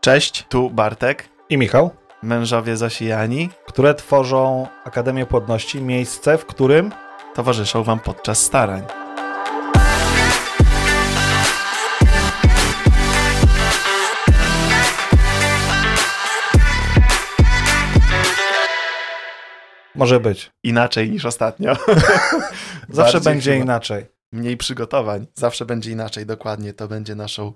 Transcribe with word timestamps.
Cześć, 0.00 0.46
tu 0.48 0.70
Bartek, 0.70 1.28
i 1.48 1.58
Michał, 1.58 1.90
mężowie 2.22 2.76
Zosi 2.76 3.04
i 3.04 3.12
Ani, 3.12 3.48
które 3.66 3.94
tworzą 3.94 4.66
Akademię 4.84 5.26
Płodności, 5.26 5.82
miejsce, 5.82 6.38
w 6.38 6.46
którym 6.46 6.92
towarzyszą 7.34 7.82
Wam 7.82 8.00
podczas 8.00 8.38
starań. 8.42 8.82
może 19.94 20.20
być. 20.20 20.50
Inaczej 20.62 21.10
niż 21.10 21.24
ostatnio. 21.24 21.76
Zawsze 22.88 23.12
Bardziej 23.12 23.32
będzie 23.32 23.52
chyba. 23.52 23.64
inaczej. 23.64 24.06
Mniej 24.32 24.56
przygotowań. 24.56 25.26
Zawsze 25.34 25.66
będzie 25.66 25.90
inaczej, 25.90 26.26
dokładnie. 26.26 26.72
To 26.72 26.88
będzie 26.88 27.14
naszą, 27.14 27.52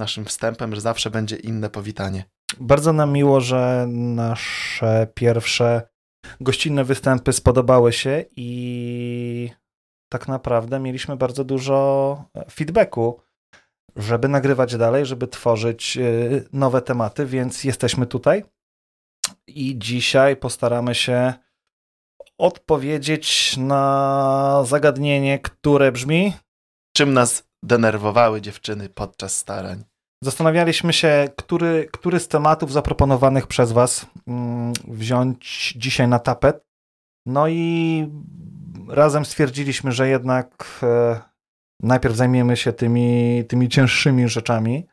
naszym 0.00 0.24
wstępem, 0.24 0.74
że 0.74 0.80
zawsze 0.80 1.10
będzie 1.10 1.36
inne 1.36 1.70
powitanie. 1.70 2.24
Bardzo 2.60 2.92
nam 2.92 3.12
miło, 3.12 3.40
że 3.40 3.86
nasze 3.88 5.06
pierwsze 5.14 5.82
gościnne 6.40 6.84
występy 6.84 7.32
spodobały 7.32 7.92
się 7.92 8.24
i 8.36 9.50
tak 10.12 10.28
naprawdę 10.28 10.80
mieliśmy 10.80 11.16
bardzo 11.16 11.44
dużo 11.44 12.24
feedbacku, 12.52 13.20
żeby 13.96 14.28
nagrywać 14.28 14.76
dalej, 14.76 15.06
żeby 15.06 15.28
tworzyć 15.28 15.96
y, 15.96 16.48
nowe 16.52 16.82
tematy, 16.82 17.26
więc 17.26 17.64
jesteśmy 17.64 18.06
tutaj. 18.06 18.44
I 19.46 19.78
dzisiaj 19.78 20.36
postaramy 20.36 20.94
się 20.94 21.34
odpowiedzieć 22.38 23.56
na 23.56 24.64
zagadnienie, 24.66 25.38
które 25.38 25.92
brzmi: 25.92 26.32
Czym 26.96 27.12
nas 27.12 27.48
denerwowały 27.62 28.40
dziewczyny 28.40 28.88
podczas 28.88 29.38
starań? 29.38 29.89
Zastanawialiśmy 30.22 30.92
się, 30.92 31.28
który, 31.36 31.88
który 31.92 32.20
z 32.20 32.28
tematów 32.28 32.72
zaproponowanych 32.72 33.46
przez 33.46 33.72
Was 33.72 34.06
mm, 34.26 34.72
wziąć 34.88 35.74
dzisiaj 35.76 36.08
na 36.08 36.18
tapet. 36.18 36.64
No 37.26 37.48
i 37.48 38.06
razem 38.88 39.24
stwierdziliśmy, 39.24 39.92
że 39.92 40.08
jednak 40.08 40.80
e, 40.82 41.20
najpierw 41.82 42.16
zajmiemy 42.16 42.56
się 42.56 42.72
tymi, 42.72 43.44
tymi 43.48 43.68
cięższymi 43.68 44.28
rzeczami 44.28 44.86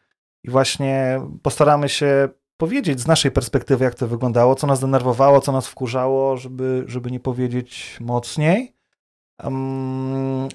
i 0.44 0.50
właśnie 0.50 1.22
postaramy 1.42 1.90
się 1.90 2.30
powiedzieć 2.58 3.00
z 3.00 3.08
naszej 3.08 3.32
perspektywy, 3.32 3.86
jak 3.86 3.96
to 3.96 4.08
wyglądało, 4.08 4.56
co 4.56 4.68
nas 4.68 4.80
denerwowało, 4.80 5.42
co 5.42 5.52
nas 5.52 5.68
wkurzało, 5.68 6.38
żeby, 6.38 6.84
żeby 6.88 7.12
nie 7.12 7.20
powiedzieć 7.20 7.98
mocniej. 8.02 8.77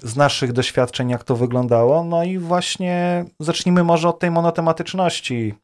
Z 0.03 0.15
naszych 0.15 0.53
doświadczeń, 0.53 1.09
jak 1.09 1.23
to 1.23 1.35
wyglądało. 1.35 2.03
No 2.03 2.23
i 2.23 2.37
właśnie 2.37 3.25
zacznijmy 3.39 3.83
może 3.83 4.09
od 4.09 4.19
tej 4.19 4.31
monotematyczności, 4.31 5.55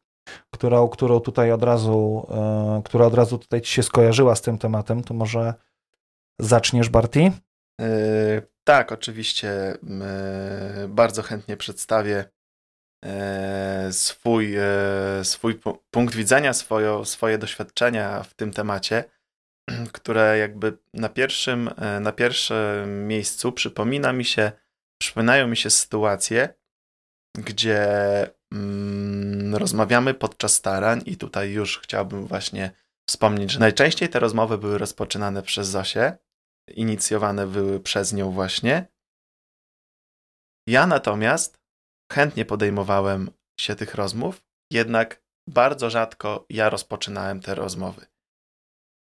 którą, 0.53 0.87
którą 0.87 1.19
tutaj 1.19 1.51
od 1.51 1.63
razu, 1.63 2.27
e, 2.31 2.81
która 2.85 3.05
od 3.05 3.13
razu 3.13 3.37
tutaj 3.37 3.61
ci 3.61 3.73
się 3.73 3.83
skojarzyła 3.83 4.35
z 4.35 4.41
tym 4.41 4.57
tematem. 4.57 5.03
To 5.03 5.13
może 5.13 5.53
zaczniesz, 6.39 6.89
Barty? 6.89 7.31
Yy, 7.79 8.47
tak, 8.63 8.91
oczywiście. 8.91 9.77
Yy, 10.81 10.87
bardzo 10.87 11.21
chętnie 11.21 11.57
przedstawię 11.57 12.25
swój, 13.91 14.55
swój 15.23 15.55
pu- 15.55 15.77
punkt 15.91 16.15
widzenia, 16.15 16.53
swoje 17.03 17.37
doświadczenia 17.37 18.23
w 18.23 18.33
tym 18.33 18.51
temacie, 18.53 19.03
które 19.91 20.37
jakby 20.37 20.77
na 20.93 21.09
pierwszym, 21.09 21.69
yy, 21.93 21.99
na 21.99 22.11
pierwszym 22.11 23.07
miejscu 23.07 23.51
przypomina 23.51 24.13
mi 24.13 24.25
się, 24.25 24.51
przypominają 25.01 25.47
mi 25.47 25.57
się 25.57 25.69
sytuacje, 25.69 26.53
gdzie 27.37 27.87
mm, 28.53 29.55
rozmawiamy 29.55 30.13
podczas 30.13 30.53
starań 30.53 31.01
i 31.05 31.17
tutaj 31.17 31.51
już 31.51 31.79
chciałbym 31.79 32.27
właśnie 32.27 32.71
wspomnieć, 33.09 33.51
że 33.51 33.59
najczęściej 33.59 34.09
te 34.09 34.19
rozmowy 34.19 34.57
były 34.57 34.77
rozpoczynane 34.77 35.43
przez 35.43 35.67
Zosię, 35.67 36.17
inicjowane 36.75 37.47
były 37.47 37.79
przez 37.79 38.13
nią 38.13 38.31
właśnie. 38.31 38.87
Ja 40.67 40.87
natomiast 40.87 41.59
chętnie 42.11 42.45
podejmowałem 42.45 43.31
się 43.59 43.75
tych 43.75 43.95
rozmów, 43.95 44.41
jednak 44.71 45.23
bardzo 45.49 45.89
rzadko 45.89 46.45
ja 46.49 46.69
rozpoczynałem 46.69 47.39
te 47.39 47.55
rozmowy. 47.55 48.05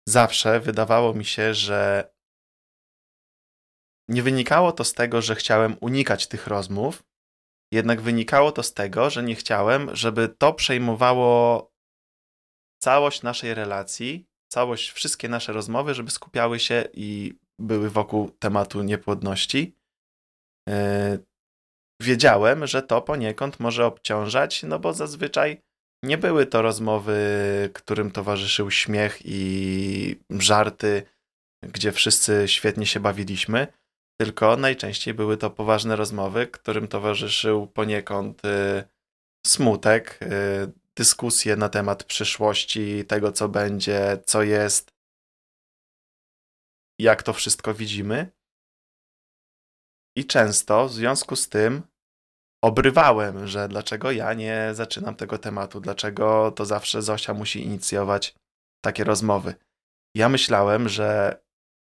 Zawsze 0.09 0.61
wydawało 0.61 1.15
mi 1.15 1.25
się, 1.25 1.55
że 1.55 2.11
nie 4.09 4.23
wynikało 4.23 4.73
to 4.73 4.85
z 4.85 4.93
tego, 4.93 5.23
że 5.23 5.35
chciałem 5.35 5.77
unikać 5.81 6.27
tych 6.27 6.47
rozmów, 6.47 7.03
jednak 7.73 8.01
wynikało 8.01 8.53
to 8.53 8.63
z 8.63 8.75
tego, 8.75 9.11
że 9.11 9.23
nie 9.23 9.35
chciałem, 9.35 9.97
żeby 9.97 10.29
to 10.29 10.55
przejmowało 10.55 11.71
całość 12.83 13.23
naszej 13.23 13.55
relacji, 13.55 14.27
całość, 14.53 14.91
wszystkie 14.91 15.29
nasze 15.29 15.53
rozmowy, 15.53 15.95
żeby 15.95 16.11
skupiały 16.11 16.61
się 16.61 16.89
i 16.93 17.39
były 17.59 17.91
wokół 17.91 18.31
tematu 18.31 18.83
niepłodności. 18.83 19.77
Yy, 20.69 21.25
Wiedziałem, 22.03 22.67
że 22.67 22.83
to 22.83 23.03
poniekąd 23.03 23.61
może 23.61 23.87
obciążać, 23.87 24.63
no 24.63 24.79
bo 24.79 24.93
zazwyczaj 24.93 25.63
nie 26.05 26.19
były 26.19 26.47
to 26.47 26.63
rozmowy, 26.63 27.21
którym 27.75 28.11
towarzyszył 28.11 28.71
śmiech 28.71 29.19
i 29.25 30.21
żarty, 30.31 31.03
gdzie 31.63 31.93
wszyscy 31.93 32.45
świetnie 32.47 32.87
się 32.87 33.01
bawiliśmy, 33.01 33.67
tylko 34.21 34.57
najczęściej 34.57 35.15
były 35.15 35.37
to 35.37 35.51
poważne 35.51 35.97
rozmowy, 35.97 36.47
którym 36.47 36.89
towarzyszył 36.89 37.67
poniekąd 37.67 38.45
y, 38.45 38.85
smutek, 39.47 40.19
y, 40.23 40.27
dyskusje 40.97 41.57
na 41.57 41.69
temat 41.69 42.05
przyszłości, 42.05 43.05
tego 43.05 43.33
co 43.33 43.49
będzie, 43.49 44.19
co 44.27 44.43
jest, 44.43 44.93
jak 46.99 47.23
to 47.23 47.33
wszystko 47.33 47.75
widzimy. 47.75 48.31
I 50.17 50.27
często 50.27 50.89
w 50.89 50.93
związku 50.93 51.37
z 51.37 51.49
tym 51.49 51.83
obrywałem, 52.65 53.47
że 53.47 53.69
dlaczego 53.69 54.11
ja 54.11 54.35
nie 54.35 54.71
zaczynam 54.73 55.15
tego 55.15 55.39
tematu, 55.39 55.81
dlaczego 55.81 56.51
to 56.51 56.65
zawsze 56.65 57.03
Zosia 57.03 57.35
musi 57.35 57.65
inicjować 57.65 58.35
takie 58.85 59.05
rozmowy. 59.05 59.55
Ja 60.17 60.29
myślałem, 60.29 60.89
że 60.89 61.39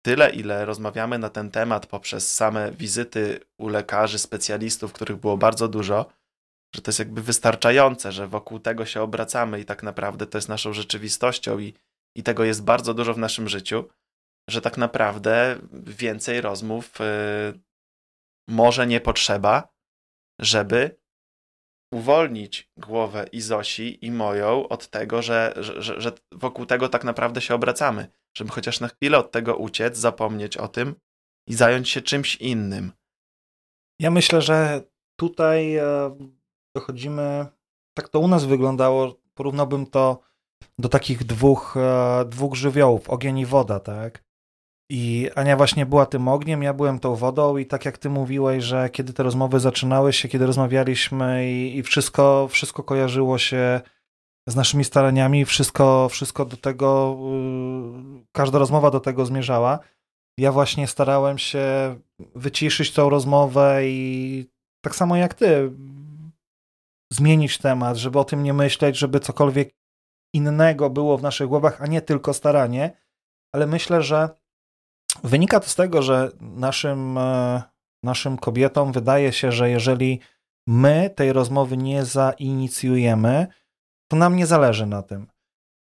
tyle, 0.04 0.30
ile 0.30 0.64
rozmawiamy 0.64 1.18
na 1.18 1.30
ten 1.30 1.50
temat 1.50 1.86
poprzez 1.86 2.34
same 2.34 2.72
wizyty 2.72 3.40
u 3.58 3.68
lekarzy, 3.68 4.18
specjalistów, 4.18 4.92
których 4.92 5.16
było 5.16 5.36
bardzo 5.36 5.68
dużo, 5.68 6.06
że 6.74 6.82
to 6.82 6.88
jest 6.88 6.98
jakby 6.98 7.22
wystarczające, 7.22 8.12
że 8.12 8.26
wokół 8.26 8.58
tego 8.58 8.86
się 8.86 9.02
obracamy 9.02 9.60
i 9.60 9.64
tak 9.64 9.82
naprawdę 9.82 10.26
to 10.26 10.38
jest 10.38 10.48
naszą 10.48 10.72
rzeczywistością 10.72 11.58
i, 11.58 11.74
i 12.16 12.22
tego 12.22 12.44
jest 12.44 12.64
bardzo 12.64 12.94
dużo 12.94 13.14
w 13.14 13.18
naszym 13.18 13.48
życiu, 13.48 13.88
że 14.50 14.60
tak 14.60 14.78
naprawdę 14.78 15.58
więcej 15.72 16.40
rozmów 16.40 16.98
yy, 16.98 17.60
może 18.48 18.86
nie 18.86 19.00
potrzeba, 19.00 19.68
żeby 20.40 21.00
uwolnić 21.92 22.70
głowę 22.76 23.26
i 23.32 23.40
Zosi 23.40 24.06
i 24.06 24.10
moją 24.10 24.68
od 24.68 24.88
tego, 24.88 25.22
że, 25.22 25.54
że, 25.56 26.00
że, 26.00 26.12
wokół 26.32 26.66
tego 26.66 26.88
tak 26.88 27.04
naprawdę 27.04 27.40
się 27.40 27.54
obracamy. 27.54 28.08
Żeby 28.36 28.50
chociaż 28.50 28.80
na 28.80 28.88
chwilę 28.88 29.18
od 29.18 29.30
tego 29.30 29.56
uciec, 29.56 29.96
zapomnieć 29.96 30.56
o 30.56 30.68
tym 30.68 30.94
i 31.48 31.54
zająć 31.54 31.88
się 31.88 32.02
czymś 32.02 32.36
innym. 32.36 32.92
Ja 34.00 34.10
myślę, 34.10 34.42
że 34.42 34.82
tutaj 35.16 35.76
e, 35.76 36.16
dochodzimy, 36.76 37.46
tak 37.96 38.08
to 38.08 38.20
u 38.20 38.28
nas 38.28 38.44
wyglądało, 38.44 39.20
porównałbym 39.34 39.86
to 39.86 40.22
do 40.78 40.88
takich 40.88 41.24
dwóch, 41.24 41.76
e, 41.76 42.24
dwóch 42.24 42.54
żywiołów, 42.54 43.10
ogień 43.10 43.38
i 43.38 43.46
woda, 43.46 43.80
tak? 43.80 44.29
I 44.92 45.30
Ania 45.34 45.56
właśnie 45.56 45.86
była 45.86 46.06
tym 46.06 46.28
ogniem, 46.28 46.62
ja 46.62 46.74
byłem 46.74 46.98
tą 46.98 47.14
wodą 47.14 47.56
i 47.56 47.66
tak 47.66 47.84
jak 47.84 47.98
ty 47.98 48.10
mówiłeś, 48.10 48.64
że 48.64 48.90
kiedy 48.90 49.12
te 49.12 49.22
rozmowy 49.22 49.60
zaczynały 49.60 50.12
się, 50.12 50.28
kiedy 50.28 50.46
rozmawialiśmy 50.46 51.50
i, 51.50 51.76
i 51.76 51.82
wszystko, 51.82 52.48
wszystko 52.50 52.82
kojarzyło 52.82 53.38
się 53.38 53.80
z 54.48 54.56
naszymi 54.56 54.84
staraniami, 54.84 55.44
wszystko, 55.44 56.08
wszystko 56.08 56.44
do 56.44 56.56
tego, 56.56 57.18
yy, 57.20 58.24
każda 58.32 58.58
rozmowa 58.58 58.90
do 58.90 59.00
tego 59.00 59.26
zmierzała. 59.26 59.78
Ja 60.38 60.52
właśnie 60.52 60.86
starałem 60.86 61.38
się 61.38 61.96
wyciszyć 62.34 62.92
tą 62.92 63.08
rozmowę 63.08 63.80
i 63.84 64.46
tak 64.84 64.96
samo 64.96 65.16
jak 65.16 65.34
ty, 65.34 65.70
zmienić 67.12 67.58
temat, 67.58 67.96
żeby 67.96 68.18
o 68.18 68.24
tym 68.24 68.42
nie 68.42 68.52
myśleć, 68.52 68.98
żeby 68.98 69.20
cokolwiek 69.20 69.74
innego 70.34 70.90
było 70.90 71.18
w 71.18 71.22
naszych 71.22 71.48
głowach, 71.48 71.82
a 71.82 71.86
nie 71.86 72.02
tylko 72.02 72.34
staranie. 72.34 72.96
Ale 73.54 73.66
myślę, 73.66 74.02
że 74.02 74.40
wynika 75.24 75.60
to 75.60 75.68
z 75.68 75.74
tego, 75.74 76.02
że 76.02 76.30
naszym, 76.40 77.18
e, 77.18 77.62
naszym 78.04 78.38
kobietom 78.38 78.92
wydaje 78.92 79.32
się, 79.32 79.52
że 79.52 79.70
jeżeli 79.70 80.20
my 80.68 81.10
tej 81.16 81.32
rozmowy 81.32 81.76
nie 81.76 82.04
zainicjujemy, 82.04 83.46
to 84.10 84.16
nam 84.16 84.36
nie 84.36 84.46
zależy 84.46 84.86
na 84.86 85.02
tym. 85.02 85.26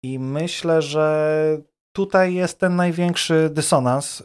I 0.03 0.19
myślę, 0.19 0.81
że 0.81 1.57
tutaj 1.95 2.33
jest 2.33 2.59
ten 2.59 2.75
największy 2.75 3.49
dysonans. 3.53 4.23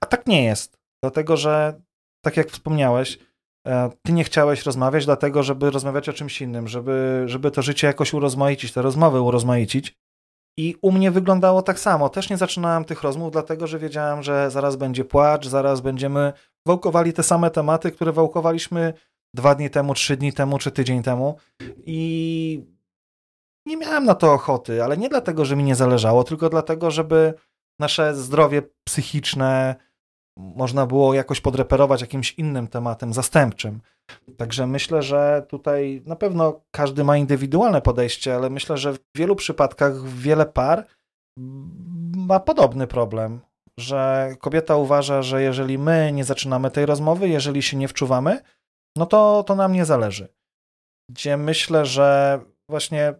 A 0.00 0.06
tak 0.06 0.26
nie 0.26 0.44
jest. 0.44 0.78
Dlatego, 1.02 1.36
że 1.36 1.80
tak 2.24 2.36
jak 2.36 2.50
wspomniałeś, 2.50 3.18
e, 3.66 3.90
ty 4.02 4.12
nie 4.12 4.24
chciałeś 4.24 4.66
rozmawiać, 4.66 5.04
dlatego, 5.04 5.42
żeby 5.42 5.70
rozmawiać 5.70 6.08
o 6.08 6.12
czymś 6.12 6.40
innym, 6.40 6.68
żeby, 6.68 7.22
żeby 7.26 7.50
to 7.50 7.62
życie 7.62 7.86
jakoś 7.86 8.14
urozmaicić, 8.14 8.72
te 8.72 8.82
rozmowy 8.82 9.20
urozmaicić. 9.20 9.94
I 10.56 10.76
u 10.82 10.92
mnie 10.92 11.10
wyglądało 11.10 11.62
tak 11.62 11.80
samo. 11.80 12.08
Też 12.08 12.30
nie 12.30 12.36
zaczynałem 12.36 12.84
tych 12.84 13.02
rozmów, 13.02 13.32
dlatego 13.32 13.66
że 13.66 13.78
wiedziałem, 13.78 14.22
że 14.22 14.50
zaraz 14.50 14.76
będzie 14.76 15.04
płacz, 15.04 15.46
zaraz 15.46 15.80
będziemy 15.80 16.32
wałkowali 16.66 17.12
te 17.12 17.22
same 17.22 17.50
tematy, 17.50 17.90
które 17.90 18.12
wałkowaliśmy 18.12 18.94
dwa 19.34 19.54
dni 19.54 19.70
temu, 19.70 19.94
trzy 19.94 20.16
dni 20.16 20.32
temu 20.32 20.58
czy 20.58 20.70
tydzień 20.70 21.02
temu. 21.02 21.36
I 21.86 22.66
nie 23.66 23.76
miałem 23.76 24.04
na 24.04 24.14
to 24.14 24.32
ochoty, 24.32 24.84
ale 24.84 24.96
nie 24.96 25.08
dlatego, 25.08 25.44
że 25.44 25.56
mi 25.56 25.64
nie 25.64 25.74
zależało, 25.74 26.24
tylko 26.24 26.48
dlatego, 26.48 26.90
żeby 26.90 27.34
nasze 27.80 28.14
zdrowie 28.14 28.62
psychiczne 28.84 29.76
można 30.36 30.86
było 30.86 31.14
jakoś 31.14 31.40
podreperować 31.40 32.00
jakimś 32.00 32.32
innym 32.32 32.68
tematem 32.68 33.12
zastępczym. 33.12 33.80
Także 34.36 34.66
myślę, 34.66 35.02
że 35.02 35.46
tutaj 35.48 36.02
na 36.06 36.16
pewno 36.16 36.60
każdy 36.70 37.04
ma 37.04 37.16
indywidualne 37.16 37.82
podejście, 37.82 38.34
ale 38.34 38.50
myślę, 38.50 38.76
że 38.76 38.92
w 38.92 38.98
wielu 39.16 39.36
przypadkach 39.36 40.02
wiele 40.02 40.46
par 40.46 40.86
ma 42.16 42.40
podobny 42.40 42.86
problem, 42.86 43.40
że 43.78 44.30
kobieta 44.40 44.76
uważa, 44.76 45.22
że 45.22 45.42
jeżeli 45.42 45.78
my 45.78 46.12
nie 46.12 46.24
zaczynamy 46.24 46.70
tej 46.70 46.86
rozmowy, 46.86 47.28
jeżeli 47.28 47.62
się 47.62 47.76
nie 47.76 47.88
wczuwamy, 47.88 48.40
no 48.96 49.06
to, 49.06 49.44
to 49.46 49.54
nam 49.54 49.72
nie 49.72 49.84
zależy. 49.84 50.28
Gdzie 51.10 51.36
myślę, 51.36 51.86
że 51.86 52.40
właśnie 52.68 53.14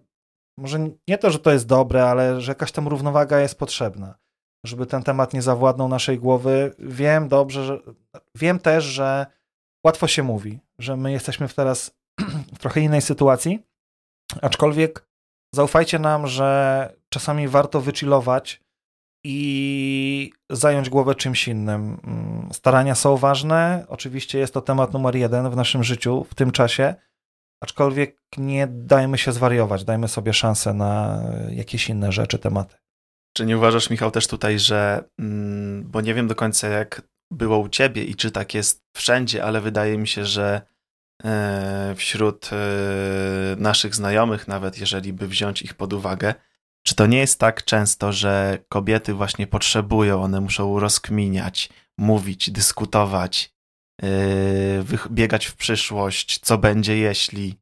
może 0.58 0.78
nie 1.08 1.18
to, 1.18 1.30
że 1.30 1.38
to 1.38 1.52
jest 1.52 1.66
dobre, 1.66 2.04
ale 2.08 2.40
że 2.40 2.50
jakaś 2.50 2.72
tam 2.72 2.88
równowaga 2.88 3.40
jest 3.40 3.58
potrzebna, 3.58 4.14
żeby 4.64 4.86
ten 4.86 5.02
temat 5.02 5.32
nie 5.32 5.42
zawładnął 5.42 5.88
naszej 5.88 6.18
głowy. 6.18 6.74
Wiem 6.78 7.28
dobrze, 7.28 7.64
że 7.64 7.78
wiem 8.34 8.58
też, 8.58 8.84
że 8.84 9.26
łatwo 9.86 10.06
się 10.06 10.22
mówi, 10.22 10.58
że 10.78 10.96
my 10.96 11.12
jesteśmy 11.12 11.48
teraz 11.48 11.90
w 12.54 12.58
trochę 12.58 12.80
innej 12.80 13.02
sytuacji, 13.02 13.66
aczkolwiek 14.42 15.06
zaufajcie 15.54 15.98
nam, 15.98 16.26
że 16.26 16.92
czasami 17.08 17.48
warto 17.48 17.80
wychillować 17.80 18.62
i 19.24 20.32
zająć 20.50 20.90
głowę 20.90 21.14
czymś 21.14 21.48
innym. 21.48 22.00
Mm, 22.04 22.52
starania 22.52 22.94
są 22.94 23.16
ważne, 23.16 23.84
oczywiście 23.88 24.38
jest 24.38 24.54
to 24.54 24.60
temat 24.60 24.92
numer 24.92 25.16
jeden 25.16 25.50
w 25.50 25.56
naszym 25.56 25.84
życiu 25.84 26.24
w 26.30 26.34
tym 26.34 26.50
czasie, 26.50 26.94
aczkolwiek 27.60 28.22
nie 28.38 28.66
dajmy 28.66 29.18
się 29.18 29.32
zwariować, 29.32 29.84
dajmy 29.84 30.08
sobie 30.08 30.32
szansę 30.32 30.74
na 30.74 31.22
jakieś 31.50 31.88
inne 31.88 32.12
rzeczy, 32.12 32.38
tematy. 32.38 32.76
Czy 33.36 33.46
nie 33.46 33.56
uważasz, 33.56 33.90
Michał, 33.90 34.10
też 34.10 34.26
tutaj, 34.26 34.58
że, 34.58 35.04
mm, 35.18 35.84
bo 35.90 36.00
nie 36.00 36.14
wiem 36.14 36.28
do 36.28 36.34
końca, 36.34 36.68
jak 36.68 37.02
było 37.30 37.58
u 37.58 37.68
ciebie 37.68 38.04
i 38.04 38.14
czy 38.14 38.30
tak 38.30 38.54
jest 38.54 38.84
wszędzie, 38.96 39.44
ale 39.44 39.60
wydaje 39.60 39.98
mi 39.98 40.08
się, 40.08 40.24
że 40.24 40.62
e, 41.24 41.94
wśród 41.96 42.50
e, 42.52 42.56
naszych 43.56 43.94
znajomych, 43.94 44.48
nawet 44.48 44.78
jeżeli 44.78 45.12
by 45.12 45.28
wziąć 45.28 45.62
ich 45.62 45.74
pod 45.74 45.92
uwagę, 45.92 46.34
czy 46.86 46.94
to 46.94 47.06
nie 47.06 47.18
jest 47.18 47.40
tak 47.40 47.64
często, 47.64 48.12
że 48.12 48.58
kobiety 48.68 49.14
właśnie 49.14 49.46
potrzebują, 49.46 50.22
one 50.22 50.40
muszą 50.40 50.80
rozkminiać, 50.80 51.68
mówić, 51.98 52.50
dyskutować, 52.50 53.54
yy, 54.02 54.84
biegać 55.10 55.46
w 55.46 55.56
przyszłość, 55.56 56.38
co 56.38 56.58
będzie 56.58 56.96
jeśli. 56.96 57.54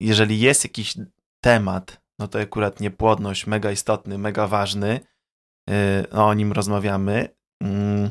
Jeżeli 0.00 0.40
jest 0.40 0.64
jakiś 0.64 0.94
temat, 1.40 2.00
no 2.18 2.28
to 2.28 2.40
akurat 2.40 2.80
niepłodność, 2.80 3.46
mega 3.46 3.72
istotny, 3.72 4.18
mega 4.18 4.46
ważny, 4.46 5.00
no 6.12 6.26
o 6.26 6.34
nim 6.34 6.52
rozmawiamy. 6.52 7.28
Yy. 7.62 8.10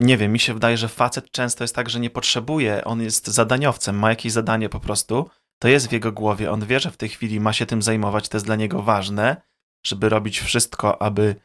Nie 0.00 0.16
wiem, 0.16 0.32
mi 0.32 0.38
się 0.38 0.54
wydaje, 0.54 0.76
że 0.76 0.88
facet 0.88 1.30
często 1.30 1.64
jest 1.64 1.74
tak, 1.74 1.90
że 1.90 2.00
nie 2.00 2.10
potrzebuje, 2.10 2.84
on 2.84 3.00
jest 3.02 3.26
zadaniowcem, 3.26 3.98
ma 3.98 4.10
jakieś 4.10 4.32
zadanie 4.32 4.68
po 4.68 4.80
prostu 4.80 5.30
to 5.64 5.68
jest 5.68 5.88
w 5.88 5.92
jego 5.92 6.12
głowie. 6.12 6.50
On 6.50 6.66
wie, 6.66 6.80
że 6.80 6.90
w 6.90 6.96
tej 6.96 7.08
chwili 7.08 7.40
ma 7.40 7.52
się 7.52 7.66
tym 7.66 7.82
zajmować, 7.82 8.28
to 8.28 8.36
jest 8.36 8.46
dla 8.46 8.56
niego 8.56 8.82
ważne, 8.82 9.36
żeby 9.86 10.08
robić 10.08 10.40
wszystko, 10.40 11.02
aby 11.02 11.36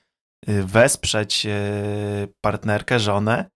y, 0.49 0.63
wesprzeć 0.63 1.45
y, 1.45 2.33
partnerkę, 2.41 2.99
żonę, 2.99 3.45
y, 3.45 3.49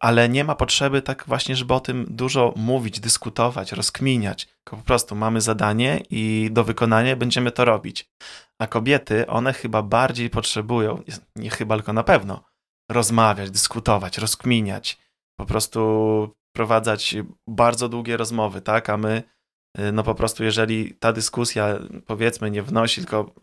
ale 0.00 0.28
nie 0.28 0.44
ma 0.44 0.54
potrzeby 0.54 1.02
tak 1.02 1.24
właśnie, 1.26 1.56
żeby 1.56 1.74
o 1.74 1.80
tym 1.80 2.06
dużo 2.08 2.52
mówić, 2.56 3.00
dyskutować, 3.00 3.72
rozkminiać. 3.72 4.46
Tylko 4.46 4.76
po 4.76 4.82
prostu 4.82 5.14
mamy 5.14 5.40
zadanie 5.40 6.02
i 6.10 6.48
do 6.52 6.64
wykonania 6.64 7.16
będziemy 7.16 7.50
to 7.50 7.64
robić. 7.64 8.10
A 8.58 8.66
kobiety, 8.66 9.26
one 9.26 9.52
chyba 9.52 9.82
bardziej 9.82 10.30
potrzebują, 10.30 11.02
nie 11.36 11.50
chyba, 11.50 11.76
tylko 11.76 11.92
na 11.92 12.02
pewno, 12.02 12.44
rozmawiać, 12.90 13.50
dyskutować, 13.50 14.18
rozkminiać, 14.18 14.98
po 15.38 15.46
prostu 15.46 16.30
prowadzać 16.56 17.16
bardzo 17.48 17.88
długie 17.88 18.16
rozmowy, 18.16 18.60
tak? 18.60 18.90
A 18.90 18.96
my 18.96 19.22
Y, 19.78 19.92
no 19.92 20.02
po 20.02 20.14
prostu 20.14 20.44
jeżeli 20.44 20.94
ta 20.94 21.12
dyskusja 21.12 21.78
powiedzmy 22.06 22.50
nie 22.50 22.62
wnosi, 22.62 23.00
tylko 23.00 23.34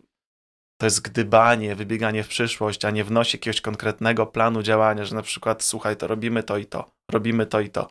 to 0.82 0.86
jest 0.86 1.02
gdybanie, 1.02 1.76
wybieganie 1.76 2.24
w 2.24 2.28
przyszłość, 2.28 2.86
a 2.86 2.92
nie 2.92 3.04
wnosi 3.04 3.38
jakiegoś 3.38 3.62
konkretnego 3.62 4.26
planu 4.26 4.64
działania, 4.64 5.06
że 5.06 5.16
na 5.16 5.22
przykład 5.22 5.64
słuchaj, 5.64 5.98
to 5.98 6.08
robimy 6.08 6.44
to 6.44 6.58
i 6.58 6.66
to, 6.66 6.92
robimy 7.12 7.46
to 7.46 7.60
i 7.60 7.70
to, 7.70 7.90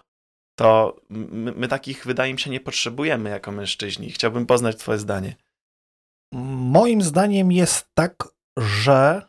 to 0.59 0.97
my, 1.11 1.53
my 1.53 1.69
takich 1.69 2.07
wydaje 2.07 2.33
mi 2.33 2.41
się 2.41 2.51
nie 2.51 2.61
potrzebujemy 2.61 3.31
jako 3.31 3.53
mężczyźni. 3.53 4.11
Chciałbym 4.11 4.47
poznać 4.47 4.77
twoje 4.77 4.99
zdanie. 4.99 5.37
Moim 6.33 7.03
zdaniem 7.03 7.53
jest 7.53 7.89
tak, 7.95 8.29
że 8.59 9.23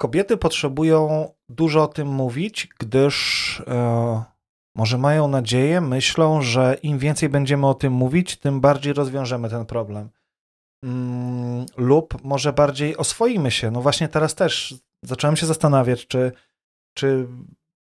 kobiety 0.00 0.36
potrzebują 0.36 1.28
dużo 1.48 1.82
o 1.82 1.88
tym 1.88 2.08
mówić, 2.08 2.68
gdyż 2.78 3.60
e, 3.66 4.24
może 4.76 4.98
mają 4.98 5.28
nadzieję, 5.28 5.80
myślą, 5.80 6.42
że 6.42 6.76
im 6.82 6.98
więcej 6.98 7.28
będziemy 7.28 7.66
o 7.66 7.74
tym 7.74 7.92
mówić, 7.92 8.36
tym 8.36 8.60
bardziej 8.60 8.92
rozwiążemy 8.92 9.50
ten 9.50 9.66
problem. 9.66 10.10
Mm, 10.84 11.66
lub 11.76 12.24
może 12.24 12.52
bardziej 12.52 12.96
oswoimy 12.96 13.50
się. 13.50 13.70
No 13.70 13.80
właśnie 13.80 14.08
teraz 14.08 14.34
też 14.34 14.74
zacząłem 15.02 15.36
się 15.36 15.46
zastanawiać, 15.46 16.06
czy, 16.06 16.32
czy 16.94 17.26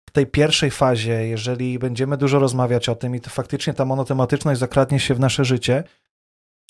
w 0.09 0.12
tej 0.12 0.27
pierwszej 0.27 0.71
fazie, 0.71 1.27
jeżeli 1.27 1.80
będziemy 1.80 2.18
dużo 2.18 2.39
rozmawiać 2.39 2.89
o 2.89 2.95
tym 2.95 3.15
i 3.15 3.21
to 3.21 3.30
faktycznie 3.30 3.74
ta 3.74 3.86
monotematyczność 3.86 4.59
zakradnie 4.59 5.00
się 5.00 5.15
w 5.15 5.19
nasze 5.19 5.45
życie, 5.45 5.83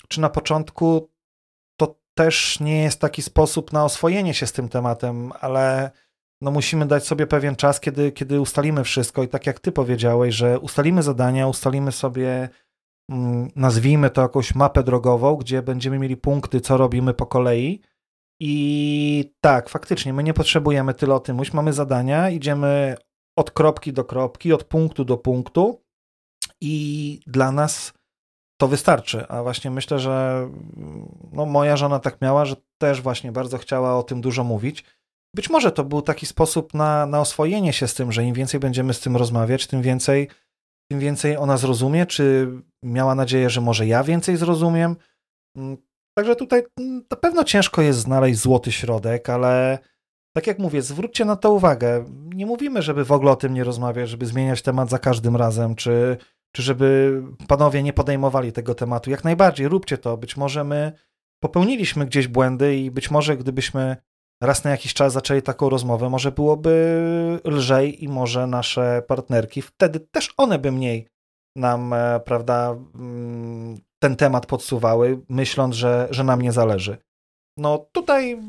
czy 0.08 0.20
na 0.20 0.30
początku 0.30 1.08
to 1.76 1.98
też 2.14 2.60
nie 2.60 2.82
jest 2.82 3.00
taki 3.00 3.22
sposób 3.22 3.72
na 3.72 3.84
oswojenie 3.84 4.34
się 4.34 4.46
z 4.46 4.52
tym 4.52 4.68
tematem, 4.68 5.32
ale 5.40 5.90
no 6.40 6.50
musimy 6.50 6.86
dać 6.86 7.06
sobie 7.06 7.26
pewien 7.26 7.56
czas, 7.56 7.80
kiedy, 7.80 8.12
kiedy 8.12 8.40
ustalimy 8.40 8.84
wszystko 8.84 9.22
i 9.22 9.28
tak 9.28 9.46
jak 9.46 9.60
ty 9.60 9.72
powiedziałeś, 9.72 10.34
że 10.34 10.58
ustalimy 10.58 11.02
zadania, 11.02 11.48
ustalimy 11.48 11.92
sobie, 11.92 12.48
nazwijmy 13.56 14.10
to 14.10 14.22
jakąś 14.22 14.54
mapę 14.54 14.82
drogową, 14.82 15.36
gdzie 15.36 15.62
będziemy 15.62 15.98
mieli 15.98 16.16
punkty, 16.16 16.60
co 16.60 16.76
robimy 16.76 17.14
po 17.14 17.26
kolei 17.26 17.80
i 18.40 19.34
tak, 19.40 19.68
faktycznie, 19.68 20.12
my 20.12 20.22
nie 20.22 20.34
potrzebujemy 20.34 20.94
tyle 20.94 21.14
o 21.14 21.20
tym, 21.20 21.38
już 21.38 21.52
mamy 21.52 21.72
zadania, 21.72 22.30
idziemy 22.30 22.96
od 23.38 23.50
kropki 23.50 23.92
do 23.92 24.04
kropki, 24.04 24.52
od 24.52 24.64
punktu 24.64 25.04
do 25.04 25.16
punktu 25.16 25.82
i 26.60 27.20
dla 27.26 27.52
nas 27.52 27.92
to 28.60 28.68
wystarczy. 28.68 29.28
A 29.28 29.42
właśnie 29.42 29.70
myślę, 29.70 29.98
że 29.98 30.48
no, 31.32 31.46
moja 31.46 31.76
żona 31.76 31.98
tak 31.98 32.20
miała, 32.20 32.44
że 32.44 32.56
też 32.78 33.02
właśnie 33.02 33.32
bardzo 33.32 33.58
chciała 33.58 33.98
o 33.98 34.02
tym 34.02 34.20
dużo 34.20 34.44
mówić. 34.44 34.84
Być 35.34 35.50
może 35.50 35.72
to 35.72 35.84
był 35.84 36.02
taki 36.02 36.26
sposób 36.26 36.74
na, 36.74 37.06
na 37.06 37.20
oswojenie 37.20 37.72
się 37.72 37.88
z 37.88 37.94
tym, 37.94 38.12
że 38.12 38.24
im 38.24 38.34
więcej 38.34 38.60
będziemy 38.60 38.94
z 38.94 39.00
tym 39.00 39.16
rozmawiać, 39.16 39.66
tym 39.66 39.82
więcej, 39.82 40.28
tym 40.90 41.00
więcej 41.00 41.36
ona 41.36 41.56
zrozumie, 41.56 42.06
czy 42.06 42.48
miała 42.82 43.14
nadzieję, 43.14 43.50
że 43.50 43.60
może 43.60 43.86
ja 43.86 44.04
więcej 44.04 44.36
zrozumiem. 44.36 44.96
Mm, 45.56 45.76
także 46.18 46.36
tutaj 46.36 46.62
mm, 46.80 47.04
na 47.10 47.16
pewno 47.16 47.44
ciężko 47.44 47.82
jest 47.82 47.98
znaleźć 47.98 48.40
złoty 48.40 48.72
środek, 48.72 49.30
ale 49.30 49.78
tak 50.36 50.46
jak 50.46 50.58
mówię, 50.58 50.82
zwróćcie 50.82 51.24
na 51.24 51.36
to 51.36 51.52
uwagę. 51.52 52.04
Nie 52.34 52.46
mówimy, 52.46 52.82
żeby 52.82 53.04
w 53.04 53.12
ogóle 53.12 53.32
o 53.32 53.36
tym 53.36 53.54
nie 53.54 53.64
rozmawiać, 53.64 54.08
żeby 54.08 54.26
zmieniać 54.26 54.62
temat 54.62 54.90
za 54.90 54.98
każdym 54.98 55.36
razem, 55.36 55.74
czy, 55.74 56.16
czy 56.52 56.62
żeby 56.62 57.22
panowie 57.48 57.82
nie 57.82 57.92
podejmowali 57.92 58.52
tego 58.52 58.74
tematu. 58.74 59.10
Jak 59.10 59.24
najbardziej, 59.24 59.68
róbcie 59.68 59.98
to. 59.98 60.16
Być 60.16 60.36
może 60.36 60.64
my 60.64 60.92
popełniliśmy 61.42 62.06
gdzieś 62.06 62.28
błędy 62.28 62.76
i 62.76 62.90
być 62.90 63.10
może 63.10 63.36
gdybyśmy 63.36 63.96
raz 64.40 64.64
na 64.64 64.70
jakiś 64.70 64.94
czas 64.94 65.12
zaczęli 65.12 65.42
taką 65.42 65.68
rozmowę, 65.68 66.08
może 66.10 66.32
byłoby 66.32 67.40
lżej 67.44 68.04
i 68.04 68.08
może 68.08 68.46
nasze 68.46 69.02
partnerki, 69.08 69.62
wtedy 69.62 70.00
też 70.00 70.34
one 70.36 70.58
by 70.58 70.72
mniej 70.72 71.08
nam, 71.56 71.92
e, 71.92 72.20
prawda, 72.20 72.76
mm, 72.94 73.78
ten 73.98 74.16
temat 74.16 74.46
podsuwały, 74.46 75.20
myśląc, 75.28 75.74
że, 75.74 76.08
że 76.10 76.24
nam 76.24 76.42
nie 76.42 76.52
zależy. 76.52 76.98
No 77.56 77.78
tutaj 77.92 78.42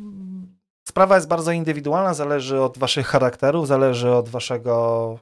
sprawa 0.87 1.15
jest 1.15 1.27
bardzo 1.27 1.51
indywidualna, 1.51 2.13
zależy 2.13 2.61
od 2.61 2.77
waszych 2.77 3.07
charakterów, 3.07 3.67
zależy 3.67 4.11
od 4.11 4.29
waszego 4.29 5.19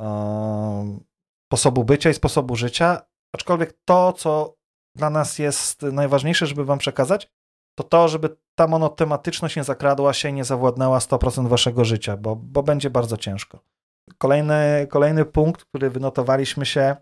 e, 0.00 0.98
sposobu 1.48 1.84
bycia 1.84 2.10
i 2.10 2.14
sposobu 2.14 2.56
życia, 2.56 3.02
aczkolwiek 3.34 3.72
to, 3.84 4.12
co 4.12 4.54
dla 4.96 5.10
nas 5.10 5.38
jest 5.38 5.82
najważniejsze, 5.82 6.46
żeby 6.46 6.64
wam 6.64 6.78
przekazać, 6.78 7.30
to 7.74 7.84
to, 7.84 8.08
żeby 8.08 8.36
ta 8.54 8.66
monotematyczność 8.66 9.56
nie 9.56 9.64
zakradła 9.64 10.12
się 10.12 10.28
i 10.28 10.32
nie 10.32 10.44
zawładnęła 10.44 10.98
100% 10.98 11.48
waszego 11.48 11.84
życia, 11.84 12.16
bo, 12.16 12.36
bo 12.36 12.62
będzie 12.62 12.90
bardzo 12.90 13.16
ciężko. 13.16 13.58
kolejny, 14.18 14.86
kolejny 14.90 15.24
punkt, 15.24 15.64
który 15.64 15.90
wynotowaliśmy 15.90 16.66
się, 16.66 16.96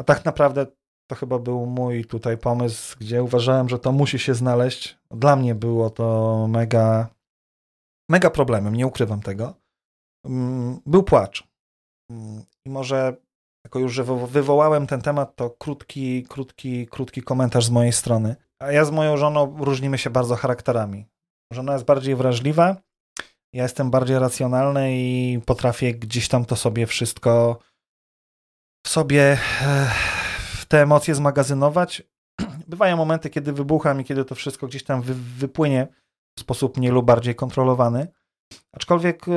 a 0.00 0.04
tak 0.04 0.24
naprawdę 0.24 0.66
to 1.10 1.16
chyba 1.16 1.38
był 1.38 1.66
mój 1.66 2.04
tutaj 2.04 2.38
pomysł, 2.38 2.96
gdzie 3.00 3.22
uważałem, 3.22 3.68
że 3.68 3.78
to 3.78 3.92
musi 3.92 4.18
się 4.18 4.34
znaleźć. 4.34 4.98
Dla 5.10 5.36
mnie 5.36 5.54
było 5.54 5.90
to 5.90 6.46
mega, 6.48 7.08
mega 8.10 8.30
problemem, 8.30 8.76
nie 8.76 8.86
ukrywam 8.86 9.20
tego. 9.20 9.54
Mm, 10.26 10.80
był 10.86 11.02
płacz. 11.02 11.48
Mm, 12.10 12.42
I 12.66 12.70
może 12.70 13.16
jako 13.70 13.78
już, 13.78 13.92
że 13.92 14.04
wywołałem 14.26 14.86
ten 14.86 15.00
temat, 15.00 15.36
to 15.36 15.50
krótki, 15.50 16.22
krótki, 16.28 16.86
krótki 16.86 17.22
komentarz 17.22 17.64
z 17.64 17.70
mojej 17.70 17.92
strony. 17.92 18.36
A 18.58 18.72
ja 18.72 18.84
z 18.84 18.90
moją 18.90 19.16
żoną 19.16 19.56
różnimy 19.64 19.98
się 19.98 20.10
bardzo 20.10 20.36
charakterami. 20.36 21.06
Żona 21.52 21.72
jest 21.72 21.84
bardziej 21.84 22.16
wrażliwa, 22.16 22.76
ja 23.54 23.62
jestem 23.62 23.90
bardziej 23.90 24.18
racjonalny 24.18 24.88
i 24.92 25.40
potrafię 25.46 25.94
gdzieś 25.94 26.28
tam 26.28 26.44
to 26.44 26.56
sobie 26.56 26.86
wszystko 26.86 27.58
w 28.86 28.88
sobie 28.88 29.38
te 30.68 30.82
emocje 30.82 31.14
zmagazynować. 31.14 32.02
Bywają 32.68 32.96
momenty, 32.96 33.30
kiedy 33.30 33.52
wybucham 33.52 34.00
i 34.00 34.04
kiedy 34.04 34.24
to 34.24 34.34
wszystko 34.34 34.66
gdzieś 34.66 34.84
tam 34.84 35.02
wy, 35.02 35.14
wypłynie 35.14 35.88
w 36.38 36.40
sposób 36.40 36.76
mniej 36.76 36.92
lub 36.92 37.06
bardziej 37.06 37.34
kontrolowany. 37.34 38.08
Aczkolwiek 38.72 39.28
e, 39.28 39.32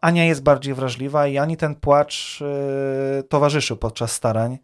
Ania 0.00 0.24
jest 0.24 0.42
bardziej 0.42 0.74
wrażliwa 0.74 1.26
i 1.26 1.38
ani 1.38 1.56
ten 1.56 1.74
płacz 1.74 2.42
e, 2.42 3.22
towarzyszył 3.22 3.76
podczas 3.76 4.12
starań, 4.12 4.58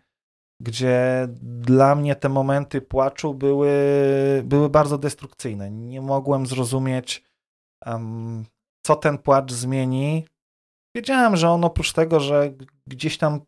gdzie 0.61 1.29
dla 1.43 1.95
mnie 1.95 2.17
te 2.17 2.29
momenty 2.29 2.81
płaczu 2.81 3.35
były, 3.35 3.73
były 4.45 4.71
bardzo 4.71 4.99
destrukcyjne. 4.99 5.71
Nie 5.71 6.01
mogłem 6.01 6.47
zrozumieć, 6.47 7.25
um, 7.87 8.45
co 8.87 8.97
ten 8.97 9.19
płacz 9.19 9.53
zmieni. 9.53 10.27
Wiedziałem, 10.97 11.37
że 11.37 11.51
on 11.51 11.65
oprócz 11.65 11.93
tego, 11.93 12.21
że 12.21 12.53
gdzieś 12.87 13.19
tam 13.19 13.41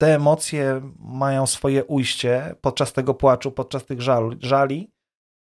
te 0.00 0.14
emocje 0.14 0.80
mają 0.98 1.46
swoje 1.46 1.84
ujście 1.84 2.54
podczas 2.60 2.92
tego 2.92 3.14
płaczu, 3.14 3.52
podczas 3.52 3.84
tych 3.84 4.02
żal, 4.02 4.36
żali, 4.40 4.90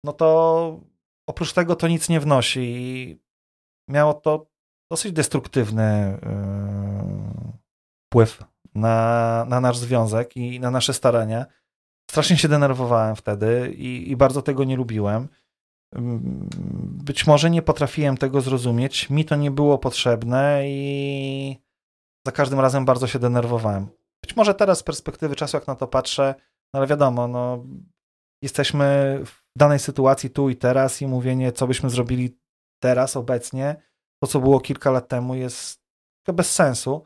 no 0.04 0.12
to 0.12 0.80
oprócz 1.28 1.52
tego 1.52 1.76
to 1.76 1.88
nic 1.88 2.08
nie 2.08 2.20
wnosi. 2.20 2.60
I 2.60 3.18
miało 3.88 4.14
to 4.14 4.46
dosyć 4.90 5.12
destruktywny 5.12 6.18
yy, 6.22 7.52
wpływ 8.06 8.44
na, 8.74 9.46
na 9.48 9.60
nasz 9.60 9.78
związek 9.78 10.36
i 10.36 10.60
na 10.60 10.70
nasze 10.70 10.94
starania. 10.94 11.46
Strasznie 12.10 12.36
się 12.36 12.48
denerwowałem 12.48 13.16
wtedy 13.16 13.72
i, 13.76 14.10
i 14.10 14.16
bardzo 14.16 14.42
tego 14.42 14.64
nie 14.64 14.76
lubiłem. 14.76 15.28
Być 17.04 17.26
może 17.26 17.50
nie 17.50 17.62
potrafiłem 17.62 18.16
tego 18.16 18.40
zrozumieć, 18.40 19.10
mi 19.10 19.24
to 19.24 19.36
nie 19.36 19.50
było 19.50 19.78
potrzebne 19.78 20.62
i 20.64 21.56
za 22.26 22.32
każdym 22.32 22.60
razem 22.60 22.84
bardzo 22.84 23.06
się 23.06 23.18
denerwowałem. 23.18 23.88
Być 24.22 24.36
może 24.36 24.54
teraz 24.54 24.78
z 24.78 24.82
perspektywy 24.82 25.36
czasu, 25.36 25.56
jak 25.56 25.66
na 25.66 25.74
to 25.74 25.86
patrzę, 25.86 26.34
no 26.74 26.78
ale 26.80 26.86
wiadomo, 26.86 27.28
no, 27.28 27.64
jesteśmy 28.42 29.18
w 29.24 29.42
danej 29.56 29.78
sytuacji 29.78 30.30
tu 30.30 30.50
i 30.50 30.56
teraz 30.56 31.02
i 31.02 31.06
mówienie, 31.06 31.52
co 31.52 31.66
byśmy 31.66 31.90
zrobili 31.90 32.38
teraz, 32.82 33.16
obecnie, 33.16 33.82
to 34.22 34.26
co 34.26 34.40
było 34.40 34.60
kilka 34.60 34.90
lat 34.90 35.08
temu 35.08 35.34
jest 35.34 35.80
bez 36.32 36.50
sensu. 36.50 37.04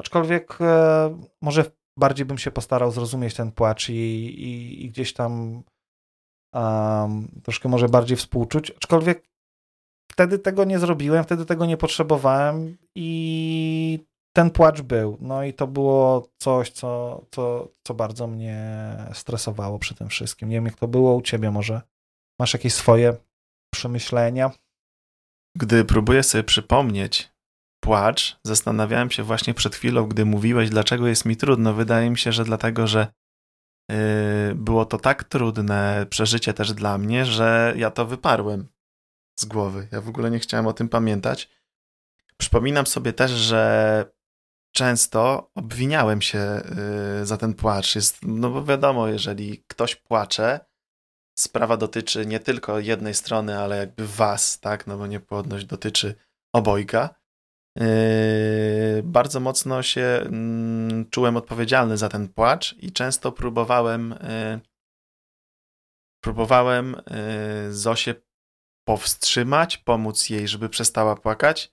Aczkolwiek 0.00 0.58
e, 0.60 1.18
może 1.42 1.64
bardziej 1.98 2.26
bym 2.26 2.38
się 2.38 2.50
postarał 2.50 2.90
zrozumieć 2.90 3.34
ten 3.34 3.52
płacz 3.52 3.88
i, 3.88 3.92
i, 3.92 4.84
i 4.84 4.90
gdzieś 4.90 5.12
tam 5.12 5.62
um, 6.54 7.40
troszkę 7.42 7.68
może 7.68 7.88
bardziej 7.88 8.16
współczuć. 8.16 8.70
Aczkolwiek 8.70 9.28
wtedy 10.12 10.38
tego 10.38 10.64
nie 10.64 10.78
zrobiłem, 10.78 11.24
wtedy 11.24 11.46
tego 11.46 11.66
nie 11.66 11.76
potrzebowałem 11.76 12.78
i 12.94 14.06
ten 14.36 14.50
płacz 14.50 14.80
był. 14.80 15.18
No 15.20 15.44
i 15.44 15.54
to 15.54 15.66
było 15.66 16.28
coś, 16.38 16.70
co, 16.70 17.22
co, 17.30 17.68
co 17.86 17.94
bardzo 17.94 18.26
mnie 18.26 18.56
stresowało 19.12 19.78
przy 19.78 19.94
tym 19.94 20.08
wszystkim. 20.08 20.48
Nie 20.48 20.56
wiem, 20.56 20.66
jak 20.66 20.76
to 20.76 20.88
było 20.88 21.14
u 21.14 21.22
ciebie, 21.22 21.50
może 21.50 21.82
masz 22.40 22.52
jakieś 22.52 22.74
swoje 22.74 23.16
przemyślenia? 23.74 24.50
Gdy 25.56 25.84
próbuję 25.84 26.22
sobie 26.22 26.44
przypomnieć 26.44 27.32
płacz, 27.80 28.38
zastanawiałem 28.44 29.10
się 29.10 29.22
właśnie 29.22 29.54
przed 29.54 29.74
chwilą, 29.74 30.06
gdy 30.06 30.24
mówiłeś, 30.24 30.70
dlaczego 30.70 31.06
jest 31.06 31.24
mi 31.24 31.36
trudno. 31.36 31.74
Wydaje 31.74 32.10
mi 32.10 32.18
się, 32.18 32.32
że 32.32 32.44
dlatego, 32.44 32.86
że 32.86 33.06
yy, 33.90 33.96
było 34.54 34.84
to 34.84 34.98
tak 34.98 35.24
trudne 35.24 36.06
przeżycie 36.10 36.54
też 36.54 36.72
dla 36.72 36.98
mnie, 36.98 37.26
że 37.26 37.74
ja 37.76 37.90
to 37.90 38.06
wyparłem 38.06 38.68
z 39.40 39.44
głowy. 39.44 39.88
Ja 39.92 40.00
w 40.00 40.08
ogóle 40.08 40.30
nie 40.30 40.38
chciałem 40.38 40.66
o 40.66 40.72
tym 40.72 40.88
pamiętać. 40.88 41.48
Przypominam 42.36 42.86
sobie 42.86 43.12
też, 43.12 43.30
że 43.30 44.12
często 44.74 45.50
obwiniałem 45.54 46.22
się 46.22 46.62
y, 47.22 47.26
za 47.26 47.36
ten 47.36 47.54
płacz. 47.54 47.94
Jest, 47.94 48.18
no 48.22 48.50
bo 48.50 48.64
wiadomo, 48.64 49.08
jeżeli 49.08 49.64
ktoś 49.68 49.96
płacze, 49.96 50.60
sprawa 51.38 51.76
dotyczy 51.76 52.26
nie 52.26 52.40
tylko 52.40 52.78
jednej 52.78 53.14
strony, 53.14 53.58
ale 53.58 53.76
jakby 53.76 54.06
was, 54.06 54.60
tak? 54.60 54.86
No 54.86 54.98
bo 54.98 55.06
niepłodność 55.06 55.64
dotyczy 55.64 56.14
obojga. 56.54 57.14
Yy, 57.78 59.02
bardzo 59.04 59.40
mocno 59.40 59.82
się 59.82 60.02
mm, 60.02 61.10
czułem 61.10 61.36
odpowiedzialny 61.36 61.96
za 61.96 62.08
ten 62.08 62.28
płacz 62.28 62.74
i 62.78 62.92
często 62.92 63.32
próbowałem 63.32 64.10
yy, 64.10 64.60
próbowałem 66.24 66.96
yy, 67.66 67.74
Zosię 67.74 68.14
powstrzymać, 68.88 69.78
pomóc 69.78 70.30
jej, 70.30 70.48
żeby 70.48 70.68
przestała 70.68 71.16
płakać, 71.16 71.72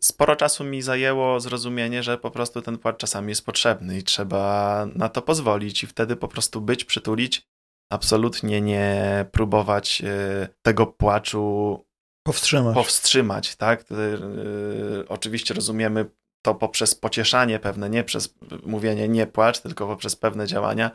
sporo 0.00 0.36
czasu 0.36 0.64
mi 0.64 0.82
zajęło 0.82 1.40
zrozumienie, 1.40 2.02
że 2.02 2.18
po 2.18 2.30
prostu 2.30 2.62
ten 2.62 2.78
płacz 2.78 2.96
czasami 2.96 3.28
jest 3.28 3.46
potrzebny 3.46 3.98
i 3.98 4.02
trzeba 4.02 4.86
na 4.94 5.08
to 5.08 5.22
pozwolić 5.22 5.84
i 5.84 5.86
wtedy 5.86 6.16
po 6.16 6.28
prostu 6.28 6.60
być, 6.60 6.84
przytulić, 6.84 7.48
absolutnie 7.92 8.60
nie 8.60 9.26
próbować 9.32 10.02
y, 10.04 10.48
tego 10.62 10.86
płaczu 10.86 11.78
powstrzymać. 12.26 12.74
powstrzymać 12.74 13.56
tak? 13.56 13.84
Y, 13.92 15.08
oczywiście 15.08 15.54
rozumiemy 15.54 16.06
to 16.42 16.54
poprzez 16.54 16.94
pocieszanie 16.94 17.58
pewne, 17.58 17.90
nie 17.90 18.04
przez 18.04 18.34
mówienie 18.66 19.08
nie 19.08 19.26
płacz, 19.26 19.60
tylko 19.60 19.86
poprzez 19.86 20.16
pewne 20.16 20.46
działania, 20.46 20.90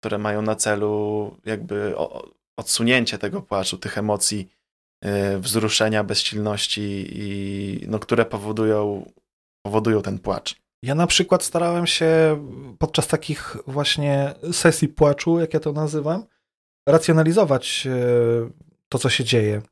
które 0.00 0.18
mają 0.18 0.42
na 0.42 0.56
celu 0.56 1.36
jakby 1.44 1.94
odsunięcie 2.56 3.18
tego 3.18 3.42
płaczu, 3.42 3.78
tych 3.78 3.98
emocji 3.98 4.48
Y, 5.04 5.38
wzruszenia, 5.38 6.04
bezsilności, 6.04 7.06
i, 7.12 7.80
no, 7.88 7.98
które 7.98 8.24
powodują, 8.24 9.10
powodują 9.62 10.02
ten 10.02 10.18
płacz. 10.18 10.56
Ja 10.82 10.94
na 10.94 11.06
przykład 11.06 11.42
starałem 11.42 11.86
się 11.86 12.38
podczas 12.78 13.06
takich 13.06 13.56
właśnie 13.66 14.34
sesji 14.52 14.88
płaczu, 14.88 15.40
jak 15.40 15.54
ja 15.54 15.60
to 15.60 15.72
nazywam, 15.72 16.24
racjonalizować 16.88 17.86
y, 17.86 18.52
to, 18.88 18.98
co 18.98 19.10
się 19.10 19.24
dzieje. 19.24 19.62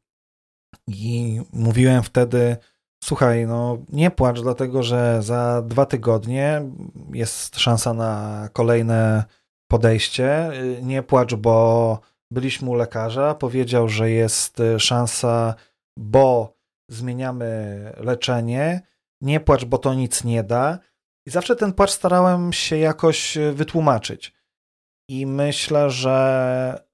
I 0.87 1.41
mówiłem 1.53 2.03
wtedy, 2.03 2.57
słuchaj, 3.05 3.47
no 3.47 3.79
nie 3.89 4.11
płacz, 4.11 4.41
dlatego 4.41 4.83
że 4.83 5.23
za 5.23 5.63
dwa 5.63 5.87
tygodnie 5.87 6.63
jest 7.13 7.59
szansa 7.59 7.95
na 7.95 8.49
kolejne 8.53 9.25
podejście. 9.71 10.53
Y, 10.53 10.83
nie 10.83 11.03
płacz, 11.03 11.35
bo 11.35 12.01
byliśmy 12.33 12.71
u 12.71 12.75
lekarza, 12.75 13.35
powiedział, 13.35 13.89
że 13.89 14.11
jest 14.11 14.61
e, 14.61 14.81
szansa, 14.81 15.55
bo 15.99 16.57
zmieniamy 16.91 17.93
leczenie, 17.97 18.81
nie 19.21 19.41
płacz, 19.41 19.65
bo 19.65 19.79
to 19.79 19.95
nic 19.95 20.25
nie 20.25 20.43
da. 20.43 20.79
I 21.27 21.31
zawsze 21.31 21.57
ten 21.57 21.73
płacz 21.73 21.91
starałem 21.91 22.53
się 22.53 22.77
jakoś 22.77 23.37
e, 23.37 23.53
wytłumaczyć. 23.53 24.33
I 25.09 25.27
myślę, 25.27 25.91
że 25.91 26.85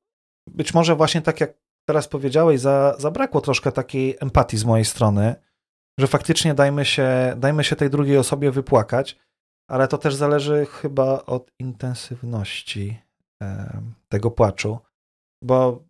być 0.54 0.74
może 0.74 0.96
właśnie 0.96 1.22
tak 1.22 1.40
jak 1.40 1.54
teraz 1.88 2.08
powiedziałeś, 2.08 2.60
za, 2.60 2.96
zabrakło 2.98 3.40
troszkę 3.40 3.72
takiej 3.72 4.16
empatii 4.20 4.58
z 4.58 4.64
mojej 4.64 4.84
strony, 4.84 5.34
że 6.00 6.06
faktycznie 6.06 6.54
dajmy 6.54 6.84
się, 6.84 7.34
dajmy 7.36 7.64
się 7.64 7.76
tej 7.76 7.90
drugiej 7.90 8.18
osobie 8.18 8.50
wypłakać, 8.50 9.18
ale 9.70 9.88
to 9.88 9.98
też 9.98 10.14
zależy 10.14 10.66
chyba 10.66 11.24
od 11.24 11.52
intensywności 11.58 12.98
e, 13.42 13.80
tego 14.08 14.30
płaczu. 14.30 14.78
Bo 15.44 15.84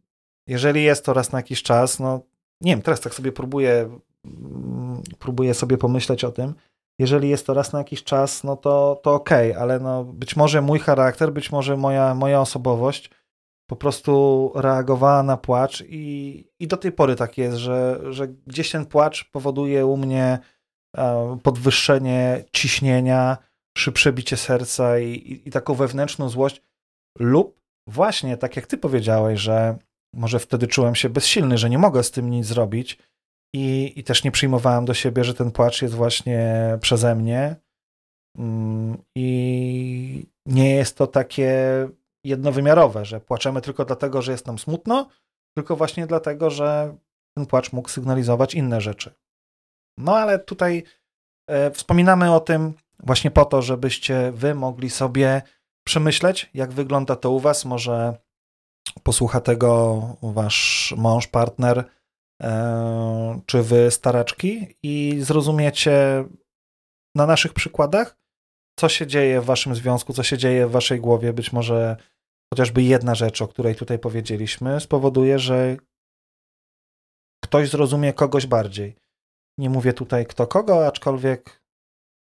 jeżeli 0.49 0.85
jest 0.85 1.05
to 1.05 1.13
raz 1.13 1.33
na 1.33 1.39
jakiś 1.39 1.63
czas, 1.63 2.01
no 2.01 2.21
nie 2.61 2.73
wiem, 2.73 2.83
teraz 2.83 3.01
tak 3.01 3.15
sobie 3.15 3.33
próbuję, 3.33 4.01
mm, 4.25 5.03
próbuję 5.19 5.55
sobie 5.55 5.79
pomyśleć 5.79 6.25
o 6.25 6.33
tym. 6.33 6.55
Jeżeli 7.01 7.29
jest 7.29 7.47
to 7.47 7.55
raz 7.55 7.73
na 7.73 7.79
jakiś 7.79 8.05
czas, 8.05 8.45
no 8.45 8.57
to, 8.57 9.01
to 9.03 9.15
okej, 9.15 9.51
okay, 9.51 9.63
ale 9.63 9.81
no 9.81 10.05
być 10.05 10.37
może 10.37 10.63
mój 10.63 10.79
charakter, 10.79 11.33
być 11.33 11.53
może 11.53 11.77
moja, 11.77 12.15
moja 12.15 12.41
osobowość 12.41 13.11
po 13.71 13.77
prostu 13.77 14.53
reagowała 14.55 15.23
na 15.23 15.37
płacz 15.37 15.85
i, 15.89 16.45
i 16.61 16.69
do 16.69 16.77
tej 16.77 16.93
pory 16.93 17.17
tak 17.17 17.39
jest, 17.39 17.57
że, 17.57 18.01
że 18.11 18.29
gdzieś 18.29 18.71
ten 18.71 18.87
płacz 18.87 19.31
powoduje 19.31 19.87
u 19.87 19.97
mnie 19.97 20.39
e, 20.97 21.39
podwyższenie 21.43 22.45
ciśnienia, 22.53 23.39
szybsze 23.79 24.13
bicie 24.13 24.37
serca 24.37 24.99
i, 24.99 25.11
i, 25.13 25.49
i 25.49 25.51
taką 25.51 25.75
wewnętrzną 25.75 26.29
złość 26.29 26.63
lub 27.19 27.61
właśnie 27.87 28.37
tak 28.37 28.57
jak 28.57 28.67
ty 28.67 28.79
powiedziałeś, 28.79 29.41
że 29.41 29.79
może 30.15 30.39
wtedy 30.39 30.67
czułem 30.67 30.95
się 30.95 31.09
bezsilny, 31.09 31.59
że 31.59 31.71
nie 31.71 31.79
mogę 31.79 32.03
z 32.03 32.11
tym 32.11 32.31
nic 32.31 32.47
zrobić, 32.47 32.99
i, 33.55 33.93
i 33.97 34.05
też 34.05 34.25
nie 34.25 34.31
przyjmowałem 34.31 34.85
do 34.85 34.95
siebie, 34.95 35.25
że 35.25 35.35
ten 35.35 35.51
płacz 35.51 35.83
jest 35.83 35.95
właśnie 35.95 36.79
przeze 36.81 37.15
mnie. 37.15 37.57
Mm, 38.39 38.97
I 39.15 40.27
nie 40.47 40.75
jest 40.75 40.97
to 40.97 41.07
takie 41.07 41.53
jednowymiarowe, 42.29 43.05
że 43.05 43.21
płaczemy 43.21 43.61
tylko 43.61 43.85
dlatego, 43.85 44.23
że 44.23 44.33
jest 44.33 44.47
nam 44.47 44.59
smutno, 44.59 45.09
tylko 45.57 45.77
właśnie 45.77 46.07
dlatego, 46.07 46.51
że 46.51 46.97
ten 47.37 47.47
płacz 47.47 47.73
mógł 47.73 47.89
sygnalizować 47.89 48.55
inne 48.55 48.81
rzeczy. 48.81 49.15
No 49.99 50.17
ale 50.17 50.39
tutaj 50.39 50.83
e, 51.47 51.71
wspominamy 51.71 52.35
o 52.35 52.41
tym 52.41 52.75
właśnie 52.99 53.31
po 53.31 53.45
to, 53.45 53.63
żebyście 53.63 54.33
wy 54.33 54.55
mogli 54.55 54.91
sobie 54.91 55.43
przemyśleć, 55.87 56.51
jak 56.55 56.73
wygląda 56.73 57.17
to 57.17 57.31
u 57.31 57.41
was. 57.41 57.65
Może 57.65 58.17
posłucha 59.03 59.41
tego 59.41 60.03
wasz 60.23 60.95
mąż, 60.97 61.27
partner, 61.27 61.85
e, 62.43 63.41
czy 63.47 63.63
wy 63.63 63.91
staraczki 63.91 64.77
i 64.83 65.19
zrozumiecie 65.21 66.25
na 67.15 67.27
naszych 67.27 67.53
przykładach, 67.53 68.17
co 68.79 68.89
się 68.89 69.07
dzieje 69.07 69.41
w 69.41 69.45
waszym 69.45 69.75
związku, 69.75 70.13
co 70.13 70.23
się 70.23 70.39
dzieje 70.39 70.67
w 70.67 70.71
waszej 70.71 71.01
głowie. 71.01 71.33
Być 71.33 71.53
może 71.53 71.97
chociażby 72.55 72.83
jedna 72.83 73.15
rzecz, 73.15 73.43
o 73.43 73.49
której 73.49 73.75
tutaj 73.75 73.99
powiedzieliśmy, 73.99 74.81
spowoduje, 74.81 75.39
że 75.39 75.77
ktoś 77.45 77.69
zrozumie 77.71 78.13
kogoś 78.13 78.47
bardziej. 78.47 78.97
Nie 79.59 79.71
mówię 79.71 79.93
tutaj 79.93 80.27
kto 80.27 80.47
kogo, 80.47 80.87
aczkolwiek 80.87 81.63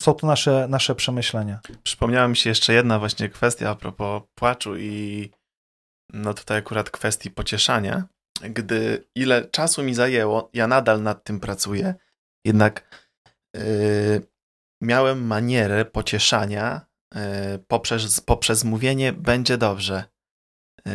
są 0.02 0.14
to 0.14 0.26
nasze, 0.26 0.66
nasze 0.68 0.94
przemyślenia. 0.94 1.60
Przypomniała 1.82 2.28
mi 2.28 2.36
się 2.36 2.50
jeszcze 2.50 2.72
jedna 2.72 2.98
właśnie 2.98 3.28
kwestia 3.28 3.70
a 3.70 3.74
propos 3.74 4.22
płaczu 4.34 4.76
i 4.76 5.30
no 6.12 6.34
tutaj 6.34 6.58
akurat 6.58 6.90
kwestii 6.90 7.30
pocieszania. 7.30 8.04
Gdy 8.40 9.08
ile 9.14 9.44
czasu 9.44 9.82
mi 9.82 9.94
zajęło, 9.94 10.50
ja 10.52 10.66
nadal 10.66 11.02
nad 11.02 11.24
tym 11.24 11.40
pracuję, 11.40 11.94
jednak 12.44 13.06
yy, 13.56 14.26
miałem 14.82 15.26
manierę 15.26 15.84
pocieszania 15.84 16.86
poprzez, 17.68 18.20
poprzez 18.20 18.64
mówienie 18.64 19.12
będzie 19.12 19.58
dobrze. 19.58 20.04
Yy, 20.86 20.92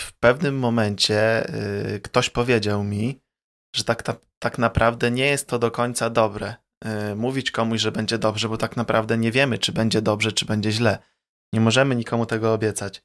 w 0.00 0.12
pewnym 0.20 0.58
momencie 0.58 1.46
yy, 1.92 2.00
ktoś 2.00 2.30
powiedział 2.30 2.84
mi, 2.84 3.20
że 3.76 3.84
tak, 3.84 4.02
ta, 4.02 4.16
tak 4.38 4.58
naprawdę 4.58 5.10
nie 5.10 5.26
jest 5.26 5.48
to 5.48 5.58
do 5.58 5.70
końca 5.70 6.10
dobre. 6.10 6.54
Mówić 7.16 7.50
komuś, 7.50 7.80
że 7.80 7.92
będzie 7.92 8.18
dobrze, 8.18 8.48
bo 8.48 8.56
tak 8.56 8.76
naprawdę 8.76 9.18
nie 9.18 9.32
wiemy, 9.32 9.58
czy 9.58 9.72
będzie 9.72 10.02
dobrze, 10.02 10.32
czy 10.32 10.46
będzie 10.46 10.72
źle. 10.72 10.98
Nie 11.52 11.60
możemy 11.60 11.96
nikomu 11.96 12.26
tego 12.26 12.52
obiecać. 12.52 13.04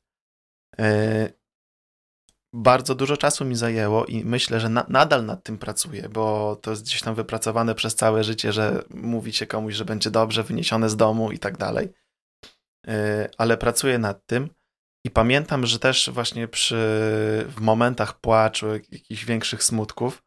Bardzo 2.53 2.95
dużo 2.95 3.17
czasu 3.17 3.45
mi 3.45 3.55
zajęło 3.55 4.05
i 4.05 4.25
myślę, 4.25 4.59
że 4.59 4.69
na, 4.69 4.85
nadal 4.89 5.25
nad 5.25 5.43
tym 5.43 5.57
pracuję, 5.57 6.09
bo 6.09 6.55
to 6.55 6.71
jest 6.71 6.83
gdzieś 6.83 7.01
tam 7.01 7.15
wypracowane 7.15 7.75
przez 7.75 7.95
całe 7.95 8.23
życie, 8.23 8.53
że 8.53 8.83
mówi 8.89 9.33
się 9.33 9.47
komuś, 9.47 9.73
że 9.73 9.85
będzie 9.85 10.11
dobrze, 10.11 10.43
wyniesione 10.43 10.89
z 10.89 10.95
domu 10.95 11.31
i 11.31 11.39
tak 11.39 11.57
dalej. 11.57 11.89
Yy, 12.87 12.93
ale 13.37 13.57
pracuję 13.57 13.97
nad 13.97 14.25
tym 14.25 14.49
i 15.05 15.11
pamiętam, 15.11 15.65
że 15.65 15.79
też 15.79 16.09
właśnie 16.09 16.47
przy, 16.47 16.75
w 17.49 17.55
momentach 17.59 18.19
płaczu, 18.19 18.67
jakichś 18.91 19.25
większych 19.25 19.63
smutków, 19.63 20.23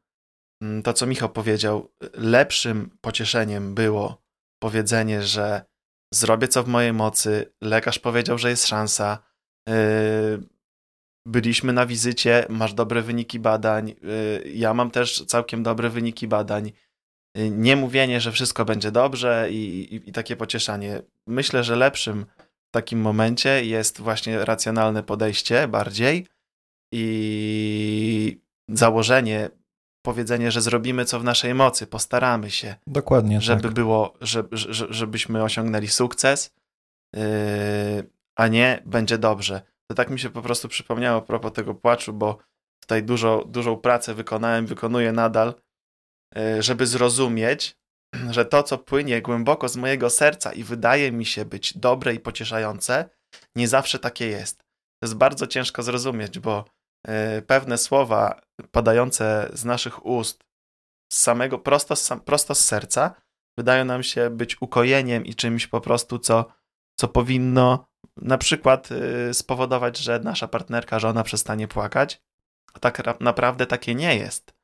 mm, 0.63 0.83
to 0.83 0.93
co 0.93 1.07
Michał 1.07 1.29
powiedział, 1.29 1.93
lepszym 2.15 2.99
pocieszeniem 3.01 3.75
było 3.75 4.23
powiedzenie, 4.63 5.23
że 5.23 5.65
zrobię 6.15 6.49
co 6.49 6.63
w 6.63 6.69
mojej 6.69 6.93
mocy, 6.93 7.55
lekarz 7.63 7.99
powiedział, 7.99 8.39
że 8.39 8.51
jest 8.51 8.67
szansa, 8.67 9.19
yy, 9.69 9.75
byliśmy 11.27 11.73
na 11.73 11.87
wizycie, 11.87 12.47
masz 12.49 12.75
dobre 12.75 13.03
wyniki 13.03 13.39
badań, 13.39 13.89
yy, 13.89 14.53
ja 14.55 14.75
mam 14.75 14.91
też 14.91 15.25
całkiem 15.25 15.63
dobre 15.63 15.91
wyniki 15.91 16.29
badań. 16.29 16.73
Yy, 17.35 17.51
nie 17.51 17.77
mówienie, 17.77 18.21
że 18.21 18.33
wszystko 18.33 18.65
będzie 18.65 18.91
dobrze 18.91 19.49
i, 19.51 19.95
i, 19.95 20.09
i 20.09 20.13
takie 20.13 20.37
pocieszanie. 20.37 21.03
Myślę, 21.27 21.65
że 21.65 21.77
lepszym 21.77 22.27
w 22.69 22.71
takim 22.71 23.01
momencie 23.01 23.65
jest 23.65 24.01
właśnie 24.01 24.45
racjonalne 24.45 25.03
podejście 25.03 25.69
bardziej 25.69 26.27
i 26.93 28.41
założenie, 28.69 29.51
powiedzenie, 30.03 30.51
że 30.51 30.61
zrobimy 30.61 31.05
co 31.05 31.21
w 31.21 31.25
naszej 31.25 31.55
mocy, 31.55 31.87
postaramy 31.87 32.51
się. 32.51 32.75
Dokładnie. 32.87 33.41
Żeby 33.41 33.63
tak. 33.63 33.73
było, 33.73 34.15
że, 34.21 34.45
że, 34.53 34.87
żebyśmy 34.91 35.43
osiągnęli 35.43 35.89
sukces, 35.89 36.55
yy, 37.15 37.21
a 38.37 38.49
nie 38.49 38.83
będzie 38.87 39.19
dobrze. 39.19 39.74
To 39.91 39.95
tak 39.95 40.11
mi 40.11 40.19
się 40.21 40.31
po 40.31 40.43
prostu 40.43 40.69
przypomniało 40.69 41.19
a 41.19 41.23
propos 41.23 41.53
tego 41.53 41.75
płaczu, 41.75 42.13
bo 42.13 42.39
tutaj 42.81 43.03
dużo, 43.03 43.45
dużą 43.47 43.77
pracę 43.77 44.15
wykonałem, 44.15 44.67
wykonuję 44.67 45.13
nadal, 45.13 45.55
yy, 46.35 46.63
żeby 46.63 46.87
zrozumieć, 46.87 47.77
że 48.31 48.45
to, 48.45 48.63
co 48.63 48.79
płynie 48.79 49.23
głęboko 49.23 49.69
z 49.69 49.77
mojego 49.77 50.11
serca 50.11 50.53
i 50.53 50.65
wydaje 50.65 51.13
mi 51.13 51.27
się 51.27 51.45
być 51.45 51.79
dobre 51.79 52.15
i 52.15 52.21
pocieszające, 52.21 53.11
nie 53.57 53.69
zawsze 53.69 53.99
takie 53.99 54.27
jest. 54.27 54.59
To 54.59 55.07
jest 55.07 55.15
bardzo 55.15 55.47
ciężko 55.47 55.83
zrozumieć, 55.83 56.39
bo 56.39 56.65
yy, 57.07 57.43
pewne 57.43 57.79
słowa 57.79 58.41
padające 58.71 59.51
z 59.53 59.65
naszych 59.65 60.07
ust, 60.07 60.45
z 61.13 61.21
samego, 61.21 61.59
prosto 61.59 61.95
prosto 62.25 62.55
z 62.55 62.61
serca, 62.61 63.15
wydają 63.59 63.85
nam 63.85 64.03
się 64.03 64.31
być 64.31 64.63
ukojeniem 64.63 65.25
i 65.27 65.35
czymś 65.35 65.67
po 65.67 65.81
prostu, 65.81 66.19
co, 66.19 66.53
co 67.01 67.09
powinno 67.09 67.94
na 68.17 68.39
przykład 68.39 68.91
yy, 68.91 69.35
spowodować, 69.35 69.99
że 69.99 70.21
nasza 70.21 70.49
partnerka, 70.49 70.99
żona 70.99 71.23
przestanie 71.23 71.69
płakać. 71.69 72.23
A 72.75 72.79
tak 72.79 73.21
naprawdę 73.21 73.67
takie 73.67 73.95
nie 73.95 74.17
jest. 74.17 74.55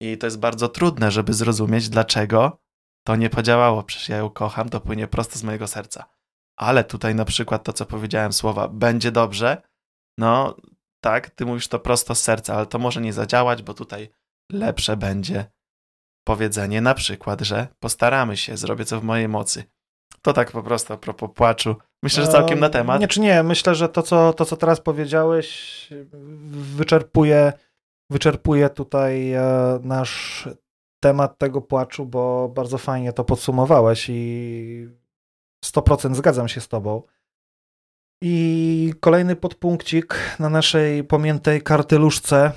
I 0.00 0.18
to 0.18 0.26
jest 0.26 0.38
bardzo 0.38 0.68
trudne, 0.68 1.10
żeby 1.10 1.34
zrozumieć, 1.34 1.88
dlaczego 1.88 2.62
to 3.06 3.16
nie 3.16 3.30
podziałało. 3.30 3.82
Przecież 3.82 4.08
ja 4.08 4.16
ją 4.16 4.30
kocham, 4.30 4.68
to 4.68 4.80
płynie 4.80 5.06
prosto 5.06 5.38
z 5.38 5.42
mojego 5.42 5.66
serca. 5.66 6.04
Ale 6.56 6.84
tutaj 6.84 7.14
na 7.14 7.24
przykład 7.24 7.64
to, 7.64 7.72
co 7.72 7.86
powiedziałem, 7.86 8.32
słowa 8.32 8.68
będzie 8.68 9.12
dobrze, 9.12 9.62
no 10.18 10.56
tak, 11.00 11.30
ty 11.30 11.46
mówisz 11.46 11.68
to 11.68 11.78
prosto 11.78 12.14
z 12.14 12.22
serca, 12.22 12.54
ale 12.54 12.66
to 12.66 12.78
może 12.78 13.00
nie 13.00 13.12
zadziałać, 13.12 13.62
bo 13.62 13.74
tutaj 13.74 14.10
lepsze 14.52 14.96
będzie 14.96 15.52
powiedzenie 16.24 16.80
na 16.80 16.94
przykład, 16.94 17.40
że 17.40 17.68
postaramy 17.80 18.36
się, 18.36 18.56
zrobię 18.56 18.84
co 18.84 19.00
w 19.00 19.04
mojej 19.04 19.28
mocy. 19.28 19.64
To 20.22 20.32
tak 20.32 20.50
po 20.50 20.62
prostu 20.62 20.92
a 20.92 20.96
propos 20.96 21.30
płaczu. 21.34 21.76
Myślę, 22.02 22.24
że 22.24 22.32
całkiem 22.32 22.60
na 22.60 22.68
temat. 22.68 23.00
Nie, 23.00 23.08
czy 23.08 23.20
nie, 23.20 23.42
myślę, 23.42 23.74
że 23.74 23.88
to, 23.88 24.02
co, 24.02 24.32
to, 24.32 24.44
co 24.44 24.56
teraz 24.56 24.80
powiedziałeś, 24.80 25.88
wyczerpuje, 26.76 27.52
wyczerpuje 28.10 28.70
tutaj 28.70 29.32
e, 29.32 29.42
nasz 29.82 30.48
temat 31.02 31.38
tego 31.38 31.60
płaczu, 31.60 32.06
bo 32.06 32.48
bardzo 32.48 32.78
fajnie 32.78 33.12
to 33.12 33.24
podsumowałeś 33.24 34.06
i 34.08 34.88
100% 35.64 36.14
zgadzam 36.14 36.48
się 36.48 36.60
z 36.60 36.68
tobą. 36.68 37.02
I 38.24 38.94
kolejny 39.00 39.36
podpunkcik 39.36 40.36
na 40.38 40.48
naszej 40.48 41.04
pamiętej 41.04 41.62
kartyluszce 41.62 42.52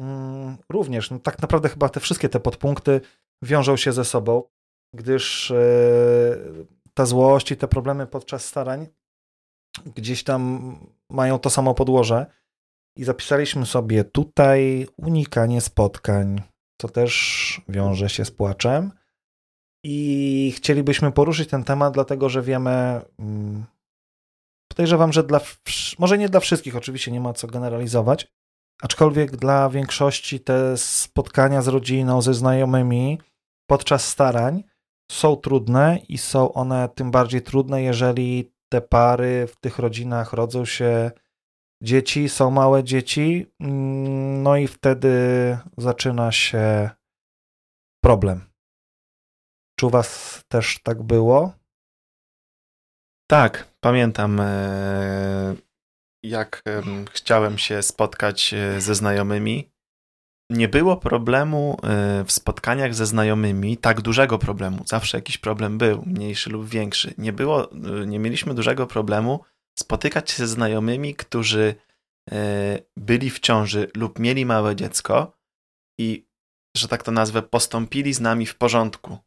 mm, 0.00 0.56
również, 0.68 1.10
no 1.10 1.18
tak 1.18 1.42
naprawdę 1.42 1.68
chyba 1.68 1.88
te 1.88 2.00
wszystkie 2.00 2.28
te 2.28 2.40
podpunkty 2.40 3.00
wiążą 3.42 3.76
się 3.76 3.92
ze 3.92 4.04
sobą, 4.04 4.42
gdyż 4.94 5.50
e, 5.50 5.56
ta 6.94 7.06
złość 7.06 7.50
i 7.50 7.56
te 7.56 7.68
problemy 7.68 8.06
podczas 8.06 8.44
starań 8.44 8.86
gdzieś 9.96 10.24
tam 10.24 10.76
mają 11.10 11.38
to 11.38 11.50
samo 11.50 11.74
podłoże. 11.74 12.26
I 12.96 13.04
zapisaliśmy 13.04 13.66
sobie 13.66 14.04
tutaj 14.04 14.86
unikanie 14.96 15.60
spotkań, 15.60 16.42
co 16.80 16.88
też 16.88 17.60
wiąże 17.68 18.08
się 18.08 18.24
z 18.24 18.30
płaczem. 18.30 18.90
I 19.84 20.52
chcielibyśmy 20.56 21.12
poruszyć 21.12 21.48
ten 21.48 21.64
temat, 21.64 21.94
dlatego 21.94 22.28
że 22.28 22.42
wiemy, 22.42 23.00
mm, 23.18 23.64
podejrzewam, 24.68 25.12
że 25.12 25.22
dla, 25.22 25.40
może 25.98 26.18
nie 26.18 26.28
dla 26.28 26.40
wszystkich, 26.40 26.76
oczywiście 26.76 27.12
nie 27.12 27.20
ma 27.20 27.32
co 27.32 27.46
generalizować, 27.46 28.26
aczkolwiek 28.82 29.36
dla 29.36 29.70
większości 29.70 30.40
te 30.40 30.76
spotkania 30.76 31.62
z 31.62 31.68
rodziną, 31.68 32.22
ze 32.22 32.34
znajomymi 32.34 33.18
podczas 33.66 34.08
starań 34.08 34.64
są 35.12 35.36
trudne 35.36 35.98
i 36.08 36.18
są 36.18 36.52
one 36.52 36.88
tym 36.88 37.10
bardziej 37.10 37.42
trudne, 37.42 37.82
jeżeli 37.82 38.52
te 38.68 38.80
pary 38.80 39.46
w 39.46 39.56
tych 39.56 39.78
rodzinach 39.78 40.32
rodzą 40.32 40.64
się 40.64 41.10
dzieci, 41.82 42.28
są 42.28 42.50
małe 42.50 42.84
dzieci, 42.84 43.46
mm, 43.60 44.42
no 44.42 44.56
i 44.56 44.68
wtedy 44.68 45.10
zaczyna 45.78 46.32
się 46.32 46.90
problem. 48.04 48.40
Czy 49.78 49.86
u 49.86 49.90
was 49.90 50.42
też 50.48 50.82
tak 50.82 51.02
było? 51.02 51.52
Tak, 53.30 53.68
pamiętam 53.80 54.40
e, 54.40 55.54
jak 56.22 56.62
chciałem 57.10 57.58
się 57.58 57.82
spotkać 57.82 58.54
e, 58.54 58.80
ze 58.80 58.94
znajomymi. 58.94 59.72
Nie 60.52 60.68
było 60.68 60.96
problemu 60.96 61.76
e, 61.82 62.24
w 62.24 62.32
spotkaniach 62.32 62.94
ze 62.94 63.06
znajomymi, 63.06 63.76
tak 63.76 64.00
dużego 64.00 64.38
problemu. 64.38 64.82
Zawsze 64.86 65.18
jakiś 65.18 65.38
problem 65.38 65.78
był, 65.78 66.02
mniejszy 66.06 66.50
lub 66.50 66.68
większy. 66.68 67.14
Nie 67.18 67.32
było, 67.32 67.68
nie 68.06 68.18
mieliśmy 68.18 68.54
dużego 68.54 68.86
problemu 68.86 69.40
spotykać 69.78 70.30
się 70.30 70.36
ze 70.36 70.46
znajomymi, 70.46 71.14
którzy 71.14 71.74
byli 72.96 73.30
w 73.30 73.40
ciąży 73.40 73.90
lub 73.96 74.18
mieli 74.18 74.46
małe 74.46 74.76
dziecko 74.76 75.38
i 76.00 76.26
że 76.76 76.88
tak 76.88 77.02
to 77.02 77.12
nazwę, 77.12 77.42
postąpili 77.42 78.14
z 78.14 78.20
nami 78.20 78.46
w 78.46 78.56
porządku. 78.56 79.18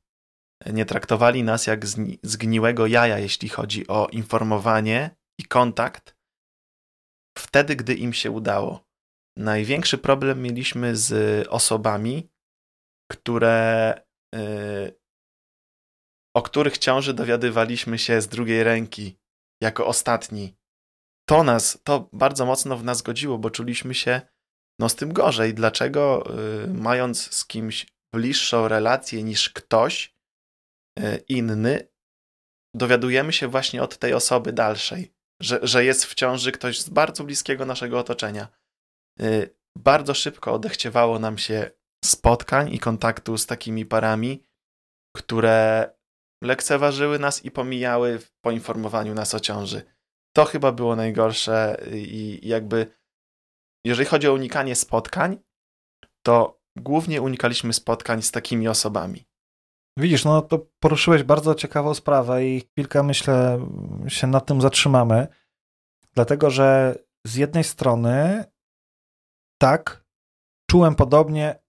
Nie 0.74 0.86
traktowali 0.86 1.44
nas 1.44 1.68
jak 1.68 1.86
zgniłego 2.24 2.88
jaja, 2.88 3.20
jeśli 3.20 3.50
chodzi 3.50 3.88
o 3.88 4.08
informowanie 4.08 5.16
i 5.40 5.44
kontakt, 5.44 6.16
wtedy, 7.38 7.76
gdy 7.76 7.96
im 7.96 8.14
się 8.14 8.32
udało. 8.32 8.85
Największy 9.38 9.98
problem 9.98 10.42
mieliśmy 10.42 10.96
z 10.96 11.48
osobami, 11.48 12.30
które, 13.12 13.94
yy, 14.34 15.00
o 16.36 16.42
których 16.42 16.78
ciąży 16.78 17.14
dowiadywaliśmy 17.14 18.00
się 18.00 18.22
z 18.22 18.28
drugiej 18.28 18.64
ręki, 18.64 19.18
jako 19.62 19.88
ostatni. 19.88 20.56
To 21.30 21.44
nas, 21.44 21.80
to 21.84 22.10
bardzo 22.14 22.46
mocno 22.46 22.78
w 22.78 22.84
nas 22.84 23.02
godziło, 23.02 23.38
bo 23.38 23.52
czuliśmy 23.52 23.94
się 23.94 24.22
no 24.80 24.90
z 24.90 24.96
tym 24.96 25.14
gorzej. 25.14 25.54
Dlaczego 25.54 26.24
yy, 26.68 26.74
mając 26.74 27.34
z 27.36 27.46
kimś 27.46 27.88
bliższą 28.14 28.68
relację 28.68 29.24
niż 29.24 29.50
ktoś 29.50 30.16
yy, 31.00 31.18
inny, 31.18 31.88
dowiadujemy 32.76 33.34
się 33.34 33.48
właśnie 33.48 33.84
od 33.84 33.98
tej 33.98 34.14
osoby 34.14 34.54
dalszej, 34.54 35.14
że, 35.42 35.60
że 35.64 35.86
jest 35.86 36.06
w 36.06 36.16
ciąży 36.16 36.52
ktoś 36.52 36.80
z 36.80 36.90
bardzo 36.90 37.24
bliskiego 37.24 37.66
naszego 37.66 38.00
otoczenia. 38.00 38.48
Yy, 39.20 39.56
bardzo 39.78 40.14
szybko 40.14 40.54
odechciewało 40.54 41.20
nam 41.20 41.38
się 41.38 41.72
spotkań 42.06 42.74
i 42.74 42.80
kontaktu 42.80 43.38
z 43.38 43.46
takimi 43.46 43.86
parami, 43.86 44.44
które 45.16 45.90
lekceważyły 46.44 47.20
nas 47.20 47.46
i 47.46 47.52
pomijały 47.52 48.20
w 48.20 48.32
poinformowaniu 48.42 49.14
nas 49.14 49.36
o 49.36 49.40
ciąży. 49.40 49.82
To 50.36 50.46
chyba 50.46 50.72
było 50.72 50.96
najgorsze 50.96 51.78
i 51.94 52.40
jakby 52.44 52.88
jeżeli 53.86 54.06
chodzi 54.06 54.28
o 54.28 54.34
unikanie 54.34 54.76
spotkań, 54.76 55.38
to 56.26 56.62
głównie 56.78 57.22
unikaliśmy 57.22 57.74
spotkań 57.74 58.22
z 58.22 58.32
takimi 58.32 58.68
osobami. 58.68 59.26
Widzisz, 59.98 60.26
no 60.26 60.42
to 60.42 60.68
poruszyłeś 60.80 61.24
bardzo 61.24 61.56
ciekawą 61.56 61.94
sprawę 61.94 62.46
i 62.46 62.62
chwilkę 62.62 63.04
myślę 63.04 63.68
się 64.08 64.28
nad 64.28 64.46
tym 64.46 64.62
zatrzymamy, 64.62 65.28
dlatego 66.14 66.50
że 66.50 66.96
z 67.28 67.36
jednej 67.36 67.64
strony 67.64 68.46
tak, 69.58 70.04
czułem 70.70 70.96
podobnie, 70.96 71.60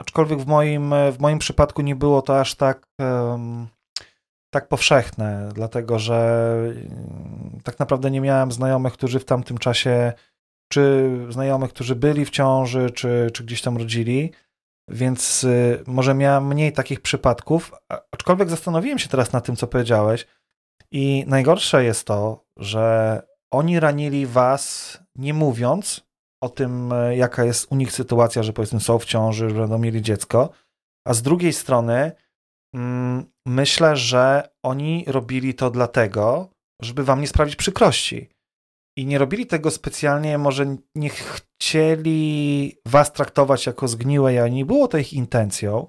aczkolwiek 0.00 0.38
w 0.38 0.46
moim, 0.46 0.94
w 1.12 1.20
moim 1.20 1.38
przypadku 1.38 1.82
nie 1.82 1.96
było 1.96 2.22
to 2.22 2.40
aż 2.40 2.54
tak, 2.54 2.86
um, 2.98 3.66
tak 4.54 4.68
powszechne, 4.68 5.48
dlatego 5.54 5.98
że 5.98 6.58
um, 6.74 7.60
tak 7.64 7.78
naprawdę 7.78 8.10
nie 8.10 8.20
miałem 8.20 8.52
znajomych, 8.52 8.92
którzy 8.92 9.20
w 9.20 9.24
tamtym 9.24 9.58
czasie, 9.58 10.12
czy 10.72 11.10
znajomych, 11.28 11.70
którzy 11.70 11.96
byli 11.96 12.24
w 12.24 12.30
ciąży, 12.30 12.90
czy, 12.90 13.30
czy 13.34 13.44
gdzieś 13.44 13.62
tam 13.62 13.76
rodzili, 13.76 14.32
więc 14.88 15.44
y, 15.44 15.84
może 15.86 16.14
miałem 16.14 16.46
mniej 16.46 16.72
takich 16.72 17.00
przypadków, 17.00 17.72
aczkolwiek 18.10 18.50
zastanowiłem 18.50 18.98
się 18.98 19.08
teraz 19.08 19.32
nad 19.32 19.44
tym, 19.44 19.56
co 19.56 19.66
powiedziałeś 19.66 20.26
i 20.90 21.24
najgorsze 21.26 21.84
jest 21.84 22.06
to, 22.06 22.44
że 22.56 23.22
oni 23.50 23.80
ranili 23.80 24.26
was 24.26 24.98
nie 25.16 25.34
mówiąc, 25.34 26.11
o 26.42 26.48
tym, 26.48 26.92
e, 26.92 27.16
jaka 27.16 27.44
jest 27.44 27.72
u 27.72 27.76
nich 27.76 27.92
sytuacja, 27.92 28.42
że 28.42 28.52
powiedzmy 28.52 28.80
są 28.80 28.98
w 28.98 29.04
ciąży, 29.04 29.50
że 29.50 29.56
będą 29.56 29.78
mieli 29.78 30.02
dziecko, 30.02 30.50
a 31.06 31.14
z 31.14 31.22
drugiej 31.22 31.52
strony 31.52 32.12
mm, 32.74 33.24
myślę, 33.46 33.96
że 33.96 34.48
oni 34.62 35.04
robili 35.06 35.54
to 35.54 35.70
dlatego, 35.70 36.48
żeby 36.82 37.04
wam 37.04 37.20
nie 37.20 37.26
sprawić 37.26 37.56
przykrości. 37.56 38.28
I 38.98 39.06
nie 39.06 39.18
robili 39.18 39.46
tego 39.46 39.70
specjalnie, 39.70 40.38
może 40.38 40.76
nie 40.94 41.10
chcieli 41.10 42.76
was 42.86 43.12
traktować 43.12 43.66
jako 43.66 43.88
zgniłe 43.88 44.32
ja 44.32 44.48
nie 44.48 44.64
było 44.64 44.88
to 44.88 44.98
ich 44.98 45.12
intencją, 45.12 45.88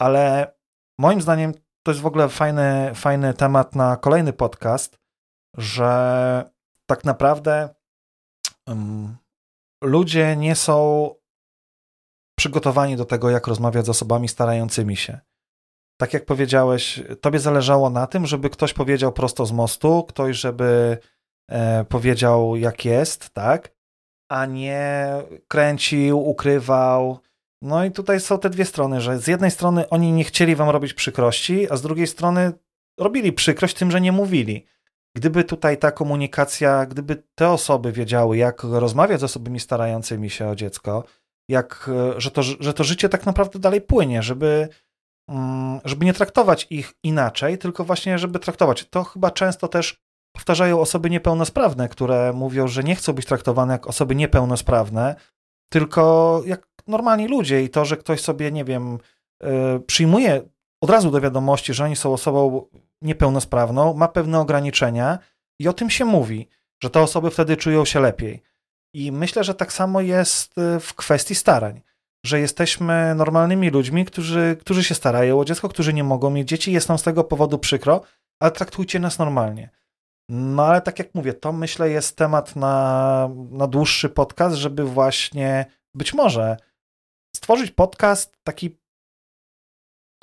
ale 0.00 0.54
moim 0.98 1.20
zdaniem 1.20 1.52
to 1.82 1.90
jest 1.92 2.00
w 2.00 2.06
ogóle 2.06 2.28
fajny, 2.28 2.90
fajny 2.94 3.34
temat 3.34 3.74
na 3.74 3.96
kolejny 3.96 4.32
podcast, 4.32 4.98
że 5.56 6.50
tak 6.86 7.04
naprawdę 7.04 7.74
um, 8.66 9.16
ludzie 9.86 10.36
nie 10.36 10.54
są 10.54 11.10
przygotowani 12.38 12.96
do 12.96 13.04
tego, 13.04 13.30
jak 13.30 13.46
rozmawiać 13.46 13.86
z 13.86 13.88
osobami 13.88 14.28
starającymi 14.28 14.96
się. 14.96 15.20
Tak 16.00 16.14
jak 16.14 16.24
powiedziałeś, 16.24 17.02
tobie 17.20 17.38
zależało 17.38 17.90
na 17.90 18.06
tym, 18.06 18.26
żeby 18.26 18.50
ktoś 18.50 18.72
powiedział 18.72 19.12
prosto 19.12 19.46
z 19.46 19.52
mostu, 19.52 20.04
ktoś, 20.08 20.36
żeby 20.36 20.98
e, 21.50 21.84
powiedział, 21.84 22.56
jak 22.56 22.84
jest, 22.84 23.30
tak? 23.30 23.76
A 24.30 24.46
nie 24.46 25.08
kręcił, 25.48 26.28
ukrywał. 26.28 27.18
No 27.62 27.84
i 27.84 27.90
tutaj 27.90 28.20
są 28.20 28.38
te 28.38 28.50
dwie 28.50 28.64
strony, 28.64 29.00
że 29.00 29.18
z 29.18 29.26
jednej 29.26 29.50
strony 29.50 29.88
oni 29.88 30.12
nie 30.12 30.24
chcieli 30.24 30.56
wam 30.56 30.68
robić 30.68 30.94
przykrości, 30.94 31.70
a 31.70 31.76
z 31.76 31.82
drugiej 31.82 32.06
strony 32.06 32.52
robili 32.98 33.32
przykrość 33.32 33.74
tym, 33.76 33.90
że 33.90 34.00
nie 34.00 34.12
mówili. 34.12 34.66
Gdyby 35.16 35.44
tutaj 35.44 35.78
ta 35.78 35.92
komunikacja, 35.92 36.86
gdyby 36.86 37.22
te 37.34 37.48
osoby 37.48 37.92
wiedziały, 37.92 38.36
jak 38.36 38.62
rozmawiać 38.64 39.20
z 39.20 39.24
osobami 39.24 39.60
starającymi 39.60 40.30
się 40.30 40.48
o 40.48 40.56
dziecko, 40.56 41.04
jak, 41.48 41.90
że, 42.16 42.30
to, 42.30 42.42
że 42.42 42.74
to 42.74 42.84
życie 42.84 43.08
tak 43.08 43.26
naprawdę 43.26 43.58
dalej 43.58 43.80
płynie, 43.80 44.22
żeby, 44.22 44.68
mm, 45.28 45.80
żeby 45.84 46.04
nie 46.04 46.14
traktować 46.14 46.66
ich 46.70 46.92
inaczej, 47.02 47.58
tylko 47.58 47.84
właśnie, 47.84 48.18
żeby 48.18 48.38
traktować. 48.38 48.88
To 48.90 49.04
chyba 49.04 49.30
często 49.30 49.68
też 49.68 49.96
powtarzają 50.34 50.80
osoby 50.80 51.10
niepełnosprawne, 51.10 51.88
które 51.88 52.32
mówią, 52.32 52.68
że 52.68 52.82
nie 52.84 52.96
chcą 52.96 53.12
być 53.12 53.26
traktowane 53.26 53.72
jak 53.72 53.86
osoby 53.86 54.14
niepełnosprawne, 54.14 55.14
tylko 55.72 56.42
jak 56.46 56.68
normalni 56.86 57.28
ludzie 57.28 57.62
i 57.62 57.68
to, 57.70 57.84
że 57.84 57.96
ktoś 57.96 58.20
sobie, 58.20 58.52
nie 58.52 58.64
wiem, 58.64 58.98
y, 59.44 59.80
przyjmuje 59.80 60.42
od 60.80 60.90
razu 60.90 61.10
do 61.10 61.20
wiadomości, 61.20 61.74
że 61.74 61.84
oni 61.84 61.96
są 61.96 62.12
osobą 62.12 62.66
niepełnosprawną, 63.02 63.94
ma 63.94 64.08
pewne 64.08 64.40
ograniczenia 64.40 65.18
i 65.60 65.68
o 65.68 65.72
tym 65.72 65.90
się 65.90 66.04
mówi, 66.04 66.48
że 66.82 66.90
te 66.90 67.00
osoby 67.00 67.30
wtedy 67.30 67.56
czują 67.56 67.84
się 67.84 68.00
lepiej. 68.00 68.42
I 68.94 69.12
myślę, 69.12 69.44
że 69.44 69.54
tak 69.54 69.72
samo 69.72 70.00
jest 70.00 70.58
y, 70.58 70.80
w 70.80 70.94
kwestii 70.94 71.34
starań, 71.34 71.82
że 72.26 72.40
jesteśmy 72.40 73.14
normalnymi 73.14 73.70
ludźmi, 73.70 74.04
którzy, 74.04 74.56
którzy 74.60 74.84
się 74.84 74.94
starają 74.94 75.40
o 75.40 75.44
dziecko, 75.44 75.68
którzy 75.68 75.92
nie 75.92 76.04
mogą 76.04 76.30
mieć 76.30 76.48
dzieci, 76.48 76.72
jest 76.72 76.88
nam 76.88 76.98
z 76.98 77.02
tego 77.02 77.24
powodu 77.24 77.58
przykro, 77.58 78.00
ale 78.40 78.52
traktujcie 78.52 78.98
nas 78.98 79.18
normalnie. 79.18 79.70
No 80.28 80.66
ale 80.66 80.80
tak 80.80 80.98
jak 80.98 81.14
mówię, 81.14 81.34
to 81.34 81.52
myślę 81.52 81.90
jest 81.90 82.16
temat 82.16 82.56
na, 82.56 83.28
na 83.50 83.66
dłuższy 83.66 84.08
podcast, 84.08 84.56
żeby 84.56 84.84
właśnie 84.84 85.66
być 85.94 86.14
może 86.14 86.56
stworzyć 87.36 87.70
podcast 87.70 88.36
taki 88.44 88.76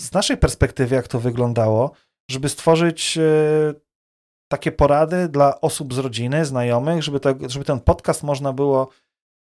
z 0.02 0.14
naszej 0.14 0.38
perspektywy, 0.38 0.96
jak 0.96 1.08
to 1.08 1.20
wyglądało, 1.20 1.92
żeby 2.32 2.50
stworzyć 2.50 3.18
e, 3.18 3.74
takie 4.52 4.72
porady 4.72 5.30
dla 5.30 5.62
osób 5.62 5.94
z 5.94 5.98
rodziny, 5.98 6.46
znajomych, 6.46 7.04
żeby, 7.04 7.20
żeby 7.48 7.66
ten 7.66 7.80
podcast 7.80 8.24
można 8.24 8.54
było, 8.54 8.90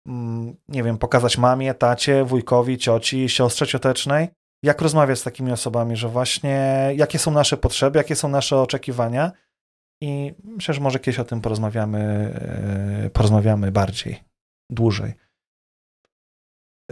mm, 0.07 0.57
nie 0.69 0.83
wiem, 0.83 0.99
pokazać 0.99 1.39
mamie, 1.39 1.75
tacie, 1.75 2.25
wujkowi, 2.25 2.79
cioci, 2.79 3.29
siostrze 3.29 3.67
ciotecznej, 3.67 4.29
jak 4.63 4.81
rozmawiać 4.81 5.19
z 5.19 5.23
takimi 5.23 5.53
osobami, 5.53 5.97
że 5.97 6.09
właśnie 6.09 6.91
jakie 6.97 7.19
są 7.19 7.31
nasze 7.31 7.57
potrzeby, 7.57 7.99
jakie 7.99 8.17
są 8.17 8.29
nasze 8.29 8.57
oczekiwania 8.61 9.33
i 10.03 10.35
myślę, 10.45 10.75
że 10.75 10.81
może 10.81 10.99
kiedyś 10.99 11.19
o 11.19 11.25
tym 11.25 11.41
porozmawiamy, 11.41 11.99
e, 13.07 13.11
porozmawiamy 13.11 13.73
bardziej, 13.73 14.25
dłużej. 14.71 15.15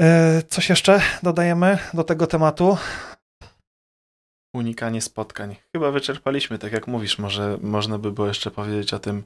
E, 0.01 0.43
coś 0.49 0.69
jeszcze 0.69 1.01
dodajemy 1.23 1.79
do 1.95 2.05
tego 2.05 2.27
tematu? 2.27 2.77
Unikanie 4.57 5.01
spotkań. 5.01 5.57
Chyba 5.73 5.91
wyczerpaliśmy, 5.91 6.59
tak 6.59 6.73
jak 6.73 6.87
mówisz, 6.87 7.19
może 7.19 7.59
można 7.63 7.99
by 7.99 8.13
było 8.13 8.27
jeszcze 8.27 8.51
powiedzieć 8.51 8.95
o 8.95 8.99
tym 8.99 9.25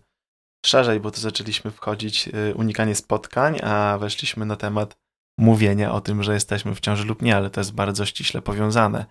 szerzej, 0.67 1.01
bo 1.01 1.11
tu 1.11 1.21
zaczęliśmy 1.21 1.71
wchodzić 1.71 2.29
y, 2.29 2.55
unikanie 2.55 2.95
spotkań, 2.95 3.59
a 3.63 3.99
weszliśmy 4.01 4.47
na 4.47 4.57
temat 4.57 4.99
mówienia 5.39 5.93
o 5.93 6.01
tym, 6.01 6.23
że 6.23 6.35
jesteśmy 6.35 6.75
w 6.75 6.81
ciąży 6.81 7.05
lub 7.05 7.23
nie, 7.23 7.37
ale 7.37 7.51
to 7.51 7.61
jest 7.61 7.75
bardzo 7.75 8.07
ściśle 8.07 8.43
powiązane, 8.43 9.07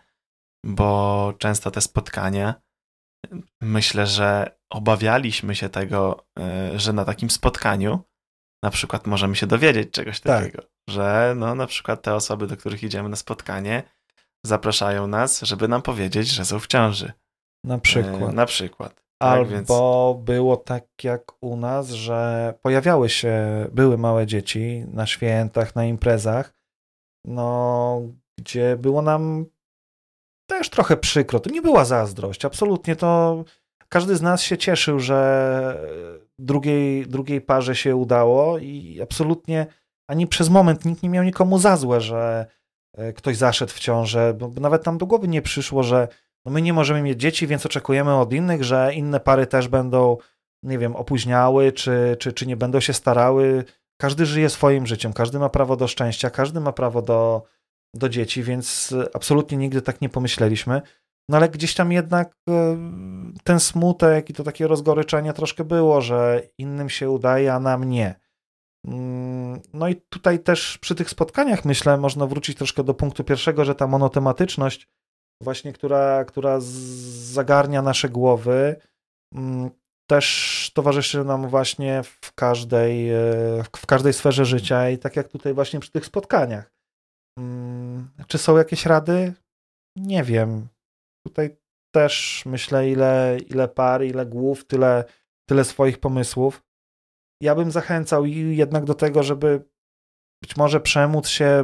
bo 0.66 1.34
często 1.38 1.72
te 1.72 1.82
spotkania, 1.82 2.56
myślę, 3.62 4.08
że 4.08 4.60
obawialiśmy 4.70 5.56
się 5.56 5.70
tego, 5.70 6.26
y, 6.74 6.80
że 6.80 6.94
na 6.94 7.06
takim 7.06 7.30
spotkaniu 7.30 8.00
na 8.64 8.70
przykład 8.70 9.08
możemy 9.08 9.36
się 9.36 9.48
dowiedzieć 9.48 9.92
czegoś 9.92 10.20
tak. 10.20 10.44
takiego, 10.44 10.64
że 10.90 11.34
no 11.38 11.56
na 11.56 11.68
przykład 11.68 12.02
te 12.02 12.16
osoby, 12.16 12.48
do 12.48 12.58
których 12.58 12.84
idziemy 12.84 13.10
na 13.10 13.16
spotkanie, 13.16 13.84
zapraszają 14.46 15.08
nas, 15.08 15.42
żeby 15.42 15.68
nam 15.68 15.82
powiedzieć, 15.82 16.28
że 16.28 16.46
są 16.46 16.60
w 16.60 16.68
ciąży. 16.68 17.12
Na 17.64 17.78
przykład. 17.78 18.32
E, 18.32 18.34
na 18.34 18.46
przykład. 18.46 18.96
Tak, 18.96 19.32
Albo 19.32 19.52
więc... 19.52 19.68
było 20.24 20.58
tak 20.58 20.86
jak 21.04 21.32
u 21.42 21.58
nas, 21.58 21.90
że 21.90 22.54
pojawiały 22.62 23.10
się, 23.10 23.36
były 23.72 23.98
małe 23.98 24.28
dzieci 24.28 24.84
na 24.88 25.06
świętach, 25.06 25.76
na 25.76 25.86
imprezach, 25.86 26.54
no, 27.26 28.02
gdzie 28.40 28.78
było 28.78 29.02
nam 29.02 29.46
też 30.50 30.70
trochę 30.70 30.98
przykro. 30.98 31.40
To 31.40 31.50
nie 31.50 31.62
była 31.62 31.86
zazdrość, 31.86 32.46
absolutnie 32.46 32.96
to 32.96 33.44
każdy 33.90 34.16
z 34.16 34.22
nas 34.22 34.42
się 34.42 34.58
cieszył, 34.58 35.00
że 35.00 35.90
drugiej, 36.40 37.08
drugiej 37.08 37.42
parze 37.42 37.76
się 37.76 37.96
udało 37.96 38.58
i 38.58 39.00
absolutnie 39.02 39.68
ani 40.08 40.28
przez 40.28 40.50
moment 40.50 40.86
nikt 40.86 41.04
nie 41.04 41.10
miał 41.10 41.24
nikomu 41.24 41.60
za 41.60 41.78
złe, 41.78 42.02
że 42.02 42.46
ktoś 43.16 43.38
zaszedł 43.38 43.72
w 43.72 43.80
ciążę, 43.80 44.34
bo 44.34 44.52
nawet 44.62 44.86
nam 44.86 44.98
do 44.98 45.06
głowy 45.06 45.28
nie 45.28 45.42
przyszło, 45.42 45.84
że 45.84 46.08
no 46.46 46.52
my 46.52 46.62
nie 46.62 46.74
możemy 46.74 47.02
mieć 47.02 47.20
dzieci, 47.20 47.48
więc 47.48 47.66
oczekujemy 47.66 48.16
od 48.16 48.34
innych, 48.34 48.64
że 48.64 48.94
inne 48.94 49.20
pary 49.20 49.48
też 49.48 49.68
będą, 49.68 50.18
nie 50.64 50.78
wiem, 50.78 50.96
opóźniały, 50.96 51.72
czy, 51.72 52.18
czy, 52.20 52.34
czy 52.34 52.48
nie 52.48 52.58
będą 52.58 52.80
się 52.80 52.94
starały. 52.94 53.64
Każdy 53.98 54.26
żyje 54.26 54.50
swoim 54.50 54.88
życiem, 54.88 55.14
każdy 55.14 55.40
ma 55.40 55.50
prawo 55.50 55.76
do 55.76 55.88
szczęścia, 55.88 56.30
każdy 56.30 56.60
ma 56.60 56.72
prawo 56.72 57.02
do, 57.02 57.44
do 57.94 58.10
dzieci, 58.10 58.44
więc 58.44 58.96
absolutnie 59.14 59.58
nigdy 59.58 59.82
tak 59.82 60.02
nie 60.02 60.10
pomyśleliśmy. 60.10 60.82
No 61.30 61.38
ale 61.38 61.50
gdzieś 61.50 61.76
tam 61.76 61.92
jednak 61.92 62.36
e, 62.50 62.78
ten 63.44 63.60
smutek 63.60 64.30
i 64.30 64.34
to 64.34 64.44
takie 64.44 64.68
rozgoryczenie 64.68 65.34
troszkę 65.34 65.64
było, 65.64 66.02
że 66.02 66.42
innym 66.58 66.90
się 66.90 67.10
udaje, 67.10 67.54
a 67.54 67.60
nam 67.60 67.84
nie. 67.84 68.16
Mm, 68.88 69.62
no 69.74 69.88
i 69.88 69.96
tutaj 69.96 70.40
też 70.40 70.78
przy 70.78 70.96
tych 70.96 71.10
spotkaniach, 71.10 71.66
myślę, 71.66 71.98
można 71.98 72.26
wrócić 72.28 72.58
troszkę 72.58 72.84
do 72.84 72.94
punktu 72.94 73.24
pierwszego, 73.24 73.66
że 73.66 73.76
ta 73.76 73.88
monotematyczność, 73.88 74.88
właśnie 75.44 75.74
która, 75.74 76.26
która 76.26 76.58
zagarnia 76.60 77.82
nasze 77.82 78.10
głowy, 78.10 78.76
mm, 79.36 79.70
też 80.10 80.72
towarzyszy 80.76 81.24
nam 81.24 81.48
właśnie 81.48 82.04
w 82.04 82.34
każdej, 82.34 83.10
e, 83.10 83.64
w 83.78 83.86
każdej 83.86 84.14
sferze 84.14 84.46
życia 84.46 84.90
i 84.90 84.98
tak 84.98 85.16
jak 85.16 85.28
tutaj 85.28 85.54
właśnie 85.54 85.80
przy 85.80 85.92
tych 85.92 86.06
spotkaniach. 86.06 86.74
Mm, 87.40 88.10
czy 88.28 88.38
są 88.38 88.58
jakieś 88.58 88.86
rady? 88.86 89.34
Nie 89.96 90.24
wiem. 90.24 90.68
Tutaj 91.28 91.58
też 91.96 92.44
myślę, 92.46 92.90
ile, 92.90 93.38
ile 93.48 93.68
par, 93.68 94.04
ile 94.04 94.26
głów, 94.26 94.66
tyle, 94.66 95.04
tyle 95.50 95.64
swoich 95.64 96.00
pomysłów. 96.00 96.69
Ja 97.42 97.56
bym 97.56 97.72
zachęcał 97.72 98.26
jednak 98.26 98.86
do 98.86 98.94
tego, 98.94 99.24
żeby 99.24 99.64
być 100.42 100.58
może 100.58 100.80
przemóc 100.80 101.28
się, 101.28 101.64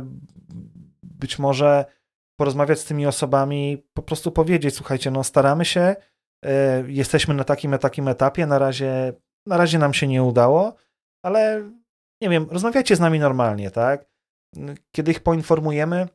być 1.03 1.39
może 1.39 1.85
porozmawiać 2.39 2.79
z 2.79 2.85
tymi 2.85 3.05
osobami, 3.05 3.87
po 3.93 4.01
prostu 4.01 4.31
powiedzieć, 4.31 4.75
słuchajcie, 4.75 5.11
no 5.11 5.23
staramy 5.23 5.65
się, 5.65 5.95
e, 6.45 6.83
jesteśmy 6.87 7.33
na 7.33 7.43
takim, 7.43 7.77
takim 7.77 8.07
etapie, 8.07 8.45
na 8.45 8.59
razie, 8.59 9.13
na 9.45 9.57
razie 9.57 9.79
nam 9.79 9.93
się 9.93 10.07
nie 10.07 10.23
udało, 10.23 10.75
ale 11.23 11.71
nie 12.21 12.29
wiem, 12.29 12.47
rozmawiajcie 12.49 12.95
z 12.95 12.99
nami 12.99 13.19
normalnie, 13.19 13.71
tak? 13.71 14.05
Kiedy 14.91 15.11
ich 15.11 15.19
poinformujemy, 15.19 16.07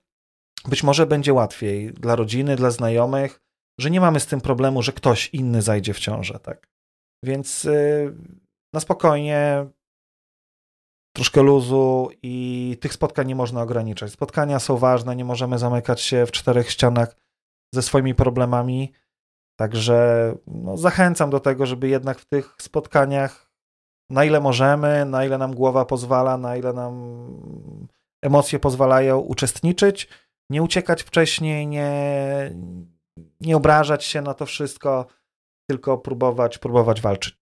być 0.69 0.83
może 0.83 1.07
będzie 1.07 1.33
łatwiej 1.33 1.93
dla 1.93 2.17
rodziny, 2.17 2.57
dla 2.57 2.71
znajomych, 2.71 3.41
że 3.81 3.91
nie 3.91 4.01
mamy 4.01 4.21
z 4.21 4.27
tym 4.27 4.41
problemu, 4.41 4.83
że 4.83 4.93
ktoś 4.93 5.29
inny 5.29 5.63
zajdzie 5.63 5.95
w 5.95 5.99
ciążę, 5.99 6.39
tak? 6.39 6.69
Więc 7.25 7.65
y, 7.65 8.15
na 8.73 8.81
spokojnie, 8.81 9.67
troszkę 11.17 11.43
luzu 11.43 12.09
i 12.23 12.77
tych 12.81 12.93
spotkań 12.93 13.27
nie 13.27 13.35
można 13.35 13.63
ograniczać. 13.63 14.13
Spotkania 14.13 14.59
są 14.59 14.77
ważne, 14.77 15.17
nie 15.17 15.25
możemy 15.25 15.59
zamykać 15.59 16.01
się 16.01 16.27
w 16.27 16.33
czterech 16.33 16.71
ścianach 16.71 17.17
ze 17.75 17.83
swoimi 17.83 18.15
problemami. 18.15 18.93
Także 19.59 20.35
no, 20.47 20.77
zachęcam 20.77 21.31
do 21.31 21.41
tego, 21.41 21.67
żeby 21.67 21.89
jednak 21.89 22.19
w 22.19 22.25
tych 22.25 22.55
spotkaniach, 22.61 23.51
na 24.11 24.25
ile 24.25 24.41
możemy, 24.41 25.05
na 25.05 25.25
ile 25.25 25.39
nam 25.39 25.55
głowa 25.55 25.85
pozwala, 25.85 26.39
na 26.39 26.57
ile 26.57 26.73
nam 26.73 27.27
emocje 28.23 28.59
pozwalają 28.59 29.19
uczestniczyć, 29.19 30.09
nie 30.51 30.63
uciekać 30.63 31.03
wcześniej, 31.03 31.67
nie, 31.67 32.55
nie 33.41 33.57
obrażać 33.57 34.05
się 34.05 34.23
na 34.23 34.35
to 34.35 34.47
wszystko, 34.47 35.07
tylko 35.69 35.99
próbować, 35.99 36.59
próbować 36.59 37.01
walczyć. 37.01 37.40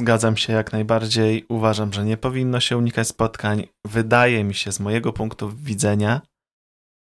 Zgadzam 0.00 0.36
się 0.36 0.52
jak 0.52 0.72
najbardziej. 0.72 1.46
Uważam, 1.48 1.92
że 1.92 2.04
nie 2.04 2.16
powinno 2.16 2.60
się 2.60 2.76
unikać 2.76 3.08
spotkań. 3.08 3.66
Wydaje 3.86 4.44
mi 4.44 4.54
się, 4.54 4.72
z 4.72 4.80
mojego 4.80 5.12
punktu 5.12 5.50
widzenia, 5.50 6.20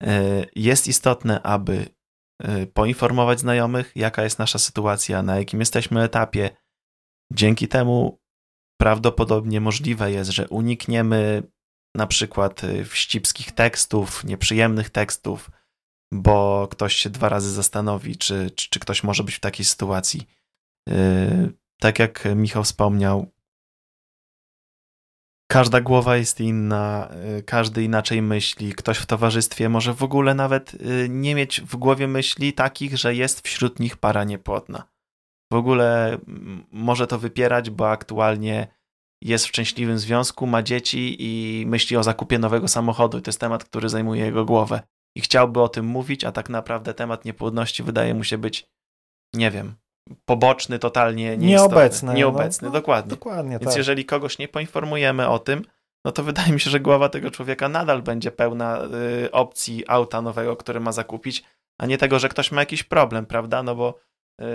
e, 0.04 0.46
jest 0.56 0.88
istotne, 0.88 1.42
aby 1.42 1.86
e, 2.44 2.68
poinformować 2.68 3.40
znajomych, 3.40 3.92
jaka 3.96 4.24
jest 4.24 4.40
nasza 4.40 4.60
sytuacja, 4.60 5.24
na 5.24 5.38
jakim 5.38 5.60
jesteśmy 5.60 6.04
etapie. 6.04 6.50
Dzięki 7.34 7.68
temu 7.68 8.20
prawdopodobnie 8.82 9.62
możliwe 9.62 10.12
jest, 10.12 10.30
że 10.32 10.48
unikniemy 10.48 11.44
na 11.96 12.08
przykład 12.08 12.64
y, 12.64 12.86
wścibskich 12.86 13.52
tekstów, 13.52 14.24
nieprzyjemnych 14.24 14.90
tekstów, 14.90 15.52
bo 16.14 16.68
ktoś 16.72 16.96
się 16.96 17.10
dwa 17.10 17.30
razy 17.30 17.52
zastanowi, 17.52 18.18
czy, 18.18 18.52
czy, 18.52 18.70
czy 18.70 18.80
ktoś 18.80 19.04
może 19.04 19.24
być 19.24 19.36
w 19.36 19.40
takiej 19.40 19.66
sytuacji. 19.66 20.28
Tak 21.80 22.00
jak 22.00 22.28
Michał 22.36 22.64
wspomniał, 22.64 23.32
każda 25.48 25.82
głowa 25.82 26.18
jest 26.18 26.42
inna, 26.42 27.10
yy, 27.26 27.44
każdy 27.44 27.84
inaczej 27.84 28.22
myśli. 28.22 28.74
Ktoś 28.74 28.98
w 28.98 29.06
towarzystwie 29.06 29.70
może 29.70 29.94
w 29.94 30.04
ogóle 30.04 30.36
nawet 30.36 30.82
yy, 30.82 31.10
nie 31.10 31.36
mieć 31.36 31.62
w 31.62 31.76
głowie 31.76 32.08
myśli 32.08 32.54
takich, 32.54 32.98
że 32.98 33.16
jest 33.16 33.48
wśród 33.48 33.80
nich 33.80 33.98
para 33.98 34.24
niepłodna. 34.24 34.84
W 35.52 35.56
ogóle 35.56 36.18
może 36.72 37.08
to 37.08 37.20
wypierać, 37.20 37.70
bo 37.70 37.90
aktualnie 37.90 38.68
jest 39.22 39.46
w 39.46 39.48
szczęśliwym 39.48 40.00
związku, 40.00 40.48
ma 40.48 40.64
dzieci 40.64 41.16
i 41.20 41.66
myśli 41.68 41.98
o 41.98 42.04
zakupie 42.04 42.40
nowego 42.40 42.68
samochodu. 42.68 43.22
To 43.22 43.30
jest 43.30 43.40
temat, 43.40 43.64
który 43.64 43.90
zajmuje 43.90 44.26
jego 44.26 44.46
głowę. 44.46 44.82
I 45.18 45.22
chciałby 45.22 45.62
o 45.62 45.70
tym 45.70 45.86
mówić, 45.86 46.24
a 46.24 46.32
tak 46.32 46.50
naprawdę 46.50 46.94
temat 46.94 47.26
niepłodności 47.26 47.84
wydaje 47.84 48.14
mu 48.14 48.24
się 48.24 48.38
być, 48.38 48.68
nie 49.34 49.52
wiem, 49.52 49.76
poboczny, 50.26 50.80
totalnie 50.80 51.38
nieobecny. 51.38 52.14
Nieobecny, 52.14 52.68
no, 52.68 52.72
dokładnie. 52.74 53.10
dokładnie. 53.10 53.52
Więc 53.52 53.72
tak. 53.72 53.78
jeżeli 53.78 54.06
kogoś 54.06 54.40
nie 54.40 54.48
poinformujemy 54.48 55.28
o 55.30 55.40
tym, 55.40 55.66
no 56.06 56.12
to 56.12 56.24
wydaje 56.24 56.52
mi 56.52 56.60
się, 56.60 56.70
że 56.70 56.80
głowa 56.80 57.10
tego 57.10 57.32
człowieka 57.32 57.70
nadal 57.70 58.02
będzie 58.02 58.32
pełna 58.32 58.82
y, 59.24 59.32
opcji 59.32 59.84
auta 59.88 60.22
nowego, 60.22 60.56
który 60.56 60.80
ma 60.80 60.92
zakupić, 60.92 61.44
a 61.82 61.86
nie 61.86 61.98
tego, 61.98 62.20
że 62.20 62.30
ktoś 62.30 62.52
ma 62.52 62.62
jakiś 62.62 62.84
problem, 62.84 63.26
prawda? 63.26 63.64
No 63.64 63.76
bo 63.76 64.00
y, 64.42 64.46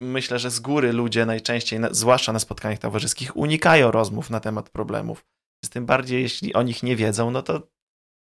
myślę, 0.00 0.38
że 0.38 0.50
z 0.50 0.60
góry 0.60 0.92
ludzie 0.92 1.26
najczęściej, 1.26 1.80
zwłaszcza 1.90 2.32
na 2.32 2.38
spotkaniach 2.38 2.78
towarzyskich, 2.78 3.36
unikają 3.36 3.90
rozmów 3.90 4.30
na 4.30 4.40
temat 4.40 4.70
problemów. 4.70 5.26
Z 5.64 5.68
tym 5.68 5.86
bardziej, 5.86 6.22
jeśli 6.22 6.54
o 6.54 6.62
nich 6.62 6.82
nie 6.82 6.96
wiedzą, 6.96 7.30
no 7.30 7.42
to 7.42 7.62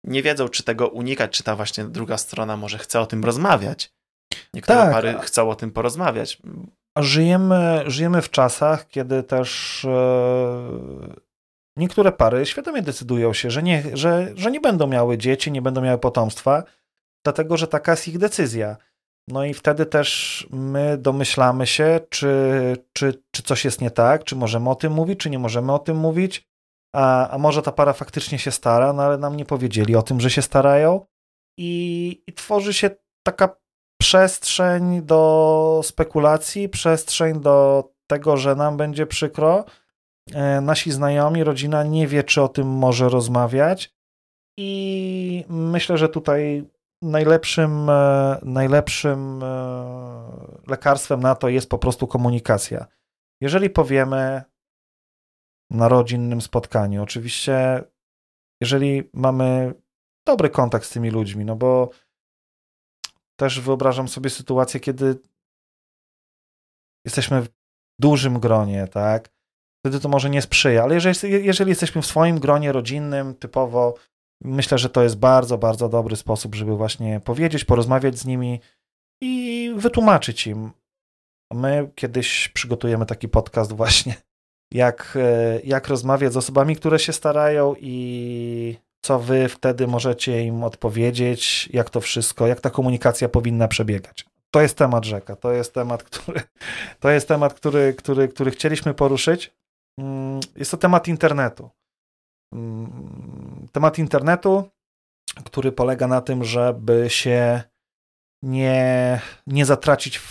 nie 0.04 0.23
wiedzą, 0.23 0.50
czy 0.50 0.63
tego 0.63 0.88
unikać, 0.88 1.32
czy 1.32 1.43
ta 1.43 1.56
właśnie 1.56 1.84
druga 1.84 2.17
strona 2.17 2.58
może 2.58 2.78
chce 2.78 3.00
o 3.00 3.06
tym 3.06 3.26
rozmawiać. 3.26 3.96
Niektóre 4.53 4.77
tak. 4.77 4.91
pary 4.91 5.15
chcą 5.21 5.49
o 5.49 5.55
tym 5.55 5.71
porozmawiać. 5.71 6.41
Żyjemy, 6.97 7.83
żyjemy 7.86 8.21
w 8.21 8.29
czasach, 8.29 8.88
kiedy 8.88 9.23
też 9.23 9.86
e, 9.86 11.17
niektóre 11.77 12.12
pary 12.12 12.45
świadomie 12.45 12.81
decydują 12.81 13.33
się, 13.33 13.51
że 13.51 13.63
nie, 13.63 13.83
że, 13.93 14.33
że 14.36 14.51
nie 14.51 14.62
będą 14.62 14.88
miały 14.88 15.17
dzieci, 15.17 15.51
nie 15.51 15.62
będą 15.62 15.81
miały 15.81 15.97
potomstwa, 15.97 16.63
dlatego 17.25 17.57
że 17.57 17.67
taka 17.67 17.91
jest 17.91 18.07
ich 18.07 18.17
decyzja. 18.17 18.77
No 19.27 19.45
i 19.45 19.53
wtedy 19.53 19.86
też 19.86 20.47
my 20.51 20.97
domyślamy 20.97 21.67
się, 21.67 21.99
czy, 22.10 22.31
czy, 22.93 23.23
czy 23.31 23.43
coś 23.43 23.65
jest 23.65 23.81
nie 23.81 23.91
tak, 23.91 24.23
czy 24.23 24.36
możemy 24.36 24.69
o 24.69 24.75
tym 24.75 24.93
mówić, 24.93 25.19
czy 25.19 25.29
nie 25.29 25.39
możemy 25.39 25.73
o 25.73 25.79
tym 25.79 25.97
mówić. 25.97 26.47
A, 26.95 27.29
a 27.29 27.38
może 27.38 27.62
ta 27.62 27.71
para 27.71 27.93
faktycznie 27.93 28.39
się 28.39 28.51
stara, 28.51 28.93
no 28.93 29.03
ale 29.03 29.17
nam 29.17 29.38
nie 29.38 29.45
powiedzieli 29.45 29.95
o 29.95 30.01
tym, 30.01 30.21
że 30.21 30.29
się 30.29 30.41
starają. 30.41 31.05
I, 31.57 32.23
i 32.27 32.33
tworzy 32.33 32.73
się 32.73 32.89
taka 33.23 33.55
przestrzeń 33.97 35.01
do 35.01 35.81
spekulacji, 35.83 36.69
przestrzeń 36.69 37.39
do 37.39 37.83
tego, 38.07 38.38
że 38.38 38.55
nam 38.55 38.77
będzie 38.77 39.05
przykro. 39.05 39.65
E, 40.33 40.62
nasi 40.62 40.91
znajomi, 40.91 41.43
rodzina 41.43 41.83
nie 41.83 42.07
wie, 42.07 42.23
czy 42.23 42.41
o 42.41 42.47
tym 42.47 42.67
może 42.67 43.10
rozmawiać. 43.10 43.95
I 44.60 45.45
myślę, 45.49 45.97
że 45.97 46.10
tutaj 46.10 46.69
najlepszym, 47.01 47.89
e, 47.89 48.39
najlepszym 48.43 49.43
e, 49.43 49.47
lekarstwem 50.67 51.19
na 51.19 51.36
to 51.36 51.49
jest 51.49 51.69
po 51.69 51.77
prostu 51.77 52.07
komunikacja. 52.07 52.86
Jeżeli 53.41 53.69
powiemy 53.69 54.41
na 55.71 55.88
rodzinnym 55.88 56.41
spotkaniu, 56.41 57.03
oczywiście, 57.03 57.83
jeżeli 58.62 59.10
mamy 59.13 59.73
dobry 60.27 60.49
kontakt 60.49 60.86
z 60.86 60.89
tymi 60.89 61.10
ludźmi, 61.10 61.45
no 61.45 61.55
bo 61.55 61.89
też 63.39 63.62
wyobrażam 63.62 64.08
sobie 64.08 64.30
sytuację, 64.30 64.80
kiedy 64.80 65.19
jesteśmy 67.06 67.41
w 67.41 67.50
dużym 68.00 68.39
gronie, 68.39 68.88
tak? 68.88 69.30
Wtedy 69.80 70.00
to 70.00 70.10
może 70.10 70.30
nie 70.30 70.41
sprzyja, 70.41 70.84
ale 70.84 70.95
jeżeli, 70.95 71.45
jeżeli 71.45 71.69
jesteśmy 71.69 72.02
w 72.02 72.06
swoim 72.06 72.39
gronie 72.39 72.71
rodzinnym, 72.71 73.36
typowo 73.36 73.93
Myślę, 74.43 74.78
że 74.78 74.89
to 74.89 75.04
jest 75.04 75.17
bardzo, 75.17 75.58
bardzo 75.58 75.89
dobry 75.89 76.15
sposób, 76.15 76.56
żeby 76.56 76.76
właśnie 76.76 77.19
powiedzieć, 77.19 77.65
porozmawiać 77.65 78.17
z 78.19 78.26
nimi 78.26 78.60
i 79.21 79.71
wytłumaczyć 79.76 80.47
im. 80.47 80.71
My 81.54 81.91
kiedyś 81.95 82.50
przygotujemy 82.50 83.06
taki 83.06 83.30
podcast 83.30 83.73
właśnie, 83.73 84.15
jak, 84.73 85.17
e, 85.21 85.60
jak 85.63 85.88
rozmawiać 85.88 86.34
z 86.34 86.38
osobami, 86.38 86.76
które 86.76 87.00
się 87.00 87.13
starają 87.13 87.76
i 87.80 88.78
co 89.08 89.20
wy 89.20 89.50
wtedy 89.50 89.88
możecie 89.88 90.43
im 90.43 90.63
odpowiedzieć, 90.63 91.70
jak 91.74 91.89
to 91.89 92.02
wszystko, 92.02 92.48
jak 92.48 92.62
ta 92.62 92.70
komunikacja 92.70 93.30
powinna 93.30 93.67
przebiegać. 93.67 94.26
To 94.52 94.62
jest 94.62 94.78
temat 94.78 95.06
rzeka, 95.06 95.36
to 95.36 95.52
jest 95.52 95.74
temat, 95.74 96.04
który, 96.04 96.41
to 97.00 97.10
jest 97.10 97.28
temat, 97.28 97.54
który, 97.54 97.93
który, 97.93 98.28
który 98.28 98.52
chcieliśmy 98.52 98.93
poruszyć. 98.93 99.56
Mm, 100.00 100.39
jest 100.56 100.72
to 100.72 100.78
temat 100.78 101.08
internetu. 101.08 101.70
Mm, 102.54 103.67
temat 103.72 104.00
internetu. 104.00 104.70
który 105.46 105.72
polega 105.72 106.08
na 106.08 106.22
tym, 106.22 106.43
żeby 106.43 107.06
się 107.10 107.63
nie, 108.43 109.22
nie 109.48 109.65
zatracić 109.65 110.20
w, 110.20 110.28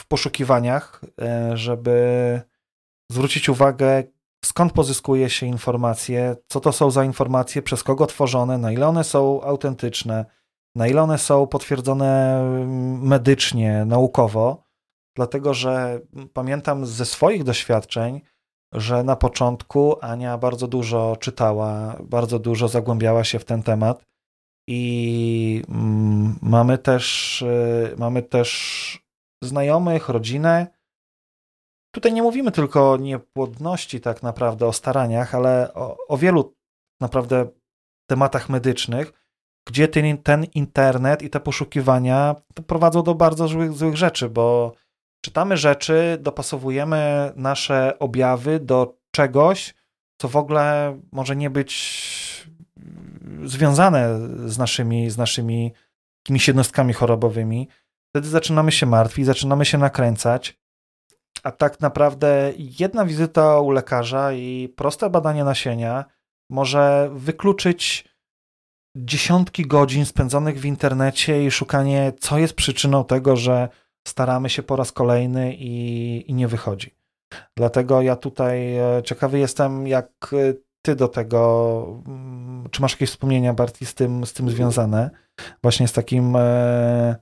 w 0.00 0.06
poszukiwaniach, 0.06 1.00
e, 1.20 1.56
żeby 1.56 2.40
zwrócić 3.10 3.48
uwagę, 3.48 4.04
skąd 4.44 4.72
pozyskuje 4.72 5.30
się 5.30 5.46
informacje, 5.46 6.36
co 6.48 6.60
to 6.60 6.72
są 6.72 6.90
za 6.90 7.04
informacje, 7.04 7.62
przez 7.62 7.82
kogo 7.82 8.06
tworzone, 8.06 8.58
na 8.58 8.72
ile 8.72 8.88
one 8.88 9.04
są 9.04 9.42
autentyczne, 9.42 10.24
na 10.74 10.86
ile 10.88 11.02
one 11.02 11.18
są 11.18 11.46
potwierdzone 11.46 12.40
mm, 12.40 13.02
medycznie, 13.02 13.84
naukowo, 13.84 14.64
dlatego 15.16 15.54
że 15.54 16.00
pamiętam 16.32 16.86
ze 16.86 17.04
swoich 17.04 17.44
doświadczeń, 17.44 18.20
że 18.72 19.04
na 19.04 19.16
początku 19.16 19.96
Ania 20.00 20.38
bardzo 20.38 20.68
dużo 20.68 21.16
czytała, 21.20 21.96
bardzo 22.02 22.38
dużo 22.38 22.68
zagłębiała 22.68 23.24
się 23.24 23.38
w 23.38 23.44
ten 23.44 23.62
temat 23.62 24.04
i 24.68 25.62
mm, 25.68 26.38
mamy 26.42 26.78
też, 26.78 27.42
y, 27.42 27.94
mamy 27.98 28.22
też 28.22 29.02
znajomych, 29.44 30.08
rodzinę. 30.08 30.66
Tutaj 31.94 32.12
nie 32.12 32.22
mówimy 32.22 32.52
tylko 32.52 32.92
o 32.92 32.96
niepłodności 32.96 34.00
tak 34.00 34.22
naprawdę, 34.22 34.66
o 34.66 34.72
staraniach, 34.72 35.34
ale 35.34 35.74
o, 35.74 35.96
o 36.08 36.18
wielu 36.18 36.54
naprawdę 37.00 37.48
tematach 38.10 38.48
medycznych, 38.48 39.12
gdzie 39.68 39.88
ten, 39.88 40.18
ten 40.18 40.44
internet 40.44 41.22
i 41.22 41.30
te 41.30 41.40
poszukiwania 41.40 42.36
prowadzą 42.66 43.02
do 43.02 43.14
bardzo 43.14 43.48
złych, 43.48 43.72
złych 43.72 43.96
rzeczy, 43.96 44.28
bo 44.28 44.72
czytamy 45.24 45.56
rzeczy, 45.56 46.18
dopasowujemy 46.20 47.32
nasze 47.36 47.98
objawy 47.98 48.60
do 48.60 48.98
czegoś, 49.14 49.74
co 50.20 50.28
w 50.28 50.36
ogóle 50.36 50.98
może 51.12 51.36
nie 51.36 51.50
być 51.50 51.72
związane 53.44 54.18
z 54.48 54.58
naszymi, 54.58 55.10
z 55.10 55.18
naszymi 55.18 55.72
jakimiś 56.24 56.48
jednostkami 56.48 56.92
chorobowymi. 56.92 57.68
Wtedy 58.08 58.28
zaczynamy 58.28 58.72
się 58.72 58.86
martwić, 58.86 59.26
zaczynamy 59.26 59.64
się 59.64 59.78
nakręcać. 59.78 60.61
A 61.42 61.50
tak 61.50 61.80
naprawdę 61.80 62.52
jedna 62.56 63.04
wizyta 63.04 63.60
u 63.60 63.70
lekarza 63.70 64.32
i 64.32 64.72
proste 64.76 65.10
badanie 65.10 65.44
nasienia 65.44 66.04
może 66.50 67.10
wykluczyć 67.12 68.12
dziesiątki 68.96 69.66
godzin 69.66 70.04
spędzonych 70.04 70.60
w 70.60 70.64
internecie 70.64 71.44
i 71.44 71.50
szukanie, 71.50 72.12
co 72.20 72.38
jest 72.38 72.54
przyczyną 72.54 73.04
tego, 73.04 73.36
że 73.36 73.68
staramy 74.08 74.50
się 74.50 74.62
po 74.62 74.76
raz 74.76 74.92
kolejny 74.92 75.54
i, 75.54 76.30
i 76.30 76.34
nie 76.34 76.48
wychodzi. 76.48 76.94
Dlatego 77.56 78.02
ja 78.02 78.16
tutaj 78.16 78.76
e, 78.76 79.02
ciekawy 79.04 79.38
jestem, 79.38 79.86
jak 79.86 80.08
e, 80.32 80.54
ty 80.82 80.96
do 80.96 81.08
tego, 81.08 82.02
mm, 82.06 82.68
czy 82.70 82.82
masz 82.82 82.92
jakieś 82.92 83.10
wspomnienia, 83.10 83.54
Barti, 83.54 83.86
z 83.86 83.94
tym, 83.94 84.26
z 84.26 84.32
tym 84.32 84.50
związane? 84.50 85.10
Właśnie 85.62 85.88
z 85.88 85.92
takim 85.92 86.36
e, 86.36 87.16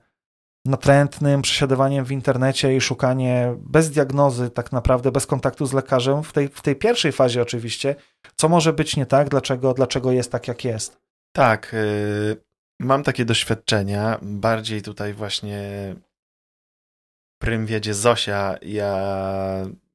natrętnym 0.65 1.41
przesiadywaniem 1.41 2.05
w 2.05 2.11
internecie 2.11 2.75
i 2.75 2.81
szukanie 2.81 3.55
bez 3.57 3.89
diagnozy, 3.89 4.49
tak 4.49 4.71
naprawdę 4.71 5.11
bez 5.11 5.27
kontaktu 5.27 5.65
z 5.65 5.73
lekarzem, 5.73 6.23
w 6.23 6.33
tej, 6.33 6.47
w 6.47 6.61
tej 6.61 6.75
pierwszej 6.75 7.11
fazie 7.11 7.41
oczywiście, 7.41 7.95
co 8.35 8.49
może 8.49 8.73
być 8.73 8.97
nie 8.97 9.05
tak, 9.05 9.29
dlaczego, 9.29 9.73
dlaczego 9.73 10.11
jest 10.11 10.31
tak, 10.31 10.47
jak 10.47 10.65
jest. 10.65 11.01
Tak, 11.31 11.73
y, 11.73 12.37
mam 12.79 13.03
takie 13.03 13.25
doświadczenia, 13.25 14.19
bardziej 14.21 14.81
tutaj 14.81 15.13
właśnie 15.13 15.61
prym 17.41 17.65
wiedzie 17.65 17.93
Zosia, 17.93 18.55
ja 18.61 18.95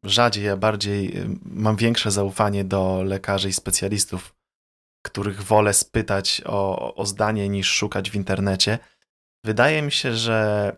rzadziej, 0.02 0.44
ja 0.44 0.56
bardziej 0.56 1.18
y, 1.18 1.28
mam 1.42 1.76
większe 1.76 2.10
zaufanie 2.10 2.64
do 2.64 3.02
lekarzy 3.02 3.48
i 3.48 3.52
specjalistów, 3.52 4.34
których 5.02 5.42
wolę 5.42 5.74
spytać 5.74 6.42
o, 6.46 6.94
o 6.94 7.06
zdanie 7.06 7.48
niż 7.48 7.70
szukać 7.70 8.10
w 8.10 8.14
internecie. 8.14 8.78
Wydaje 9.44 9.82
mi 9.82 9.92
się, 9.92 10.14
że 10.14 10.76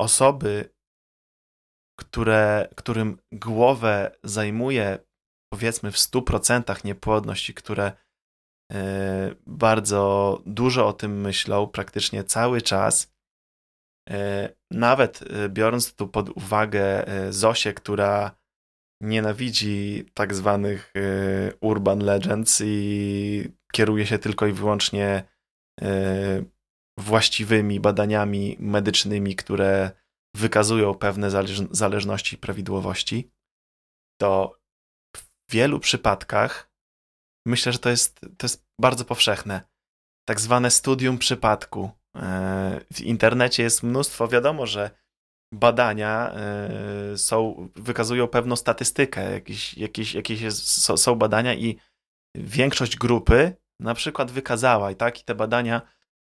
osoby, 0.00 0.74
które, 2.00 2.68
którym 2.76 3.18
głowę 3.32 4.16
zajmuje 4.24 4.98
powiedzmy 5.52 5.92
w 5.92 5.96
100% 5.96 6.84
niepłodność 6.84 7.50
i 7.50 7.54
które 7.54 7.92
y, 8.72 8.76
bardzo 9.46 10.42
dużo 10.46 10.88
o 10.88 10.92
tym 10.92 11.20
myślą 11.20 11.66
praktycznie 11.66 12.24
cały 12.24 12.62
czas, 12.62 13.14
E, 14.10 14.48
nawet 14.70 15.22
e, 15.22 15.48
biorąc 15.48 15.94
tu 15.94 16.08
pod 16.08 16.28
uwagę 16.28 17.08
e, 17.08 17.32
Zosię, 17.32 17.72
która 17.72 18.36
nienawidzi 19.02 20.04
tak 20.14 20.34
zwanych 20.34 20.92
urban 21.60 21.98
legends 21.98 22.62
i 22.64 23.52
kieruje 23.72 24.06
się 24.06 24.18
tylko 24.18 24.46
i 24.46 24.52
wyłącznie 24.52 25.24
właściwymi 26.98 27.80
badaniami 27.80 28.56
medycznymi, 28.60 29.36
które 29.36 29.90
wykazują 30.36 30.94
pewne 30.94 31.30
zależności 31.70 32.34
i 32.34 32.38
prawidłowości, 32.38 33.30
to 34.20 34.58
w 35.16 35.52
wielu 35.52 35.80
przypadkach 35.80 36.74
myślę, 37.46 37.72
że 37.72 37.78
to 37.78 37.90
jest, 37.90 38.20
to 38.20 38.44
jest 38.46 38.66
bardzo 38.80 39.04
powszechne. 39.04 39.60
Tak 40.28 40.40
zwane 40.40 40.70
studium 40.70 41.18
przypadku. 41.18 41.90
E, 42.16 42.80
w 42.92 43.00
internecie 43.00 43.62
jest 43.62 43.82
mnóstwo, 43.82 44.28
wiadomo, 44.28 44.66
że 44.66 44.90
badania 45.54 46.32
e, 46.34 47.18
są, 47.18 47.68
wykazują 47.76 48.28
pewną 48.28 48.56
statystykę, 48.56 49.32
jakieś, 49.32 49.74
jakieś, 49.74 50.14
jakieś 50.14 50.54
są 50.96 51.14
badania 51.14 51.54
i 51.54 51.78
większość 52.36 52.96
grupy 52.96 53.56
na 53.80 53.94
przykład 53.94 54.30
wykazała 54.30 54.90
i 54.90 54.96
tak, 54.96 55.20
i 55.20 55.24
te 55.24 55.34
badania 55.34 55.82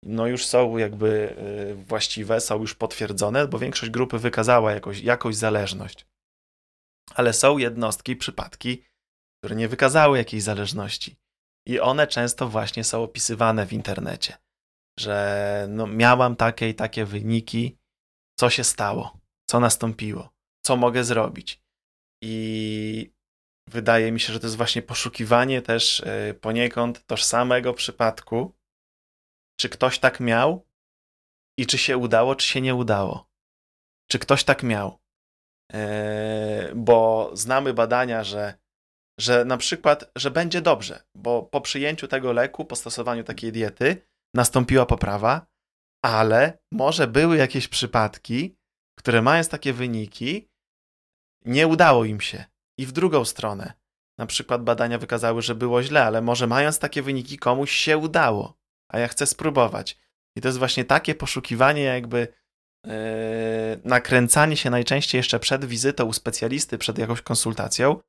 no 0.06 0.26
już 0.26 0.46
są 0.46 0.76
jakby 0.76 1.36
e, 1.36 1.74
właściwe, 1.74 2.40
są 2.40 2.60
już 2.60 2.74
potwierdzone, 2.74 3.48
bo 3.48 3.58
większość 3.58 3.92
grupy 3.92 4.18
wykazała 4.18 4.72
jakoś, 4.72 5.00
jakąś 5.00 5.36
zależność. 5.36 6.06
Ale 7.14 7.32
są 7.32 7.58
jednostki, 7.58 8.16
przypadki, 8.16 8.84
które 9.38 9.56
nie 9.56 9.68
wykazały 9.68 10.18
jakiejś 10.18 10.42
zależności. 10.42 11.16
I 11.68 11.80
one 11.80 12.06
często 12.06 12.48
właśnie 12.48 12.84
są 12.84 13.02
opisywane 13.02 13.66
w 13.66 13.72
internecie 13.72 14.44
że 14.98 15.66
no, 15.70 15.86
miałam 15.86 16.36
takie 16.36 16.68
i 16.68 16.74
takie 16.74 17.04
wyniki, 17.04 17.78
co 18.38 18.50
się 18.50 18.64
stało, 18.64 19.18
co 19.48 19.60
nastąpiło, 19.60 20.30
co 20.64 20.76
mogę 20.76 21.04
zrobić. 21.04 21.60
I 22.22 23.12
wydaje 23.68 24.12
mi 24.12 24.20
się, 24.20 24.32
że 24.32 24.40
to 24.40 24.46
jest 24.46 24.56
właśnie 24.56 24.82
poszukiwanie 24.82 25.62
też 25.62 26.00
e, 26.00 26.34
poniekąd 26.34 27.06
tożsamego 27.06 27.74
przypadku, 27.74 28.54
czy 29.60 29.68
ktoś 29.68 29.98
tak 29.98 30.20
miał 30.20 30.66
i 31.58 31.66
czy 31.66 31.78
się 31.78 31.96
udało, 31.96 32.34
czy 32.34 32.48
się 32.48 32.60
nie 32.60 32.74
udało. 32.74 33.28
Czy 34.10 34.18
ktoś 34.18 34.44
tak 34.44 34.62
miał. 34.62 34.98
E, 35.72 36.72
bo 36.74 37.30
znamy 37.34 37.74
badania, 37.74 38.24
że, 38.24 38.54
że 39.20 39.44
na 39.44 39.56
przykład, 39.56 40.10
że 40.16 40.30
będzie 40.30 40.60
dobrze, 40.60 41.02
bo 41.16 41.42
po 41.42 41.60
przyjęciu 41.60 42.08
tego 42.08 42.32
leku, 42.32 42.64
po 42.64 42.76
stosowaniu 42.76 43.24
takiej 43.24 43.52
diety, 43.52 44.06
nastąpiła 44.34 44.86
poprawa, 44.86 45.46
ale 46.04 46.58
może 46.72 47.06
były 47.06 47.36
jakieś 47.36 47.68
przypadki, 47.68 48.56
które 48.98 49.22
mając 49.22 49.48
takie 49.48 49.72
wyniki, 49.72 50.48
nie 51.44 51.66
udało 51.66 52.04
im 52.04 52.20
się. 52.20 52.44
I 52.78 52.86
w 52.86 52.92
drugą 52.92 53.24
stronę. 53.24 53.72
Na 54.18 54.26
przykład 54.26 54.62
badania 54.62 54.98
wykazały, 54.98 55.42
że 55.42 55.54
było 55.54 55.82
źle, 55.82 56.04
ale 56.04 56.22
może 56.22 56.46
mając 56.46 56.78
takie 56.78 57.02
wyniki 57.02 57.38
komuś 57.38 57.72
się 57.72 57.98
udało, 57.98 58.54
a 58.94 58.98
ja 58.98 59.08
chcę 59.08 59.26
spróbować. 59.26 59.98
I 60.36 60.40
to 60.40 60.48
jest 60.48 60.58
właśnie 60.58 60.84
takie 60.84 61.14
poszukiwanie, 61.14 61.82
jakby 61.82 62.28
yy, 62.86 62.92
nakręcanie 63.84 64.56
się 64.56 64.70
najczęściej 64.70 65.18
jeszcze 65.18 65.40
przed 65.40 65.64
wizytą 65.64 66.04
u 66.04 66.12
specjalisty, 66.12 66.78
przed 66.78 66.98
jakąś 66.98 67.22
konsultacją, 67.22 68.00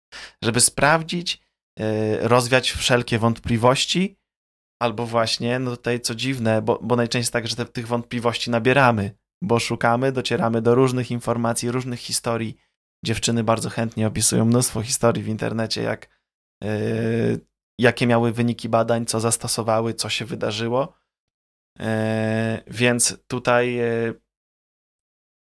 żeby 0.43 0.61
sprawdzić, 0.61 1.41
yy, 1.79 2.27
rozwiać 2.27 2.71
wszelkie 2.71 3.19
wątpliwości 3.19 4.17
Albo 4.79 5.05
właśnie, 5.05 5.59
no 5.59 5.71
tutaj 5.71 5.99
co 5.99 6.15
dziwne, 6.15 6.61
bo, 6.61 6.79
bo 6.83 6.95
najczęściej 6.95 7.33
tak, 7.33 7.47
że 7.47 7.55
te, 7.55 7.65
tych 7.65 7.87
wątpliwości 7.87 8.49
nabieramy, 8.51 9.11
bo 9.41 9.59
szukamy, 9.59 10.11
docieramy 10.11 10.61
do 10.61 10.75
różnych 10.75 11.11
informacji, 11.11 11.71
różnych 11.71 11.99
historii. 11.99 12.57
Dziewczyny 13.05 13.43
bardzo 13.43 13.69
chętnie 13.69 14.07
opisują 14.07 14.45
mnóstwo 14.45 14.81
historii 14.81 15.23
w 15.23 15.27
internecie, 15.27 15.81
jak 15.81 16.09
yy, 16.63 17.39
jakie 17.79 18.07
miały 18.07 18.31
wyniki 18.31 18.69
badań, 18.69 19.05
co 19.05 19.19
zastosowały, 19.19 19.93
co 19.93 20.09
się 20.09 20.25
wydarzyło. 20.25 20.93
Yy, 21.79 21.85
więc 22.67 23.17
tutaj 23.27 23.73
yy, 23.73 24.21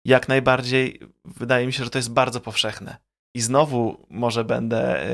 jak 0.05 0.27
najbardziej 0.27 0.99
wydaje 1.25 1.65
mi 1.65 1.73
się, 1.73 1.83
że 1.83 1.89
to 1.89 1.97
jest 1.97 2.11
bardzo 2.11 2.39
powszechne. 2.39 2.97
I 3.35 3.41
znowu 3.41 4.05
może 4.09 4.43
będę 4.43 5.05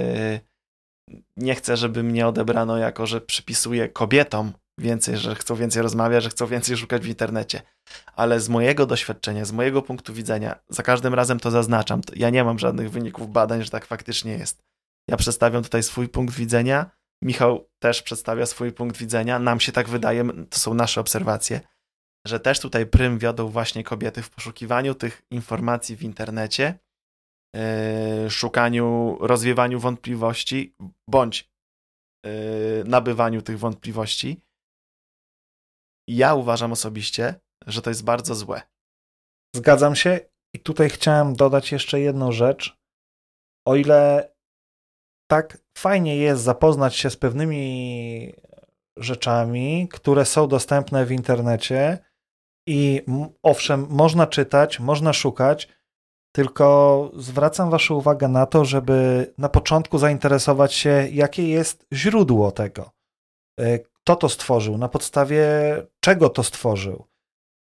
yy, 1.07 1.19
nie 1.37 1.55
chcę, 1.55 1.77
żeby 1.77 2.03
mnie 2.03 2.27
odebrano 2.27 2.77
jako, 2.77 3.05
że 3.05 3.21
przypisuję 3.21 3.89
kobietom 3.89 4.53
więcej, 4.77 5.17
że 5.17 5.35
chcą 5.35 5.55
więcej 5.55 5.81
rozmawiać, 5.81 6.23
że 6.23 6.29
chcą 6.29 6.47
więcej 6.47 6.77
szukać 6.77 7.03
w 7.03 7.07
internecie. 7.07 7.61
Ale 8.15 8.39
z 8.39 8.49
mojego 8.49 8.85
doświadczenia, 8.85 9.45
z 9.45 9.51
mojego 9.51 9.81
punktu 9.81 10.13
widzenia, 10.13 10.59
za 10.69 10.83
każdym 10.83 11.13
razem 11.13 11.39
to 11.39 11.51
zaznaczam. 11.51 12.01
Ja 12.15 12.29
nie 12.29 12.43
mam 12.43 12.59
żadnych 12.59 12.91
wyników 12.91 13.31
badań, 13.31 13.63
że 13.63 13.69
tak 13.69 13.85
faktycznie 13.85 14.31
jest. 14.31 14.63
Ja 15.07 15.17
przedstawiam 15.17 15.63
tutaj 15.63 15.83
swój 15.83 16.09
punkt 16.09 16.35
widzenia, 16.35 16.91
Michał 17.23 17.69
też 17.79 18.03
przedstawia 18.03 18.45
swój 18.45 18.71
punkt 18.71 18.97
widzenia. 18.97 19.39
Nam 19.39 19.59
się 19.59 19.71
tak 19.71 19.89
wydaje, 19.89 20.23
to 20.49 20.59
są 20.59 20.73
nasze 20.73 21.01
obserwacje, 21.01 21.61
że 22.27 22.39
też 22.39 22.59
tutaj 22.59 22.85
prym 22.85 23.19
wiodą 23.19 23.47
właśnie 23.47 23.83
kobiety 23.83 24.21
w 24.21 24.29
poszukiwaniu 24.29 24.95
tych 24.95 25.21
informacji 25.31 25.95
w 25.95 26.03
internecie, 26.03 26.79
yy, 27.55 28.29
szukaniu, 28.29 29.17
rozwiewaniu 29.21 29.79
wątpliwości, 29.79 30.75
bądź 31.09 31.49
yy, 32.25 32.83
nabywaniu 32.85 33.41
tych 33.41 33.59
wątpliwości. 33.59 34.41
Ja 36.09 36.35
uważam 36.35 36.71
osobiście, 36.71 37.35
że 37.67 37.81
to 37.81 37.89
jest 37.89 38.03
bardzo 38.03 38.35
złe. 38.35 38.61
Zgadzam 39.55 39.95
się 39.95 40.19
i 40.55 40.59
tutaj 40.59 40.89
chciałem 40.89 41.35
dodać 41.35 41.71
jeszcze 41.71 41.99
jedną 41.99 42.31
rzecz. 42.31 42.77
O 43.67 43.75
ile 43.75 44.29
tak 45.31 45.57
fajnie 45.77 46.17
jest 46.17 46.43
zapoznać 46.43 46.95
się 46.95 47.09
z 47.09 47.17
pewnymi 47.17 48.33
rzeczami, 48.97 49.87
które 49.91 50.25
są 50.25 50.47
dostępne 50.47 51.05
w 51.05 51.11
internecie 51.11 51.97
i 52.67 53.01
owszem, 53.43 53.87
można 53.89 54.27
czytać, 54.27 54.79
można 54.79 55.13
szukać, 55.13 55.67
tylko 56.31 57.11
zwracam 57.15 57.69
Waszą 57.69 57.95
uwagę 57.95 58.27
na 58.27 58.45
to, 58.45 58.65
żeby 58.65 59.33
na 59.37 59.49
początku 59.49 59.97
zainteresować 59.97 60.73
się, 60.73 61.07
jakie 61.11 61.47
jest 61.49 61.85
źródło 61.93 62.51
tego. 62.51 62.91
E, 63.59 63.79
kto 63.79 64.15
to 64.15 64.29
stworzył, 64.29 64.77
na 64.77 64.89
podstawie 64.89 65.47
czego 65.99 66.29
to 66.29 66.43
stworzył. 66.43 67.08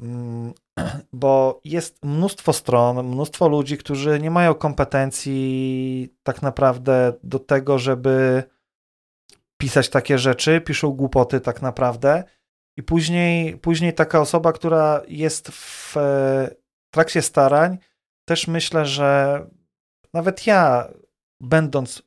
Mm, 0.02 0.52
bo 1.12 1.60
jest 1.64 2.04
mnóstwo 2.04 2.52
stron, 2.52 3.06
mnóstwo 3.06 3.48
ludzi, 3.48 3.78
którzy 3.78 4.20
nie 4.20 4.30
mają 4.30 4.54
kompetencji 4.54 6.14
tak 6.22 6.42
naprawdę 6.42 7.12
do 7.22 7.38
tego, 7.38 7.78
żeby 7.78 8.42
pisać 9.60 9.88
takie 9.88 10.18
rzeczy, 10.18 10.60
piszą 10.60 10.90
głupoty 10.90 11.40
tak 11.40 11.62
naprawdę. 11.62 12.24
I 12.76 12.82
później, 12.82 13.56
później 13.56 13.94
taka 13.94 14.20
osoba, 14.20 14.52
która 14.52 15.02
jest 15.08 15.48
w 15.50 15.96
trakcie 16.94 17.22
starań, 17.22 17.78
też 18.28 18.48
myślę, 18.48 18.86
że 18.86 19.40
nawet 20.14 20.46
ja, 20.46 20.88
będąc 21.40 22.02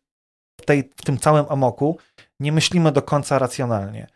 w, 0.61 0.65
tej, 0.65 0.83
w 0.97 1.05
tym 1.05 1.17
całym 1.17 1.45
amoku, 1.49 1.97
nie 2.39 2.51
myślimy 2.51 2.91
do 2.91 3.01
końca 3.01 3.39
racjonalnie. 3.39 4.07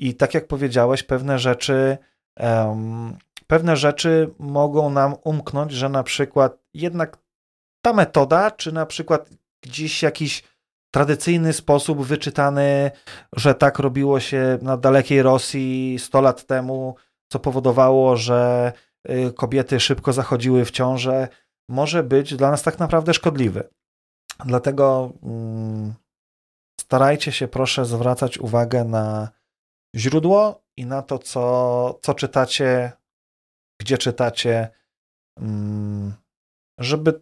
I 0.00 0.14
tak 0.14 0.34
jak 0.34 0.46
powiedziałeś, 0.46 1.02
pewne 1.02 1.38
rzeczy 1.38 1.98
um, 2.40 3.16
pewne 3.50 3.76
rzeczy 3.76 4.34
mogą 4.38 4.90
nam 4.90 5.14
umknąć, 5.24 5.72
że 5.72 5.88
na 5.88 6.02
przykład 6.02 6.58
jednak 6.74 7.18
ta 7.84 7.92
metoda, 7.92 8.50
czy 8.50 8.72
na 8.72 8.86
przykład 8.86 9.30
gdzieś 9.62 10.02
jakiś 10.02 10.42
tradycyjny 10.94 11.52
sposób 11.52 12.02
wyczytany, 12.02 12.90
że 13.36 13.54
tak 13.54 13.78
robiło 13.78 14.20
się 14.20 14.58
na 14.62 14.76
dalekiej 14.76 15.22
Rosji 15.22 15.98
100 15.98 16.20
lat 16.20 16.46
temu, 16.46 16.94
co 17.32 17.38
powodowało, 17.38 18.16
że 18.16 18.72
y, 19.10 19.32
kobiety 19.32 19.80
szybko 19.80 20.12
zachodziły 20.12 20.64
w 20.64 20.70
ciążę, 20.70 21.28
może 21.68 22.02
być 22.02 22.36
dla 22.36 22.50
nas 22.50 22.62
tak 22.62 22.78
naprawdę 22.78 23.14
szkodliwy. 23.14 23.68
Dlatego 24.44 25.12
mm, 25.22 25.94
starajcie 26.80 27.32
się 27.32 27.48
proszę 27.48 27.84
zwracać 27.84 28.38
uwagę 28.38 28.84
na 28.84 29.28
źródło 29.96 30.62
i 30.76 30.86
na 30.86 31.02
to, 31.02 31.18
co, 31.18 31.98
co 32.02 32.14
czytacie, 32.14 32.92
gdzie 33.80 33.98
czytacie, 33.98 34.68
mm, 35.40 36.14
żeby 36.78 37.20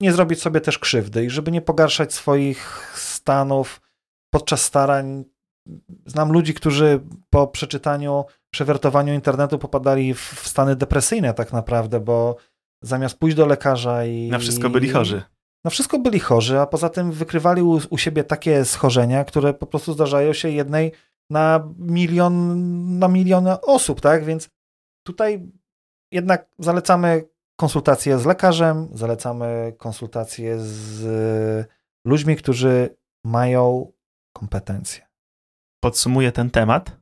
nie 0.00 0.12
zrobić 0.12 0.42
sobie 0.42 0.60
też 0.60 0.78
krzywdy 0.78 1.24
i 1.24 1.30
żeby 1.30 1.52
nie 1.52 1.62
pogarszać 1.62 2.14
swoich 2.14 2.92
stanów 2.94 3.80
podczas 4.30 4.62
starań. 4.62 5.24
Znam 6.06 6.32
ludzi, 6.32 6.54
którzy 6.54 7.00
po 7.30 7.46
przeczytaniu, 7.46 8.24
przewertowaniu 8.50 9.14
internetu 9.14 9.58
popadali 9.58 10.14
w 10.14 10.42
stany 10.44 10.76
depresyjne 10.76 11.34
tak 11.34 11.52
naprawdę, 11.52 12.00
bo 12.00 12.36
zamiast 12.84 13.18
pójść 13.18 13.36
do 13.36 13.46
lekarza 13.46 14.04
i... 14.04 14.28
Na 14.30 14.38
wszystko 14.38 14.70
byli 14.70 14.88
chorzy. 14.88 15.22
Na 15.64 15.70
wszystko 15.70 15.98
byli 15.98 16.20
chorzy, 16.20 16.60
a 16.60 16.66
poza 16.66 16.88
tym 16.88 17.12
wykrywali 17.12 17.62
u, 17.62 17.80
u 17.90 17.98
siebie 17.98 18.24
takie 18.24 18.64
schorzenia, 18.64 19.24
które 19.24 19.54
po 19.54 19.66
prostu 19.66 19.92
zdarzają 19.92 20.32
się 20.32 20.50
jednej 20.50 20.92
na 21.30 21.68
milion, 21.78 22.98
na 22.98 23.08
miliony 23.08 23.60
osób, 23.60 24.00
tak? 24.00 24.24
Więc 24.24 24.48
tutaj 25.06 25.52
jednak 26.12 26.48
zalecamy 26.58 27.28
konsultacje 27.56 28.18
z 28.18 28.26
lekarzem, 28.26 28.88
zalecamy 28.94 29.74
konsultacje 29.78 30.60
z 30.60 31.68
ludźmi, 32.04 32.36
którzy 32.36 32.96
mają 33.24 33.92
kompetencje. 34.32 35.08
Podsumuję 35.80 36.32
ten 36.32 36.50
temat 36.50 36.96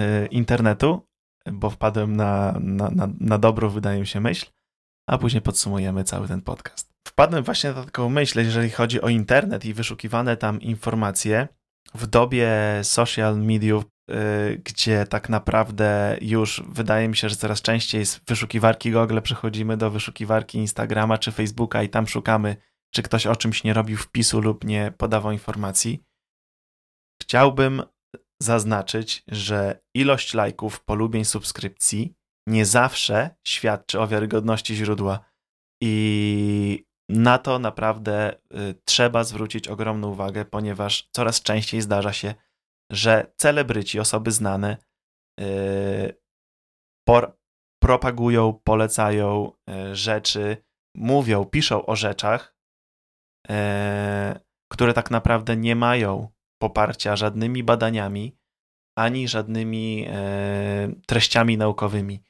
y, 0.00 0.26
internetu, 0.26 1.06
bo 1.52 1.70
wpadłem 1.70 2.16
na, 2.16 2.56
na, 2.60 2.90
na, 2.90 3.08
na 3.20 3.38
dobrą, 3.38 3.68
wydaje 3.68 4.00
mi 4.00 4.06
się, 4.06 4.20
myśl, 4.20 4.46
a 5.08 5.18
później 5.18 5.42
podsumujemy 5.42 6.04
cały 6.04 6.28
ten 6.28 6.42
podcast. 6.42 6.92
Wpadłem 7.08 7.44
właśnie 7.44 7.72
na 7.72 7.84
taką 7.84 8.08
myśl, 8.08 8.38
jeżeli 8.38 8.70
chodzi 8.70 9.00
o 9.00 9.08
internet 9.08 9.64
i 9.64 9.74
wyszukiwane 9.74 10.36
tam 10.36 10.60
informacje. 10.60 11.48
W 11.94 12.06
dobie 12.06 12.50
social 12.82 13.38
mediów 13.38 13.84
gdzie 14.64 15.06
tak 15.06 15.28
naprawdę 15.28 16.18
już 16.20 16.62
wydaje 16.68 17.08
mi 17.08 17.16
się, 17.16 17.28
że 17.28 17.36
coraz 17.36 17.62
częściej 17.62 18.06
z 18.06 18.20
wyszukiwarki 18.28 18.92
Google 18.92 19.20
przechodzimy 19.22 19.76
do 19.76 19.90
wyszukiwarki 19.90 20.58
Instagrama 20.58 21.18
czy 21.18 21.32
Facebooka 21.32 21.82
i 21.82 21.88
tam 21.88 22.06
szukamy, 22.06 22.56
czy 22.94 23.02
ktoś 23.02 23.26
o 23.26 23.36
czymś 23.36 23.64
nie 23.64 23.74
robił 23.74 23.96
wpisu 23.96 24.40
lub 24.40 24.64
nie 24.64 24.92
podawał 24.98 25.32
informacji. 25.32 26.02
Chciałbym 27.22 27.82
zaznaczyć, 28.42 29.24
że 29.28 29.80
ilość 29.94 30.34
lajków, 30.34 30.84
polubień, 30.84 31.24
subskrypcji 31.24 32.14
nie 32.48 32.66
zawsze 32.66 33.30
świadczy 33.46 34.00
o 34.00 34.06
wiarygodności 34.06 34.74
źródła 34.74 35.20
i 35.82 36.86
na 37.08 37.38
to 37.38 37.58
naprawdę 37.58 38.32
y, 38.32 38.74
trzeba 38.84 39.24
zwrócić 39.24 39.68
ogromną 39.68 40.08
uwagę, 40.08 40.44
ponieważ 40.44 41.08
coraz 41.12 41.42
częściej 41.42 41.80
zdarza 41.82 42.12
się, 42.12 42.34
że 42.92 43.32
celebryci, 43.36 44.00
osoby 44.00 44.30
znane, 44.32 44.76
yy, 45.40 46.20
por, 47.08 47.38
propagują, 47.82 48.60
polecają 48.64 49.52
yy, 49.66 49.96
rzeczy, 49.96 50.56
mówią, 50.96 51.44
piszą 51.44 51.86
o 51.86 51.96
rzeczach, 51.96 52.56
yy, 53.48 53.54
które 54.72 54.94
tak 54.94 55.10
naprawdę 55.10 55.56
nie 55.56 55.76
mają 55.76 56.28
poparcia 56.62 57.16
żadnymi 57.16 57.64
badaniami 57.64 58.36
ani 58.98 59.28
żadnymi 59.28 60.00
yy, 60.00 61.00
treściami 61.06 61.56
naukowymi. 61.56 62.22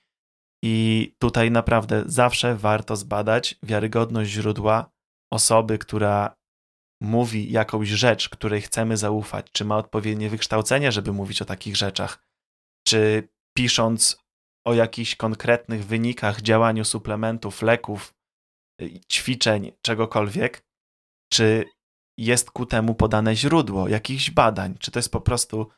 I 0.65 1.15
tutaj 1.19 1.51
naprawdę 1.51 2.03
zawsze 2.07 2.57
warto 2.57 2.97
zbadać 2.97 3.59
wiarygodność 3.63 4.31
źródła 4.31 4.91
osoby, 5.33 5.79
która 5.79 6.37
mówi 7.01 7.53
jakąś 7.53 7.89
rzecz, 7.89 8.29
której 8.29 8.63
chcemy 8.63 8.97
zaufać, 8.97 9.47
czy 9.53 9.65
ma 9.65 9.77
odpowiednie 9.77 10.31
wykształcenie, 10.31 10.93
żeby 10.93 11.13
mówić 11.13 11.43
o 11.43 11.45
takich 11.45 11.77
rzeczach, 11.77 12.27
czy 12.87 13.29
pisząc 13.57 14.27
o 14.67 14.75
jakichś 14.75 15.17
konkretnych 15.17 15.87
wynikach 15.87 16.43
działaniu 16.43 16.85
suplementów, 16.85 17.63
leków, 17.63 18.15
y, 18.83 19.01
ćwiczeń, 19.13 19.73
czegokolwiek, 19.83 20.67
czy 21.33 21.65
jest 22.19 22.51
ku 22.51 22.67
temu 22.67 22.95
podane 22.95 23.37
źródło 23.37 23.89
jakichś 23.89 24.31
badań, 24.31 24.75
czy 24.79 24.91
to 24.91 24.99
jest 24.99 25.13
po 25.13 25.21
prostu, 25.21 25.69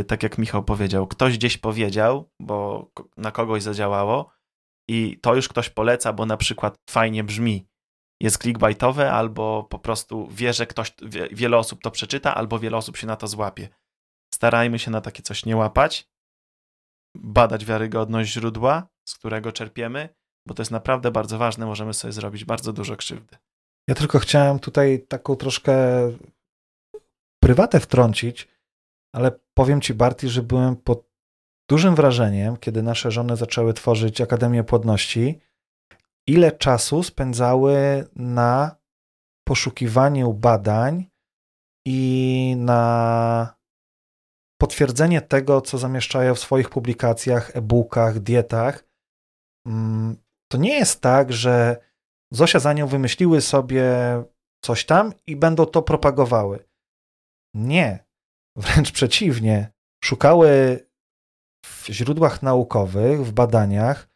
y, 0.00 0.04
tak 0.04 0.22
jak 0.22 0.38
Michał 0.38 0.64
powiedział, 0.64 1.06
ktoś 1.06 1.38
gdzieś 1.38 1.58
powiedział, 1.58 2.30
bo 2.40 2.90
na 3.16 3.30
kogoś 3.30 3.62
zadziałało 3.62 4.32
i 4.88 5.18
to 5.22 5.34
już 5.34 5.48
ktoś 5.48 5.70
poleca, 5.70 6.12
bo 6.12 6.26
na 6.26 6.36
przykład 6.36 6.74
fajnie 6.90 7.24
brzmi, 7.24 7.66
jest 8.22 8.38
clickbaitowe, 8.38 9.12
albo 9.12 9.64
po 9.70 9.78
prostu 9.78 10.28
wie, 10.30 10.52
że 10.52 10.66
ktoś, 10.66 10.92
wiele 11.32 11.58
osób 11.58 11.82
to 11.82 11.90
przeczyta, 11.90 12.34
albo 12.34 12.58
wiele 12.58 12.76
osób 12.76 12.96
się 12.96 13.06
na 13.06 13.16
to 13.16 13.26
złapie. 13.28 13.68
Starajmy 14.34 14.78
się 14.78 14.90
na 14.90 15.00
takie 15.00 15.22
coś 15.22 15.46
nie 15.46 15.56
łapać, 15.56 16.08
badać 17.16 17.64
wiarygodność 17.64 18.32
źródła, 18.32 18.88
z 19.08 19.14
którego 19.14 19.52
czerpiemy, 19.52 20.08
bo 20.48 20.54
to 20.54 20.62
jest 20.62 20.70
naprawdę 20.70 21.10
bardzo 21.10 21.38
ważne, 21.38 21.66
możemy 21.66 21.94
sobie 21.94 22.12
zrobić 22.12 22.44
bardzo 22.44 22.72
dużo 22.72 22.96
krzywdy. 22.96 23.36
Ja 23.88 23.94
tylko 23.94 24.18
chciałem 24.18 24.58
tutaj 24.58 25.06
taką 25.08 25.36
troszkę 25.36 25.74
prywatę 27.42 27.80
wtrącić, 27.80 28.48
ale 29.14 29.40
powiem 29.54 29.80
Ci, 29.80 29.94
Barty, 29.94 30.28
że 30.28 30.42
byłem 30.42 30.76
pod 30.76 31.12
dużym 31.70 31.94
wrażeniem, 31.94 32.56
kiedy 32.56 32.82
nasze 32.82 33.10
żony 33.10 33.36
zaczęły 33.36 33.74
tworzyć 33.74 34.20
Akademię 34.20 34.64
Płodności, 34.64 35.40
ile 36.26 36.52
czasu 36.52 37.02
spędzały 37.02 38.04
na 38.16 38.76
poszukiwaniu 39.48 40.32
badań 40.32 41.06
i 41.86 42.54
na 42.58 43.54
potwierdzenie 44.60 45.20
tego, 45.20 45.60
co 45.60 45.78
zamieszczają 45.78 46.34
w 46.34 46.40
swoich 46.40 46.70
publikacjach, 46.70 47.56
e-bookach, 47.56 48.18
dietach. 48.18 48.84
Mm, 49.66 50.16
to 50.52 50.58
nie 50.58 50.74
jest 50.74 51.00
tak, 51.00 51.32
że 51.32 51.76
Zosia 52.32 52.58
za 52.58 52.72
nią 52.72 52.86
wymyśliły 52.86 53.40
sobie 53.40 53.84
coś 54.64 54.86
tam 54.86 55.12
i 55.26 55.36
będą 55.36 55.66
to 55.66 55.82
propagowały. 55.82 56.68
Nie. 57.54 58.04
Wręcz 58.56 58.92
przeciwnie, 58.92 59.72
szukały 60.04 60.80
w 61.66 61.86
źródłach 61.86 62.42
naukowych, 62.42 63.26
w 63.26 63.32
badaniach, 63.32 64.08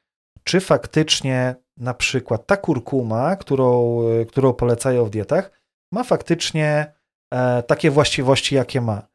czy 0.45 0.61
faktycznie 0.61 1.57
na 1.77 1.95
przykład 1.95 2.47
ta 2.47 2.57
kurkuma, 2.57 3.37
którą, 3.37 3.99
którą 4.29 4.53
polecają 4.53 5.05
w 5.05 5.11
dietach, 5.11 5.51
ma 5.93 6.05
faktycznie 6.05 6.93
e, 7.35 7.63
takie 7.63 7.91
właściwości, 7.91 8.55
jakie 8.55 8.81
ma. 8.81 9.09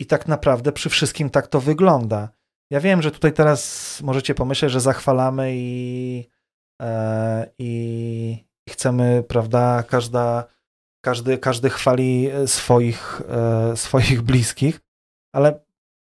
I 0.00 0.06
tak 0.06 0.28
naprawdę 0.28 0.72
przy 0.72 0.88
wszystkim 0.90 1.30
tak 1.30 1.46
to 1.46 1.60
wygląda. 1.60 2.28
Ja 2.70 2.80
wiem, 2.80 3.02
że 3.02 3.10
tutaj 3.10 3.32
teraz 3.32 4.00
możecie 4.02 4.34
pomyśleć, 4.34 4.72
że 4.72 4.80
zachwalamy 4.80 5.52
i, 5.54 6.28
e, 6.82 7.50
i 7.58 8.44
chcemy, 8.70 9.24
prawda, 9.28 9.82
każda, 9.82 10.44
każdy, 11.04 11.38
każdy 11.38 11.70
chwali 11.70 12.30
swoich, 12.46 13.22
e, 13.28 13.76
swoich 13.76 14.22
bliskich, 14.30 14.80
ale 15.34 15.63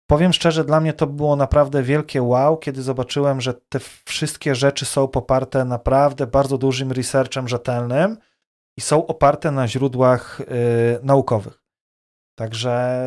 powiem 0.08 0.34
szczerze, 0.34 0.64
dla 0.64 0.80
mnie 0.80 0.94
to 0.94 1.08
było 1.08 1.36
naprawdę 1.36 1.84
wielkie 1.84 2.22
wow, 2.22 2.58
kiedy 2.58 2.82
zobaczyłem, 2.82 3.42
że 3.42 3.54
te 3.54 3.80
wszystkie 4.06 4.56
rzeczy 4.56 4.86
są 4.86 5.08
poparte 5.08 5.66
naprawdę 5.66 6.28
bardzo 6.28 6.58
dużym 6.58 6.92
researchem 6.92 7.48
rzetelnym 7.48 8.18
i 8.78 8.82
są 8.82 9.08
oparte 9.08 9.52
na 9.52 9.68
źródłach 9.68 10.42
y, 10.42 10.46
naukowych. 11.04 11.64
Także 12.36 13.06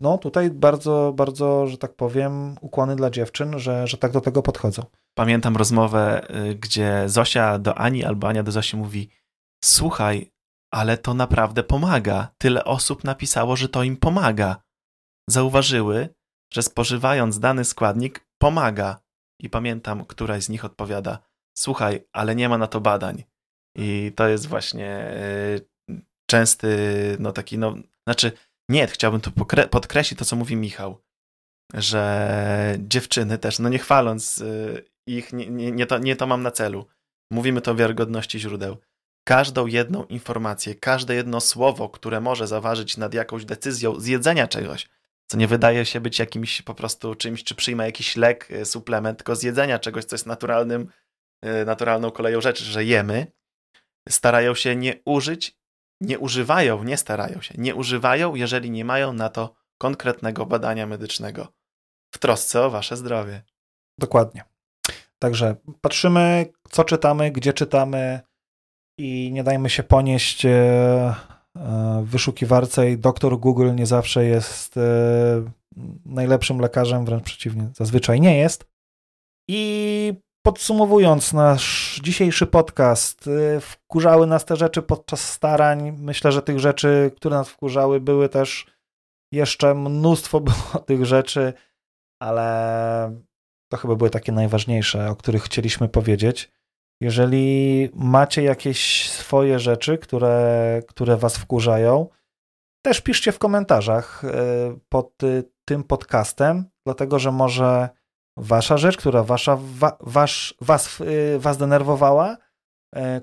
no 0.00 0.18
tutaj 0.18 0.50
bardzo, 0.50 1.12
bardzo, 1.16 1.66
że 1.66 1.78
tak 1.78 1.94
powiem, 1.94 2.56
ukłony 2.60 2.96
dla 2.96 3.10
dziewczyn, 3.10 3.58
że, 3.58 3.86
że 3.86 3.96
tak 3.98 4.12
do 4.12 4.20
tego 4.20 4.42
podchodzą. 4.42 4.82
Pamiętam 5.14 5.56
rozmowę, 5.56 6.26
y, 6.50 6.54
gdzie 6.54 7.02
Zosia 7.06 7.58
do 7.58 7.78
Ani 7.78 8.04
albo 8.04 8.28
Ania 8.28 8.42
do 8.42 8.52
Zosi 8.52 8.76
mówi: 8.76 9.10
Słuchaj, 9.64 10.32
ale 10.70 10.98
to 10.98 11.14
naprawdę 11.14 11.62
pomaga. 11.62 12.28
Tyle 12.38 12.64
osób 12.64 13.04
napisało, 13.04 13.56
że 13.56 13.68
to 13.68 13.82
im 13.82 13.96
pomaga. 13.96 14.65
Zauważyły, 15.30 16.08
że 16.52 16.62
spożywając 16.62 17.38
dany 17.38 17.64
składnik 17.64 18.26
pomaga. 18.38 19.00
I 19.42 19.50
pamiętam, 19.50 20.04
któraś 20.04 20.44
z 20.44 20.48
nich 20.48 20.64
odpowiada: 20.64 21.18
Słuchaj, 21.58 22.04
ale 22.12 22.36
nie 22.36 22.48
ma 22.48 22.58
na 22.58 22.66
to 22.66 22.80
badań. 22.80 23.24
I 23.76 24.12
to 24.16 24.28
jest 24.28 24.46
właśnie 24.46 25.10
y, 25.90 26.00
częsty, 26.30 26.76
no 27.20 27.32
taki, 27.32 27.58
no, 27.58 27.74
znaczy, 28.08 28.32
nie, 28.68 28.86
chciałbym 28.86 29.20
tu 29.20 29.30
podkreślić 29.70 30.18
to, 30.18 30.24
co 30.24 30.36
mówi 30.36 30.56
Michał, 30.56 31.02
że 31.74 32.76
dziewczyny 32.78 33.38
też, 33.38 33.58
no 33.58 33.68
nie 33.68 33.78
chwaląc 33.78 34.38
y, 34.38 34.84
ich, 35.08 35.32
nie, 35.32 35.50
nie, 35.50 35.72
nie, 35.72 35.86
to, 35.86 35.98
nie 35.98 36.16
to 36.16 36.26
mam 36.26 36.42
na 36.42 36.50
celu. 36.50 36.86
Mówimy 37.32 37.60
to 37.60 37.70
o 37.70 37.74
wiarygodności 37.74 38.38
źródeł. 38.38 38.76
Każdą 39.28 39.66
jedną 39.66 40.04
informację, 40.04 40.74
każde 40.74 41.14
jedno 41.14 41.40
słowo, 41.40 41.88
które 41.88 42.20
może 42.20 42.46
zaważyć 42.46 42.96
nad 42.96 43.14
jakąś 43.14 43.44
decyzją 43.44 44.00
zjedzenia 44.00 44.48
czegoś, 44.48 44.88
co 45.26 45.36
nie 45.36 45.46
wydaje 45.46 45.84
się 45.84 46.00
być 46.00 46.18
jakimś 46.18 46.62
po 46.62 46.74
prostu 46.74 47.14
czymś, 47.14 47.44
czy 47.44 47.54
przyjmę 47.54 47.86
jakiś 47.86 48.16
lek, 48.16 48.50
y, 48.50 48.64
suplement, 48.64 49.18
tylko 49.18 49.36
zjedzenia 49.36 49.78
czegoś, 49.78 50.04
co 50.04 50.14
jest 50.14 50.26
naturalnym, 50.26 50.88
naturalną 51.66 52.10
koleją 52.10 52.40
rzeczy, 52.40 52.64
że 52.64 52.84
jemy, 52.84 53.32
starają 54.08 54.54
się 54.54 54.76
nie 54.76 55.00
użyć, 55.04 55.56
nie 56.00 56.18
używają, 56.18 56.84
nie 56.84 56.96
starają 56.96 57.40
się, 57.40 57.54
nie 57.58 57.74
używają, 57.74 58.34
jeżeli 58.34 58.70
nie 58.70 58.84
mają 58.84 59.12
na 59.12 59.28
to 59.28 59.54
konkretnego 59.78 60.46
badania 60.46 60.86
medycznego 60.86 61.48
w 62.14 62.18
trosce 62.18 62.62
o 62.62 62.70
wasze 62.70 62.96
zdrowie. 62.96 63.42
Dokładnie. 63.98 64.44
Także 65.18 65.56
patrzymy, 65.80 66.46
co 66.70 66.84
czytamy, 66.84 67.30
gdzie 67.30 67.52
czytamy 67.52 68.20
i 68.98 69.32
nie 69.32 69.44
dajmy 69.44 69.70
się 69.70 69.82
ponieść 69.82 70.46
e, 70.46 70.50
e, 70.50 71.14
wyszukiwarce 72.02 72.90
i 72.90 72.98
doktor 72.98 73.38
Google 73.38 73.74
nie 73.74 73.86
zawsze 73.86 74.24
jest 74.24 74.76
e, 74.76 74.80
najlepszym 76.04 76.58
lekarzem, 76.58 77.04
wręcz 77.04 77.24
przeciwnie, 77.24 77.68
zazwyczaj 77.74 78.20
nie 78.20 78.38
jest. 78.38 78.64
I 79.48 80.14
Podsumowując 80.46 81.32
nasz 81.32 82.00
dzisiejszy 82.04 82.46
podcast, 82.46 83.26
y, 83.26 83.60
wkurzały 83.60 84.26
nas 84.26 84.44
te 84.44 84.56
rzeczy 84.56 84.82
podczas 84.82 85.20
starań. 85.20 85.96
Myślę, 85.98 86.32
że 86.32 86.42
tych 86.42 86.58
rzeczy, 86.58 87.10
które 87.16 87.36
nas 87.36 87.48
wkurzały, 87.48 88.00
były 88.00 88.28
też 88.28 88.66
jeszcze 89.32 89.74
mnóstwo 89.74 90.40
było 90.50 90.84
tych 90.86 91.06
rzeczy, 91.06 91.52
ale 92.22 93.20
to 93.72 93.76
chyba 93.76 93.94
były 93.94 94.10
takie 94.10 94.32
najważniejsze, 94.32 95.10
o 95.10 95.16
których 95.16 95.42
chcieliśmy 95.42 95.88
powiedzieć. 95.88 96.52
Jeżeli 97.00 97.88
macie 97.94 98.42
jakieś 98.42 99.10
swoje 99.10 99.58
rzeczy, 99.58 99.98
które, 99.98 100.82
które 100.88 101.16
was 101.16 101.36
wkurzają, 101.36 102.08
też 102.84 103.00
piszcie 103.00 103.32
w 103.32 103.38
komentarzach 103.38 104.24
y, 104.24 104.28
pod 104.88 105.22
y, 105.22 105.44
tym 105.64 105.84
podcastem, 105.84 106.64
dlatego 106.86 107.18
że 107.18 107.32
może 107.32 107.88
wasza 108.36 108.76
rzecz, 108.76 108.96
która 108.96 109.22
wasza, 109.22 109.58
wa, 109.60 109.96
wasz, 110.00 110.54
was, 110.60 111.00
y, 111.00 111.38
was 111.38 111.58
denerwowała, 111.58 112.36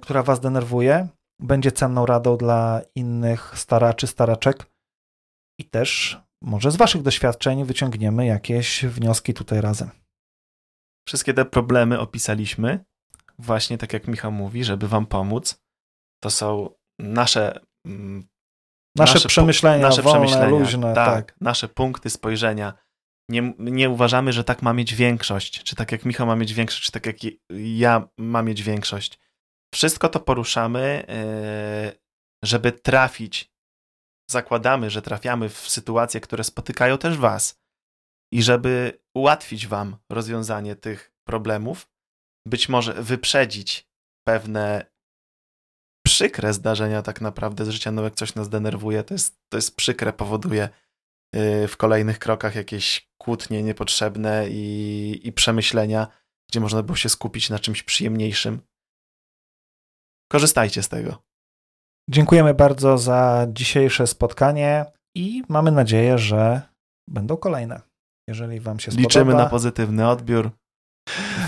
która 0.01 0.24
was 0.24 0.39
denerwuje, 0.39 1.07
będzie 1.39 1.71
cenną 1.71 2.05
radą 2.05 2.38
dla 2.38 2.82
innych 2.95 3.59
staraczy, 3.59 4.07
staraczek 4.07 4.65
i 5.59 5.65
też 5.65 6.21
może 6.41 6.71
z 6.71 6.76
waszych 6.76 7.01
doświadczeń 7.01 7.65
wyciągniemy 7.65 8.26
jakieś 8.26 8.86
wnioski 8.86 9.34
tutaj 9.34 9.61
razem. 9.61 9.89
Wszystkie 11.07 11.34
te 11.34 11.45
problemy 11.45 11.99
opisaliśmy, 11.99 12.86
właśnie 13.39 13.77
tak 13.77 13.93
jak 13.93 14.07
Michał 14.07 14.31
mówi, 14.31 14.63
żeby 14.63 14.88
wam 14.88 15.05
pomóc. 15.05 15.61
To 16.23 16.29
są 16.29 16.69
nasze 16.99 17.59
mm, 17.86 18.27
nasze, 18.97 19.13
nasze 19.13 19.27
przemyślenia, 19.27 19.88
nasze 19.88 20.01
wolne, 20.01 20.19
przemyślenia, 20.19 20.59
luźne, 20.59 20.93
tak, 20.93 21.25
tak, 21.25 21.41
nasze 21.41 21.67
punkty 21.67 22.09
spojrzenia 22.09 22.73
nie, 23.29 23.53
nie 23.59 23.89
uważamy, 23.89 24.34
że 24.34 24.43
tak 24.43 24.61
ma 24.61 24.73
mieć 24.73 24.95
większość, 24.95 25.63
czy 25.63 25.75
tak 25.75 25.91
jak 25.91 26.05
Michał 26.05 26.27
ma 26.27 26.36
mieć 26.36 26.53
większość, 26.53 26.84
czy 26.84 26.91
tak 26.91 27.05
jak 27.05 27.15
ja 27.75 28.07
mam 28.17 28.45
mieć 28.45 28.63
większość. 28.63 29.19
Wszystko 29.73 30.09
to 30.09 30.19
poruszamy, 30.19 31.05
e, 31.09 31.91
żeby 32.43 32.71
trafić. 32.71 33.53
Zakładamy, 34.31 34.89
że 34.89 35.01
trafiamy 35.01 35.49
w 35.49 35.57
sytuacje, 35.57 36.21
które 36.21 36.43
spotykają 36.43 36.97
też 36.97 37.17
Was. 37.17 37.61
I 38.34 38.43
żeby 38.43 39.01
ułatwić 39.15 39.67
Wam 39.67 39.97
rozwiązanie 40.09 40.75
tych 40.75 41.11
problemów, 41.27 41.88
być 42.47 42.69
może 42.69 42.93
wyprzedzić 42.93 43.87
pewne 44.27 44.85
przykre 46.05 46.53
zdarzenia 46.53 47.01
tak 47.01 47.21
naprawdę 47.21 47.65
z 47.65 47.69
życia, 47.69 47.91
no 47.91 48.03
jak 48.03 48.15
coś 48.15 48.35
nas 48.35 48.49
denerwuje, 48.49 49.03
to 49.03 49.13
jest, 49.13 49.39
to 49.49 49.57
jest 49.57 49.75
przykre, 49.75 50.13
powoduje 50.13 50.69
Y, 51.35 51.67
w 51.67 51.77
kolejnych 51.77 52.19
krokach 52.19 52.55
jakieś 52.55 53.09
kłótnie 53.17 53.63
niepotrzebne 53.63 54.49
i, 54.49 55.19
i 55.23 55.31
przemyślenia, 55.31 56.07
gdzie 56.49 56.59
można 56.59 56.83
było 56.83 56.95
się 56.95 57.09
skupić 57.09 57.49
na 57.49 57.59
czymś 57.59 57.83
przyjemniejszym. 57.83 58.61
Korzystajcie 60.31 60.83
z 60.83 60.89
tego. 60.89 61.23
Dziękujemy 62.09 62.53
bardzo 62.53 62.97
za 62.97 63.47
dzisiejsze 63.49 64.07
spotkanie 64.07 64.85
i 65.15 65.43
mamy 65.49 65.71
nadzieję, 65.71 66.17
że 66.17 66.61
będą 67.09 67.37
kolejne. 67.37 67.81
Jeżeli 68.27 68.59
Wam 68.59 68.79
się 68.79 68.91
spodoba. 68.91 69.07
Liczymy 69.07 69.33
na 69.33 69.45
pozytywny 69.45 70.09
odbiór. 70.09 70.51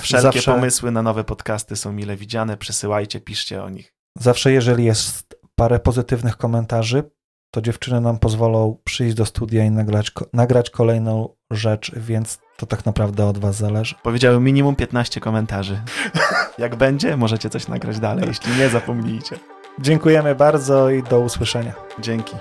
Wszelkie 0.02 0.22
Zawsze... 0.22 0.54
pomysły 0.54 0.92
na 0.92 1.02
nowe 1.02 1.24
podcasty 1.24 1.76
są 1.76 1.92
mile 1.92 2.16
widziane. 2.16 2.58
Przesyłajcie, 2.58 3.22
piszcie 3.22 3.64
o 3.64 3.70
nich. 3.70 3.94
Zawsze, 4.20 4.52
jeżeli 4.52 4.86
jest 4.86 5.40
parę 5.56 5.80
pozytywnych 5.80 6.38
komentarzy, 6.38 7.04
to 7.52 7.62
dziewczyny 7.62 8.02
nam 8.02 8.20
pozwolą 8.20 8.78
przyjść 8.84 9.16
do 9.16 9.26
studia 9.26 9.66
i 9.66 9.72
nagrać, 9.72 10.12
nagrać 10.34 10.70
kolejną 10.70 11.36
rzecz, 11.52 11.92
więc 11.96 12.40
to 12.58 12.66
tak 12.66 12.86
naprawdę 12.86 13.26
od 13.26 13.38
was 13.38 13.56
zależy. 13.56 13.96
Powiedziałem 14.04 14.44
minimum 14.44 14.76
15 14.76 15.22
komentarzy. 15.22 15.82
Jak 16.58 16.76
będzie, 16.76 17.18
możecie 17.18 17.50
coś 17.50 17.68
nagrać 17.68 18.00
dalej, 18.00 18.26
jeśli 18.28 18.58
nie 18.58 18.70
zapomnijcie. 18.70 19.40
Dziękujemy 19.80 20.36
bardzo 20.36 20.90
i 20.90 21.04
do 21.04 21.20
usłyszenia. 21.20 21.74
Dzięki. 22.00 22.36